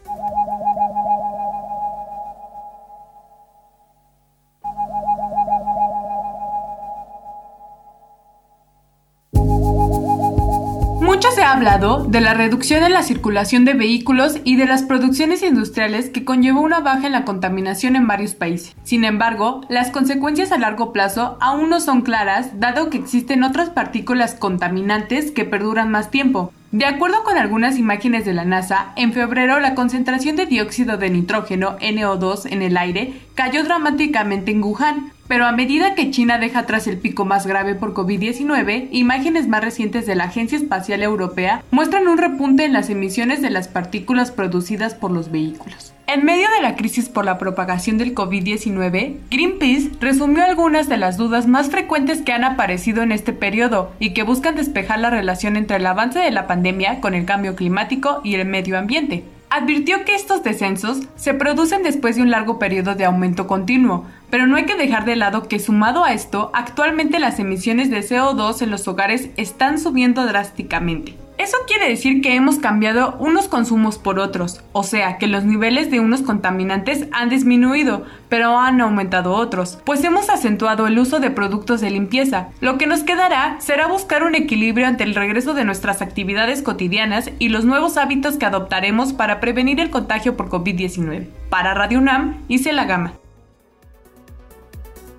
[11.53, 16.25] Hablado de la reducción en la circulación de vehículos y de las producciones industriales que
[16.25, 18.75] conllevó una baja en la contaminación en varios países.
[18.83, 23.69] Sin embargo, las consecuencias a largo plazo aún no son claras, dado que existen otras
[23.69, 26.51] partículas contaminantes que perduran más tiempo.
[26.73, 31.11] De acuerdo con algunas imágenes de la NASA, en febrero la concentración de dióxido de
[31.11, 36.61] nitrógeno NO2 en el aire cayó dramáticamente en Wuhan, pero a medida que China deja
[36.61, 41.63] atrás el pico más grave por COVID-19, imágenes más recientes de la Agencia Espacial Europea
[41.69, 45.92] muestran un repunte en las emisiones de las partículas producidas por los vehículos.
[46.05, 51.15] En medio de la crisis por la propagación del COVID-19, Greenpeace resumió algunas de las
[51.15, 55.55] dudas más frecuentes que han aparecido en este periodo y que buscan despejar la relación
[55.55, 59.23] entre el avance de la pandemia con el cambio climático y el medio ambiente.
[59.49, 64.45] Advirtió que estos descensos se producen después de un largo periodo de aumento continuo, pero
[64.45, 68.61] no hay que dejar de lado que sumado a esto, actualmente las emisiones de CO2
[68.61, 71.22] en los hogares están subiendo drásticamente.
[71.43, 75.91] Eso quiere decir que hemos cambiado unos consumos por otros, o sea que los niveles
[75.91, 81.31] de unos contaminantes han disminuido, pero han aumentado otros, pues hemos acentuado el uso de
[81.31, 82.47] productos de limpieza.
[82.61, 87.29] Lo que nos quedará será buscar un equilibrio ante el regreso de nuestras actividades cotidianas
[87.39, 91.27] y los nuevos hábitos que adoptaremos para prevenir el contagio por COVID-19.
[91.49, 93.15] Para Radio UNAM, hice la gama.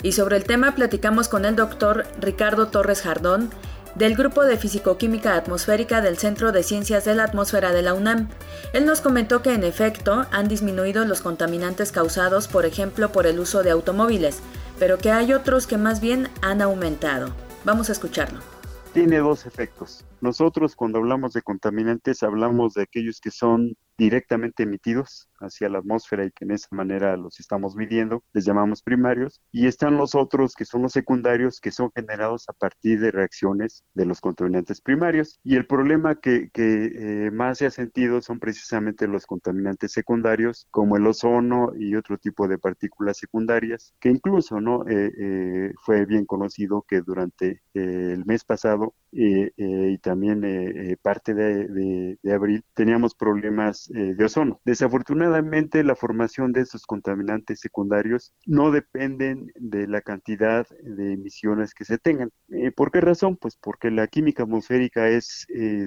[0.03, 3.51] Y sobre el tema platicamos con el doctor Ricardo Torres Jardón,
[3.95, 8.29] del Grupo de Fisicoquímica Atmosférica del Centro de Ciencias de la Atmósfera de la UNAM.
[8.73, 13.39] Él nos comentó que en efecto han disminuido los contaminantes causados, por ejemplo, por el
[13.39, 14.41] uso de automóviles,
[14.79, 17.31] pero que hay otros que más bien han aumentado.
[17.65, 18.41] Vamos a escucharlo.
[18.93, 20.05] Tiene dos efectos.
[20.21, 26.25] Nosotros cuando hablamos de contaminantes hablamos de aquellos que son directamente emitidos hacia la atmósfera
[26.25, 30.55] y que en esa manera los estamos midiendo, les llamamos primarios, y están los otros
[30.55, 35.39] que son los secundarios que son generados a partir de reacciones de los contaminantes primarios.
[35.45, 40.67] Y el problema que, que eh, más se ha sentido son precisamente los contaminantes secundarios,
[40.71, 46.07] como el ozono y otro tipo de partículas secundarias, que incluso no eh, eh, fue
[46.07, 50.43] bien conocido que durante el mes pasado y también
[51.03, 54.61] parte de, abril teníamos problemas eh, de ozono.
[54.65, 61.85] Desafortunadamente, la formación de estos contaminantes secundarios no dependen de la cantidad de emisiones que
[61.85, 62.31] se tengan.
[62.51, 63.37] Eh, ¿Por qué razón?
[63.37, 65.47] Pues porque la química atmosférica es,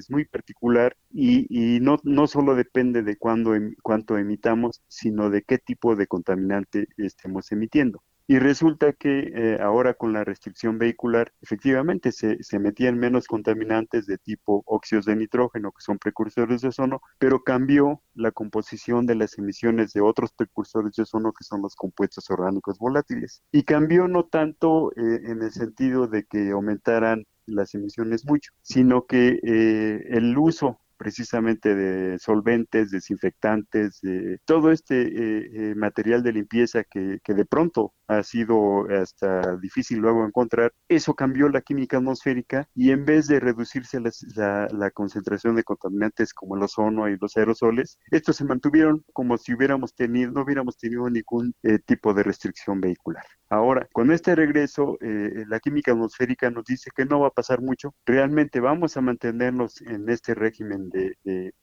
[0.09, 5.43] muy particular y, y, no, no solo depende de cuándo, em, cuánto emitamos, sino de
[5.43, 8.01] qué tipo de contaminante estemos emitiendo.
[8.29, 14.17] Y resulta que eh, ahora con la restricción vehicular, efectivamente se, metían menos contaminantes de
[14.17, 19.37] tipo óxidos de nitrógeno, que son precursores de ozono, pero cambió la composición de las
[19.37, 23.43] emisiones de otros precursores de ozono, que son los compuestos orgánicos volátiles.
[23.53, 29.05] Y cambió no tanto eh, en el sentido de que aumentaran las emisiones mucho, sino
[29.05, 36.33] que eh, el uso precisamente de solventes, desinfectantes, de todo este eh, eh, material de
[36.33, 42.67] limpieza que, de pronto ha sido hasta difícil luego encontrar, eso cambió la química atmosférica
[42.73, 47.35] y en vez de reducirse la, la, concentración de contaminantes como el ozono y los
[47.37, 52.23] aerosoles, estos se mantuvieron como si hubiéramos tenido, no hubiéramos tenido ningún eh, tipo de
[52.23, 53.25] restricción vehicular.
[53.49, 57.61] Ahora, con este regreso, eh, la química atmosférica nos dice que no va a pasar
[57.61, 57.95] mucho.
[58.05, 61.53] Realmente vamos a mantenernos en este régimen de,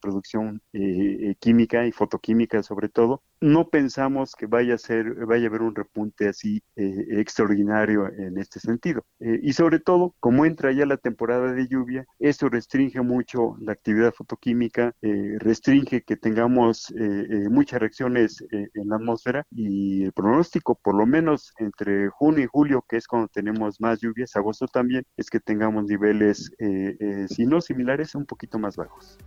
[0.00, 3.22] producción eh, eh, química y fotoquímica sobre todo.
[3.44, 8.58] No pensamos que vaya a ser, vaya a haber un repunte así extraordinario en este
[8.58, 9.04] sentido.
[9.20, 14.14] y sobre todo, como entra ya la temporada de lluvia, esto restringe mucho la actividad
[14.14, 14.94] fotoquímica,
[15.38, 16.92] restringe que tengamos
[17.50, 22.84] muchas reacciones en la atmósfera y el pronóstico, por lo menos entre junio y julio,
[22.88, 27.44] que es cuando tenemos más lluvias, agosto también, es que tengamos niveles, eh, eh, si
[27.44, 29.18] no similares, un poquito más bajos.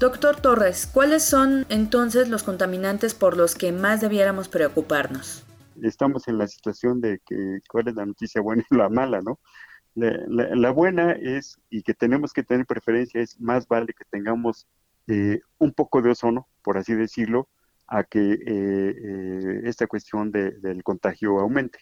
[0.00, 5.44] Doctor Torres, ¿cuáles son entonces los contaminantes por los que más debiéramos preocuparnos?
[5.82, 9.38] Estamos en la situación de que cuál es la noticia buena y la mala, ¿no?
[9.94, 14.66] La, buena es, y que tenemos que tener preferencia, es más vale que tengamos
[15.06, 17.50] eh, un poco de ozono, por así decirlo,
[17.86, 21.80] a que eh, eh, esta cuestión del contagio aumente.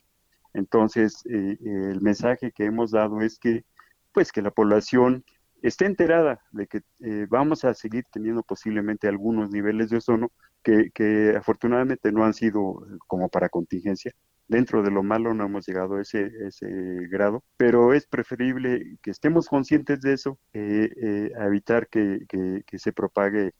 [0.54, 3.64] Entonces, eh, el mensaje que hemos dado es que,
[4.10, 5.24] pues, que la población
[5.62, 6.80] esté enterada de que
[7.28, 10.30] vamos a seguir teniendo posiblemente algunos niveles de ozono
[10.62, 14.12] que, afortunadamente no han sido como para contingencia.
[14.46, 16.66] Dentro de lo malo no hemos llegado a ese, ese
[17.10, 23.52] grado, pero es preferible que estemos conscientes de eso, a evitar que, que, se propague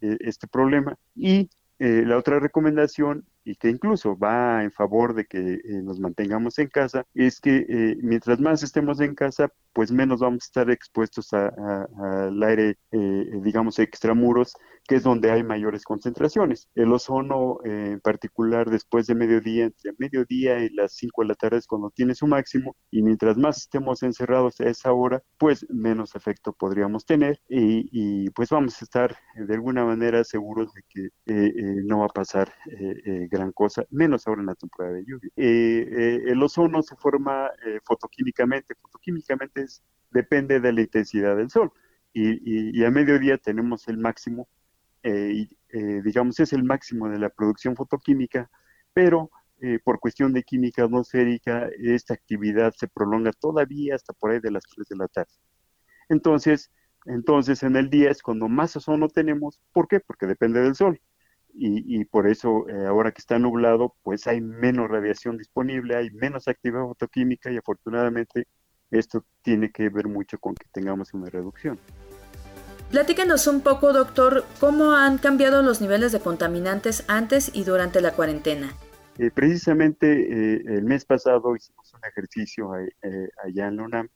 [0.00, 1.48] este problema y
[1.78, 6.58] eh, la otra recomendación y que incluso va en favor de que eh, nos mantengamos
[6.58, 10.70] en casa, es que eh, mientras más estemos en casa, pues menos vamos a estar
[10.70, 14.54] expuestos al aire, eh, digamos, extramuros,
[14.88, 16.68] que es donde hay mayores concentraciones.
[16.74, 21.58] El ozono, en particular, después de mediodía, entre mediodía y las 5 de la tarde
[21.58, 26.14] es cuando tiene su máximo, y mientras más estemos encerrados a esa hora, pues menos
[26.14, 31.10] efecto podríamos tener, y, y pues vamos a estar de alguna manera seguros de que
[31.84, 32.50] no va a pasar
[33.36, 35.30] gran cosa, menos ahora en la temporada de lluvia.
[35.36, 41.70] Eh, el ozono se forma eh, fotoquímicamente, fotoquímicamente es, depende de la intensidad del sol
[42.12, 44.48] y, a mediodía tenemos el máximo
[45.02, 45.46] eh,
[46.02, 48.50] digamos, es el máximo de la producción fotoquímica,
[48.92, 49.30] pero
[49.84, 54.64] por cuestión de química atmosférica, esta actividad se prolonga todavía hasta por ahí de las
[54.64, 55.32] 3 de la tarde.
[56.08, 56.70] Entonces,
[57.06, 59.60] entonces en el día es cuando más ozono tenemos.
[59.72, 60.00] ¿Por qué?
[60.00, 61.00] Porque depende del sol.
[61.58, 66.82] Y, por eso ahora que está nublado, pues hay menos radiación disponible, hay menos actividad
[66.82, 68.46] fotoquímica y afortunadamente
[68.90, 71.78] esto tiene que ver mucho con que tengamos una reducción.
[72.90, 78.12] Platíquenos un poco, doctor, cómo han cambiado los niveles de contaminantes antes y durante la
[78.12, 78.74] cuarentena.
[79.18, 84.08] Eh, precisamente eh, el mes pasado hicimos un ejercicio eh, allá en la UNAM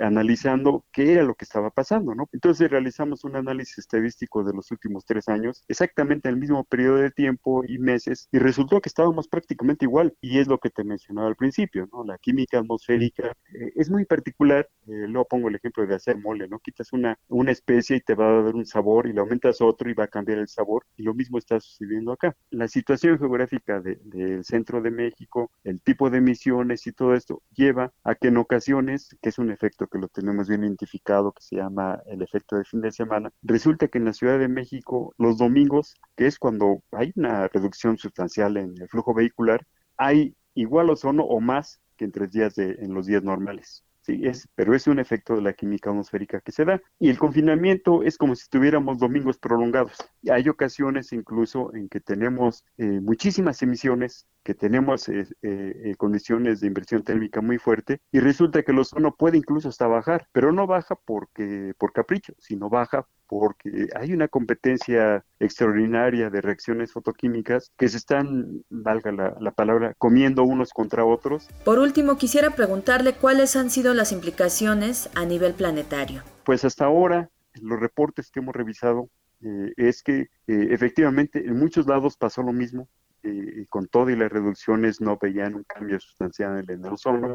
[0.00, 2.28] analizando qué era lo que estaba pasando, ¿no?
[2.32, 6.96] Entonces realizamos un análisis estadístico de los últimos tres años, exactamente en el mismo periodo
[6.96, 10.84] de tiempo y meses, y resultó que estábamos prácticamente igual, y es lo que te
[10.84, 12.04] mencionaba al principio, ¿no?
[12.04, 13.32] La química atmosférica
[13.74, 16.58] es muy particular, luego pongo el ejemplo de hacer mole, ¿no?
[16.58, 19.88] Quitas una, una especie y te va a dar un sabor, y le aumentas otro
[19.88, 22.36] y va a cambiar el sabor, y lo mismo está sucediendo acá.
[22.50, 23.98] La situación geográfica de
[24.32, 28.36] el centro de México, el tipo de emisiones y todo esto lleva a que en
[28.36, 32.56] ocasiones, que es un efecto que lo tenemos bien identificado, que se llama el efecto
[32.56, 36.38] de fin de semana, resulta que en la Ciudad de México los domingos, que es
[36.38, 39.66] cuando hay una reducción sustancial en el flujo vehicular,
[39.96, 43.85] hay igual ozono o más que en tres días de, en los días normales.
[44.06, 46.80] Sí, es, pero es un efecto de la química atmosférica que se da.
[47.00, 49.98] Y el confinamiento es como si tuviéramos domingos prolongados.
[50.30, 56.68] Hay ocasiones incluso en que tenemos eh, muchísimas emisiones, que tenemos eh, eh, condiciones de
[56.68, 60.68] inversión térmica muy fuerte y resulta que el ozono puede incluso hasta bajar, pero no
[60.68, 67.88] baja porque por capricho, sino baja porque hay una competencia extraordinaria de reacciones fotoquímicas que
[67.88, 71.48] se están, valga la, palabra, comiendo unos contra otros.
[71.64, 76.22] Por último, quisiera preguntarle cuáles han sido las implicaciones a nivel planetario.
[76.44, 79.10] Pues hasta ahora, los reportes que hemos revisado
[79.40, 80.28] eh, es que eh,
[80.70, 82.88] efectivamente en muchos lados pasó lo mismo.
[83.26, 87.34] Eh, con todo y las reducciones no veían un cambio sustancial en el ozono,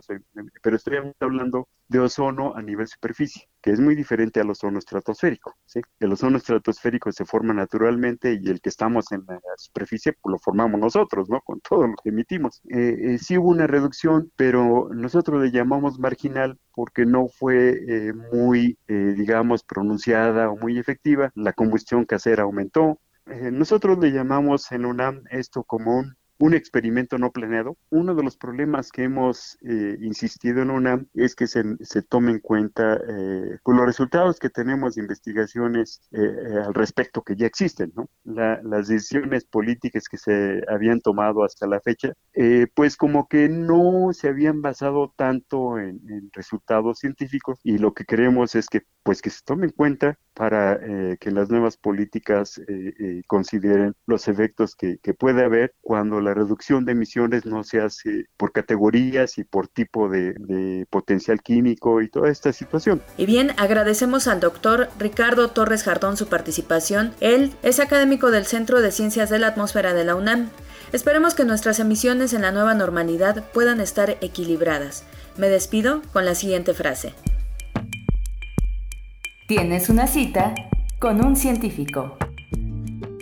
[0.62, 5.56] pero estoy hablando de ozono a nivel superficie, que es muy diferente al ozono estratosférico.
[5.66, 5.82] ¿sí?
[6.00, 10.40] El ozono estratosférico se forma naturalmente y el que estamos en la superficie pues, lo
[10.40, 11.42] formamos nosotros, ¿no?
[11.42, 12.62] Con todo lo que emitimos.
[12.70, 18.14] Eh, eh, sí hubo una reducción, pero nosotros le llamamos marginal porque no fue eh,
[18.32, 21.32] muy, digamos, pronunciada o muy efectiva.
[21.36, 26.04] La combustión casera aumentó, nosotros le llamamos en UNAM esto como
[26.42, 27.78] un experimento no planeado.
[27.90, 32.32] Uno de los problemas que hemos eh, insistido en UNAM es que se, se tome
[32.32, 37.46] en cuenta eh, pues, los resultados que tenemos de investigaciones eh, al respecto que ya
[37.46, 38.10] existen, ¿no?
[38.24, 42.14] las decisiones políticas que se habían tomado hasta la fecha,
[42.74, 46.02] pues como que no se habían basado tanto en,
[46.34, 50.80] resultados científicos y lo que queremos es que pues que se tome en cuenta para
[51.20, 52.62] que las nuevas políticas
[53.28, 58.52] consideren los efectos que, puede haber cuando la reducción de emisiones no se hace por
[58.52, 63.02] categorías y por tipo de, potencial químico y toda esta situación.
[63.18, 67.14] Y bien, agradecemos al doctor Ricardo Torres Jardón su participación.
[67.20, 70.50] Él es académico del Centro de Ciencias de la Atmósfera de la UNAM.
[70.92, 75.06] Esperemos que nuestras emisiones en la nueva normalidad puedan estar equilibradas.
[75.38, 77.14] Me despido con la siguiente frase.
[79.52, 80.56] Tienes una cita
[80.98, 82.16] con un científico.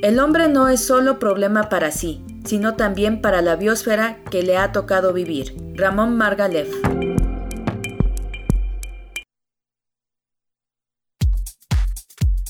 [0.04, 4.56] El hombre no es solo problema para sí, sino también para la biosfera que le
[4.56, 5.58] ha tocado vivir.
[5.74, 6.70] Ramón Margalef.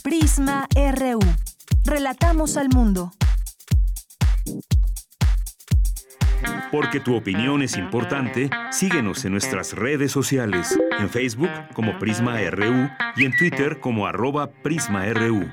[0.03, 1.19] Prisma RU.
[1.85, 3.13] Relatamos al mundo.
[6.71, 12.89] Porque tu opinión es importante, síguenos en nuestras redes sociales, en Facebook como Prisma RU
[13.15, 15.49] y en Twitter como arroba PrismaRU.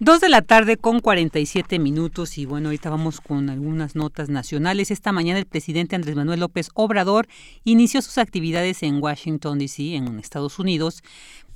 [0.00, 4.90] Dos de la tarde con 47 minutos y bueno, ahorita vamos con algunas notas nacionales.
[4.90, 7.26] Esta mañana el presidente Andrés Manuel López Obrador
[7.62, 11.02] inició sus actividades en Washington, D.C., en Estados Unidos,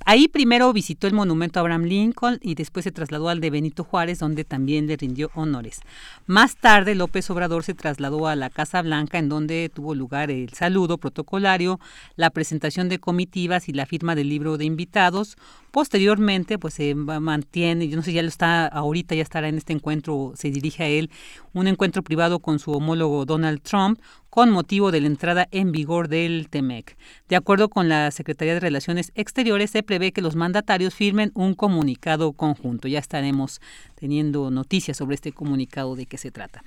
[0.05, 3.83] Ahí primero visitó el monumento a Abraham Lincoln y después se trasladó al de Benito
[3.83, 5.81] Juárez, donde también le rindió honores.
[6.25, 10.49] Más tarde, López Obrador se trasladó a la Casa Blanca, en donde tuvo lugar el
[10.53, 11.79] saludo protocolario,
[12.15, 15.37] la presentación de comitivas y la firma del libro de invitados.
[15.71, 19.73] Posteriormente, pues se mantiene, yo no sé, ya lo está, ahorita ya estará en este
[19.73, 21.11] encuentro, se dirige a él,
[21.53, 23.99] un encuentro privado con su homólogo Donald Trump,
[24.29, 26.97] con motivo de la entrada en vigor del TEMEC.
[27.27, 31.55] De acuerdo con la Secretaría de Relaciones Exteriores, se prevé que los mandatarios firmen un
[31.55, 32.87] comunicado conjunto.
[32.87, 33.61] Ya estaremos
[33.95, 36.63] teniendo noticias sobre este comunicado de qué se trata.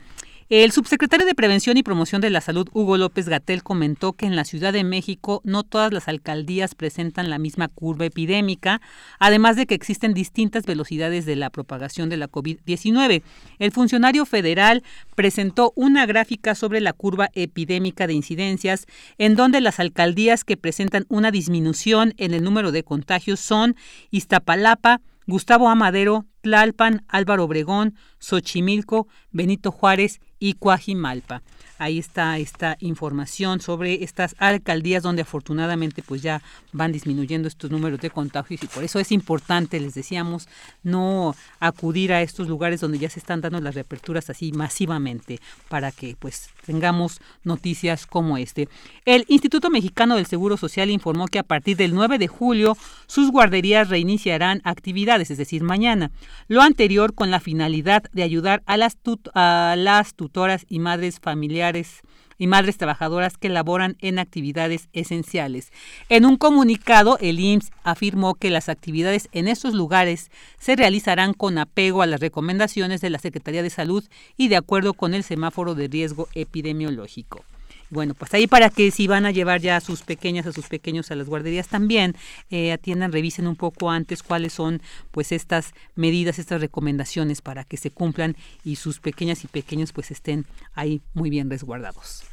[0.49, 4.37] El subsecretario de Prevención y Promoción de la Salud, Hugo López Gatel, comentó que en
[4.37, 8.81] la Ciudad de México no todas las alcaldías presentan la misma curva epidémica,
[9.19, 13.23] además de que existen distintas velocidades de la propagación de la COVID-19.
[13.59, 14.83] El funcionario federal
[15.15, 18.87] presentó una gráfica sobre la curva epidémica de incidencias,
[19.19, 23.77] en donde las alcaldías que presentan una disminución en el número de contagios son
[24.11, 31.43] Iztapalapa, Gustavo Amadero, Tlalpan, Álvaro Obregón, Xochimilco, Benito Juárez y Cuajimalpa.
[31.79, 36.43] Ahí está esta información sobre estas alcaldías donde afortunadamente pues ya
[36.73, 40.49] van disminuyendo estos números de contagios y por eso es importante, les decíamos,
[40.83, 45.91] no acudir a estos lugares donde ya se están dando las reaperturas así masivamente para
[45.91, 48.69] que pues tengamos noticias como este.
[49.05, 52.77] El Instituto Mexicano del Seguro Social informó que a partir del 9 de julio
[53.07, 56.11] sus guarderías reiniciarán actividades, es decir, mañana.
[56.49, 58.97] Lo anterior con la finalidad de ayudar a las,
[59.35, 62.03] a las tutoras y madres familiares
[62.43, 65.71] y madres trabajadoras que laboran en actividades esenciales.
[66.09, 71.57] En un comunicado, el IMSS afirmó que las actividades en estos lugares se realizarán con
[71.57, 74.03] apego a las recomendaciones de la Secretaría de Salud
[74.37, 77.45] y de acuerdo con el semáforo de riesgo epidemiológico.
[77.91, 80.67] Bueno, pues ahí para que si van a llevar ya a sus pequeñas, a sus
[80.67, 82.17] pequeños a las guarderías también,
[82.51, 84.83] eh, atiendan, revisen un poco antes cuáles son
[85.13, 90.11] pues estas medidas, estas recomendaciones para que se cumplan y sus pequeñas y pequeños pues
[90.11, 90.45] estén
[90.75, 92.32] ahí muy bien resguardados.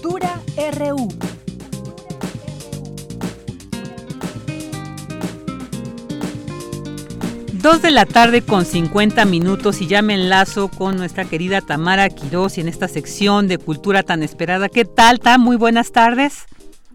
[0.00, 0.40] Cultura
[0.76, 1.08] RU.
[7.54, 12.08] Dos de la tarde con 50 minutos y ya me enlazo con nuestra querida Tamara
[12.10, 14.68] Quiroz y en esta sección de cultura tan esperada.
[14.68, 15.40] ¿Qué tal, Tam?
[15.40, 16.46] Muy buenas tardes.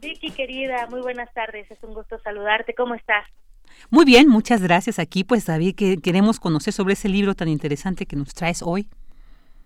[0.02, 1.70] Vicky, querida, muy buenas tardes.
[1.72, 2.74] Es un gusto saludarte.
[2.74, 3.26] ¿Cómo estás?
[3.90, 4.98] Muy bien, muchas gracias.
[5.00, 8.88] Aquí, pues, David, que queremos conocer sobre ese libro tan interesante que nos traes hoy.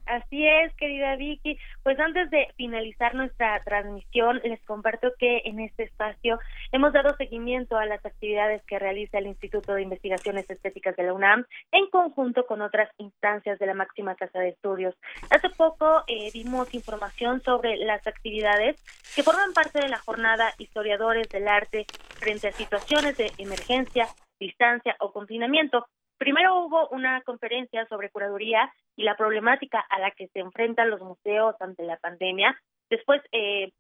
[0.07, 1.59] Así es, querida Vicky.
[1.83, 6.39] Pues antes de finalizar nuestra transmisión, les comparto que en este espacio
[6.71, 11.13] hemos dado seguimiento a las actividades que realiza el Instituto de Investigaciones Estéticas de la
[11.13, 14.95] UNAM en conjunto con otras instancias de la máxima casa de estudios.
[15.29, 18.81] Hace poco eh, dimos información sobre las actividades
[19.13, 21.85] que forman parte de la jornada Historiadores del Arte
[22.15, 24.07] frente a situaciones de emergencia,
[24.39, 25.85] distancia o confinamiento
[26.17, 31.01] Primero hubo una conferencia sobre curaduría y la problemática a la que se enfrentan los
[31.01, 32.59] museos ante la pandemia.
[32.89, 33.71] Después, eh,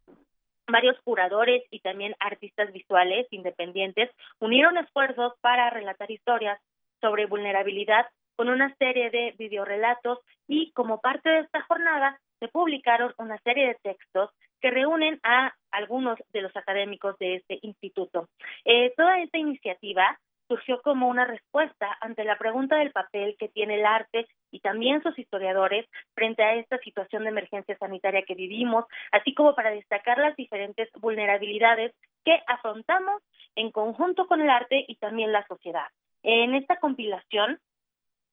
[0.67, 6.59] varios curadores y también artistas visuales independientes unieron esfuerzos para relatar historias
[7.01, 8.05] sobre vulnerabilidad
[8.35, 13.67] con una serie de videorelatos y como parte de esta jornada se publicaron una serie
[13.67, 14.29] de textos
[14.61, 18.27] que reúnen a algunos de los académicos de este instituto.
[18.65, 23.75] Eh, toda esta iniciativa surgió como una respuesta ante la pregunta del papel que tiene
[23.75, 28.85] el arte y también sus historiadores frente a esta situación de emergencia sanitaria que vivimos,
[29.11, 31.93] así como para destacar las diferentes vulnerabilidades
[32.23, 33.21] que afrontamos
[33.55, 35.87] en conjunto con el arte y también la sociedad.
[36.23, 37.59] En esta compilación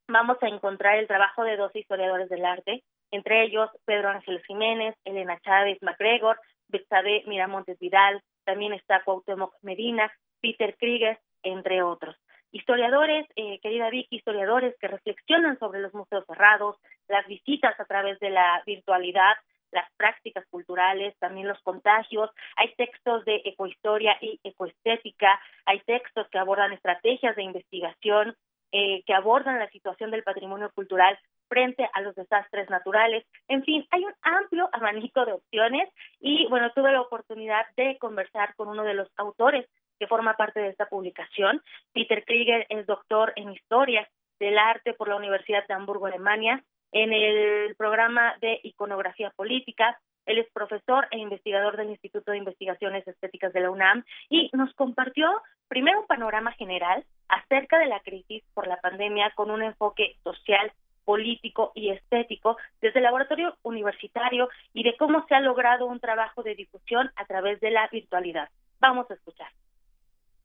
[0.09, 4.95] vamos a encontrar el trabajo de dos historiadores del arte, entre ellos Pedro Ángel Jiménez,
[5.05, 6.39] Elena Chávez MacGregor,
[6.69, 12.17] Betsabe Miramontes Vidal, también está Cuauhtémoc Medina, Peter Krieger, entre otros.
[12.51, 16.77] Historiadores, eh, querida Vicky, historiadores que reflexionan sobre los museos cerrados,
[17.09, 19.35] las visitas a través de la virtualidad,
[19.73, 22.31] las prácticas culturales, también los contagios.
[22.57, 28.37] Hay textos de ecohistoria y ecoestética, hay textos que abordan estrategias de investigación,
[28.71, 31.19] eh, que abordan la situación del patrimonio cultural
[31.49, 33.25] frente a los desastres naturales.
[33.49, 35.89] En fin, hay un amplio abanico de opciones
[36.21, 39.69] y bueno, tuve la oportunidad de conversar con uno de los autores
[39.99, 41.63] que forma parte de esta publicación.
[41.93, 44.09] Peter Krieger es doctor en Historia
[44.39, 46.63] del Arte por la Universidad de Hamburgo, Alemania,
[46.93, 49.99] en el programa de Iconografía Política.
[50.27, 54.73] Él es profesor e investigador del Instituto de Investigaciones Estéticas de la UNAM y nos
[54.75, 55.29] compartió
[55.69, 60.73] primero un panorama general acerca de la crisis por la pandemia con un enfoque social,
[61.05, 66.43] político y estético desde el laboratorio universitario y de cómo se ha logrado un trabajo
[66.43, 68.49] de difusión a través de la virtualidad.
[68.81, 69.49] Vamos a escuchar.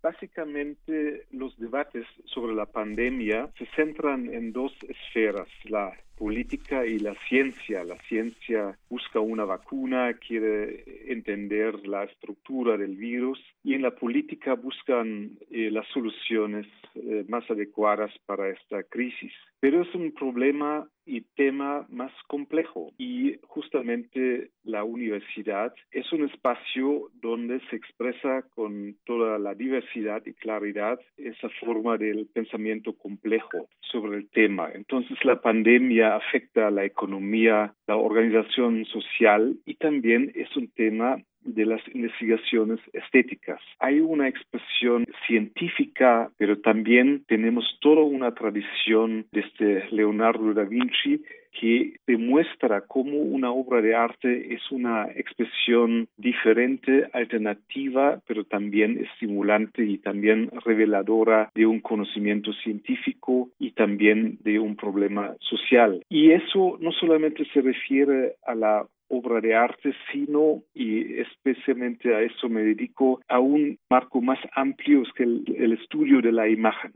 [0.01, 7.15] Básicamente los debates sobre la pandemia se centran en dos esferas, la política y la
[7.29, 7.83] ciencia.
[7.85, 14.53] La ciencia busca una vacuna, quiere entender la estructura del virus y en la política
[14.55, 19.31] buscan eh, las soluciones eh, más adecuadas para esta crisis.
[19.61, 27.09] Pero es un problema y tema más complejo y justamente la universidad es un espacio
[27.13, 34.17] donde se expresa con toda la diversidad y claridad esa forma del pensamiento complejo sobre
[34.17, 34.69] el tema.
[34.73, 41.17] Entonces la pandemia afecta a la economía, la organización social y también es un tema
[41.43, 43.59] de las investigaciones estéticas.
[43.79, 51.21] Hay una expresión científica, pero también tenemos toda una tradición desde Leonardo da Vinci
[51.59, 59.83] que demuestra cómo una obra de arte es una expresión diferente, alternativa, pero también estimulante
[59.83, 66.03] y también reveladora de un conocimiento científico y también de un problema social.
[66.09, 72.21] Y eso no solamente se refiere a la obra de arte, sino, y especialmente a
[72.21, 76.93] eso me dedico, a un marco más amplio que el, estudio de la imagen.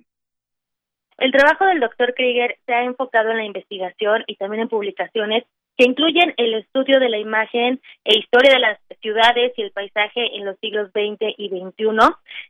[1.18, 5.44] El trabajo del doctor Krieger se ha enfocado en la investigación y también en publicaciones
[5.78, 10.36] que incluyen el estudio de la imagen e historia de las ciudades y el paisaje
[10.36, 11.86] en los siglos XX y XXI,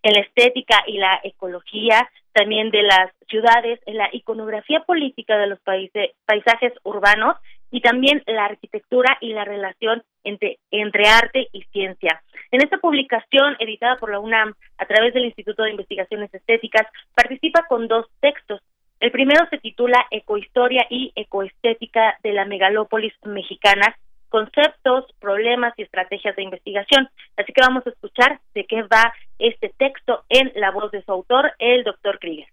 [0.03, 5.47] en la estética y la ecología, también de las ciudades, en la iconografía política de
[5.47, 7.37] los países, paisajes urbanos
[7.73, 12.21] y también la arquitectura y la relación entre, entre arte y ciencia.
[12.51, 16.85] En esta publicación, editada por la UNAM a través del Instituto de Investigaciones Estéticas,
[17.15, 18.61] participa con dos textos.
[18.99, 23.97] El primero se titula Ecohistoria y Ecoestética de la Megalópolis Mexicana,
[24.29, 27.09] conceptos, problemas y estrategias de investigación.
[27.37, 31.11] Así que vamos a escuchar de qué va este texto en la voz de su
[31.11, 32.52] autor, el doctor Krieger.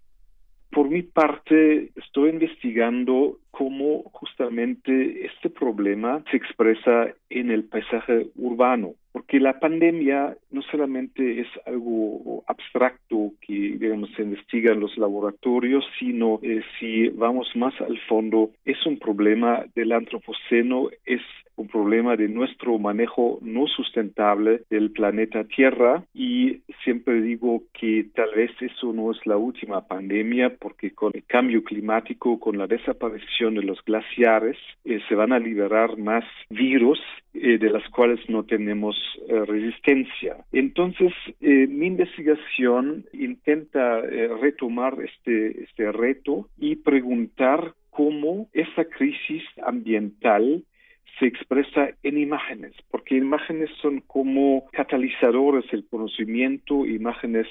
[0.71, 8.93] Por mi parte, estoy investigando cómo justamente este problema se expresa en el paisaje urbano,
[9.11, 15.83] porque la pandemia no solamente es algo abstracto que digamos se investiga en los laboratorios,
[15.99, 21.21] sino eh, si vamos más al fondo es un problema del antropoceno, es
[21.61, 28.29] un problema de nuestro manejo no sustentable del planeta Tierra y siempre digo que tal
[28.35, 33.55] vez eso no es la última pandemia porque con el cambio climático, con la desaparición
[33.55, 36.99] de los glaciares, eh, se van a liberar más virus
[37.33, 38.95] eh, de las cuales no tenemos
[39.29, 40.37] eh, resistencia.
[40.51, 50.63] Entonces, mi investigación intenta retomar este, este reto y preguntar cómo esta crisis ambiental
[51.19, 57.47] se expresa en imágenes, porque imágenes son como catalizadores del conocimiento, imágenes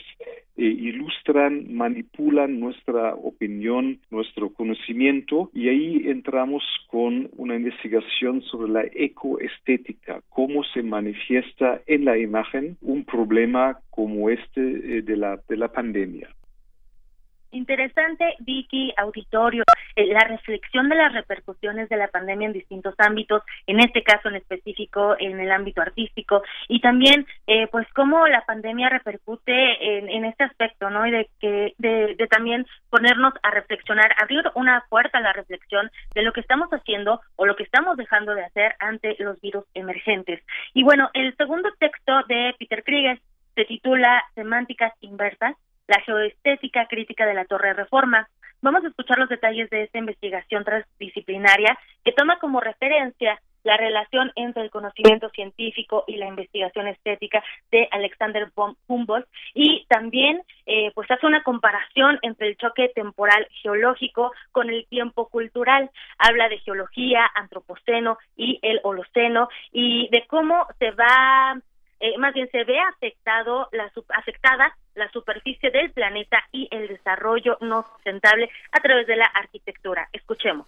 [0.57, 8.85] eh, ilustran, manipulan nuestra opinión, nuestro conocimiento, y ahí entramos con una investigación sobre la
[8.93, 15.57] ecoestética, cómo se manifiesta en la imagen un problema como este eh, de, la, de
[15.57, 16.29] la pandemia.
[17.53, 19.65] Interesante, Vicky, auditorio,
[20.07, 24.37] la reflexión de las repercusiones de la pandemia en distintos ámbitos, en este caso en
[24.37, 29.53] específico en el ámbito artístico, y también, eh, pues, cómo la pandemia repercute
[29.99, 31.07] en, este aspecto, ¿no?
[31.07, 35.91] Y de que, de, de también ponernos a reflexionar, abrir una puerta a la reflexión
[36.15, 39.65] de lo que estamos haciendo o lo que estamos dejando de hacer ante los virus
[39.75, 40.43] emergentes.
[40.75, 43.21] Y bueno, el segundo texto de Peter Krieger
[43.55, 45.57] se titula Semánticas inversas
[45.91, 48.29] la geoestética crítica de la Torre Reforma.
[48.63, 54.33] Vamos a escuchar los detalles de esta investigación transdisciplinaria que toma como referencia la relación
[54.37, 60.91] entre el conocimiento científico y la investigación estética de Alexander von Humboldt y también eh,
[60.95, 65.91] pues hace una comparación entre el choque temporal geológico con el tiempo cultural.
[66.19, 71.61] Habla de geología antropoceno y el holoceno y de cómo se va
[72.01, 77.57] eh, más bien se ve afectado la afectada la superficie del planeta y el desarrollo
[77.61, 80.09] no sustentable a través de la arquitectura.
[80.13, 80.67] Escuchemos.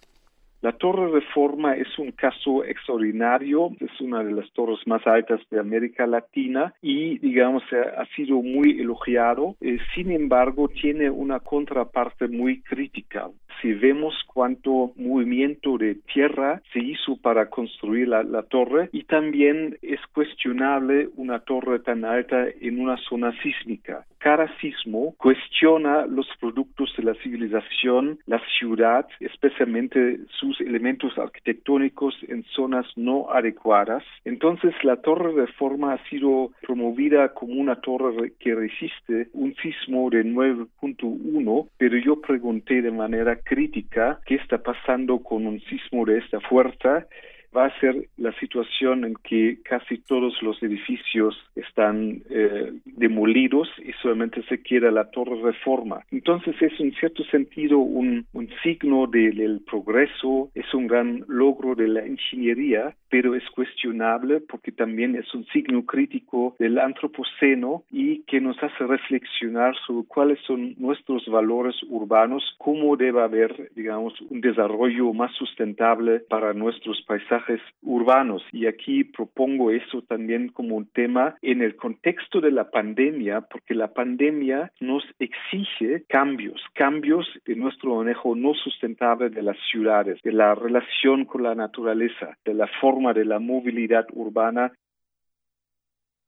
[0.63, 5.59] La Torre Reforma es un caso extraordinario, es una de las torres más altas de
[5.59, 9.57] América Latina y, digamos, ha sido muy elogiado.
[9.59, 13.29] Eh, sin embargo, tiene una contraparte muy crítica.
[13.61, 19.99] Si vemos cuánto movimiento de tierra se hizo para construir la, torre y también es
[20.13, 24.05] cuestionable una torre tan alta en una zona sísmica.
[24.17, 32.43] Cada sismo cuestiona los productos de la civilización, la ciudad, especialmente sus elementos arquitectónicos en
[32.55, 34.03] zonas no adecuadas.
[34.23, 40.09] Entonces la torre de forma ha sido promovida como una torre que resiste un sismo
[40.09, 46.19] de 9.1, pero yo pregunté de manera crítica qué está pasando con un sismo de
[46.19, 47.07] esta fuerza
[47.55, 53.91] va a ser la situación en que casi todos los edificios están eh, demolidos y
[54.01, 56.03] solamente se queda la torre reforma.
[56.11, 61.87] Entonces es en cierto sentido un, un signo del progreso, es un gran logro de
[61.87, 68.41] la ingeniería, pero es cuestionable porque también es un signo crítico del antropoceno y que
[68.41, 75.13] nos hace reflexionar sobre cuáles son nuestros valores urbanos, cómo debe haber, digamos, un desarrollo
[75.13, 78.41] más sustentable para nuestros paisajes urbanos.
[78.51, 83.75] Y aquí propongo eso también como un tema en el contexto de la pandemia, porque
[83.75, 90.31] la pandemia nos exige cambios, cambios de nuestro manejo no sustentable de las ciudades, de
[90.31, 94.71] la relación con la naturaleza, de la forma de la movilidad urbana.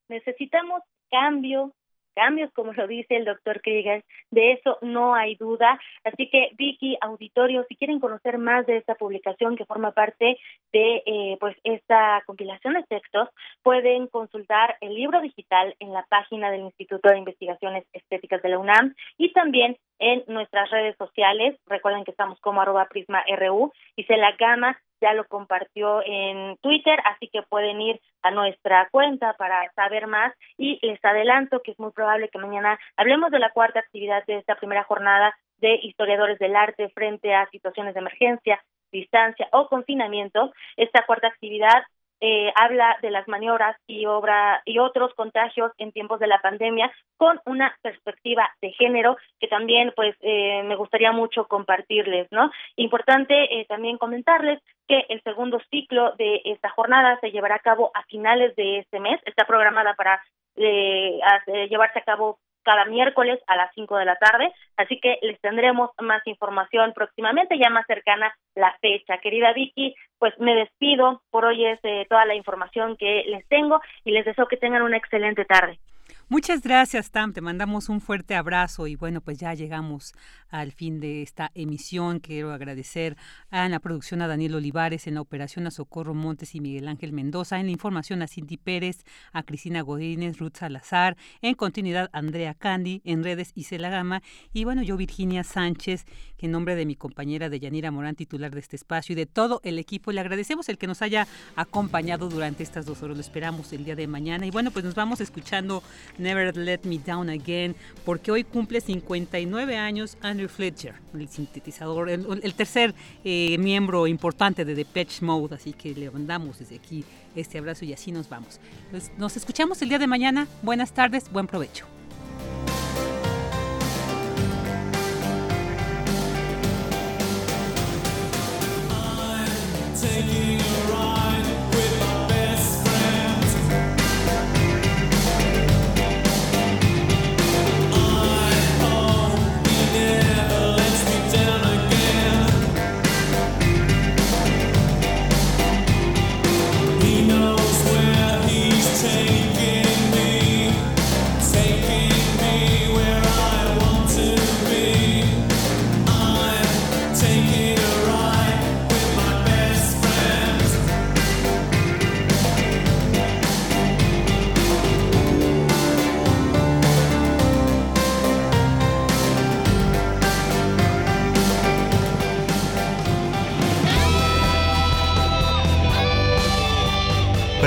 [0.09, 1.73] Necesitamos cambio,
[2.15, 5.79] cambios, como lo dice el doctor Krieger, de eso no hay duda.
[6.03, 10.37] Así que, Vicky, auditorio, si quieren conocer más de esta publicación que forma parte
[10.71, 13.29] de eh, pues esta compilación de textos,
[13.61, 18.59] pueden consultar el libro digital en la página del Instituto de Investigaciones Estéticas de la
[18.59, 21.57] UNAM y también en nuestras redes sociales.
[21.67, 26.57] Recuerden que estamos como arroba prisma RU y se la gama ya lo compartió en
[26.57, 31.71] Twitter, así que pueden ir a nuestra cuenta para saber más y les adelanto que
[31.71, 35.75] es muy probable que mañana hablemos de la cuarta actividad de esta primera jornada de
[35.83, 40.53] historiadores del arte frente a situaciones de emergencia, distancia o confinamiento.
[40.77, 41.83] Esta cuarta actividad
[42.21, 46.91] eh, habla de las maniobras y obra y otros contagios en tiempos de la pandemia
[47.17, 53.59] con una perspectiva de género que también pues eh, me gustaría mucho compartirles no importante
[53.59, 58.03] eh, también comentarles que el segundo ciclo de esta jornada se llevará a cabo a
[58.03, 59.19] finales de este mes.
[59.25, 60.21] Está programada para
[60.55, 65.91] llevarse a cabo cada miércoles a las 5 de la tarde, así que les tendremos
[66.01, 69.19] más información próximamente, ya más cercana la fecha.
[69.19, 73.79] Querida Vicky, pues me despido, por hoy es eh, toda la información que les tengo
[74.03, 75.79] y les deseo que tengan una excelente tarde.
[76.27, 77.33] Muchas gracias, Tam.
[77.33, 80.13] Te mandamos un fuerte abrazo y bueno, pues ya llegamos
[80.49, 82.19] al fin de esta emisión.
[82.19, 83.15] Quiero agradecer
[83.51, 87.13] a la producción a Daniel Olivares, en la operación a Socorro Montes y Miguel Ángel
[87.13, 89.03] Mendoza, en la información a Cindy Pérez,
[89.33, 94.81] a Cristina Godínez, Ruth Salazar, en continuidad Andrea Candy, en redes Isela Gama y bueno,
[94.81, 96.05] yo Virginia Sánchez,
[96.37, 99.27] que en nombre de mi compañera de Yanira Morán, titular de este espacio y de
[99.27, 103.15] todo el equipo, le agradecemos el que nos haya acompañado durante estas dos horas.
[103.15, 105.83] Lo esperamos el día de mañana y bueno, pues nos vamos escuchando
[106.17, 112.53] Never Let Me Down Again, porque hoy cumple 59 años Andrew Fletcher, el sintetizador, el,
[112.53, 112.93] tercer
[113.23, 117.03] eh, miembro importante de Depeche Mode, así que le mandamos desde aquí
[117.35, 118.59] este abrazo y así nos vamos.
[118.91, 120.47] Pues nos escuchamos el día de mañana.
[120.61, 121.85] Buenas tardes, buen provecho.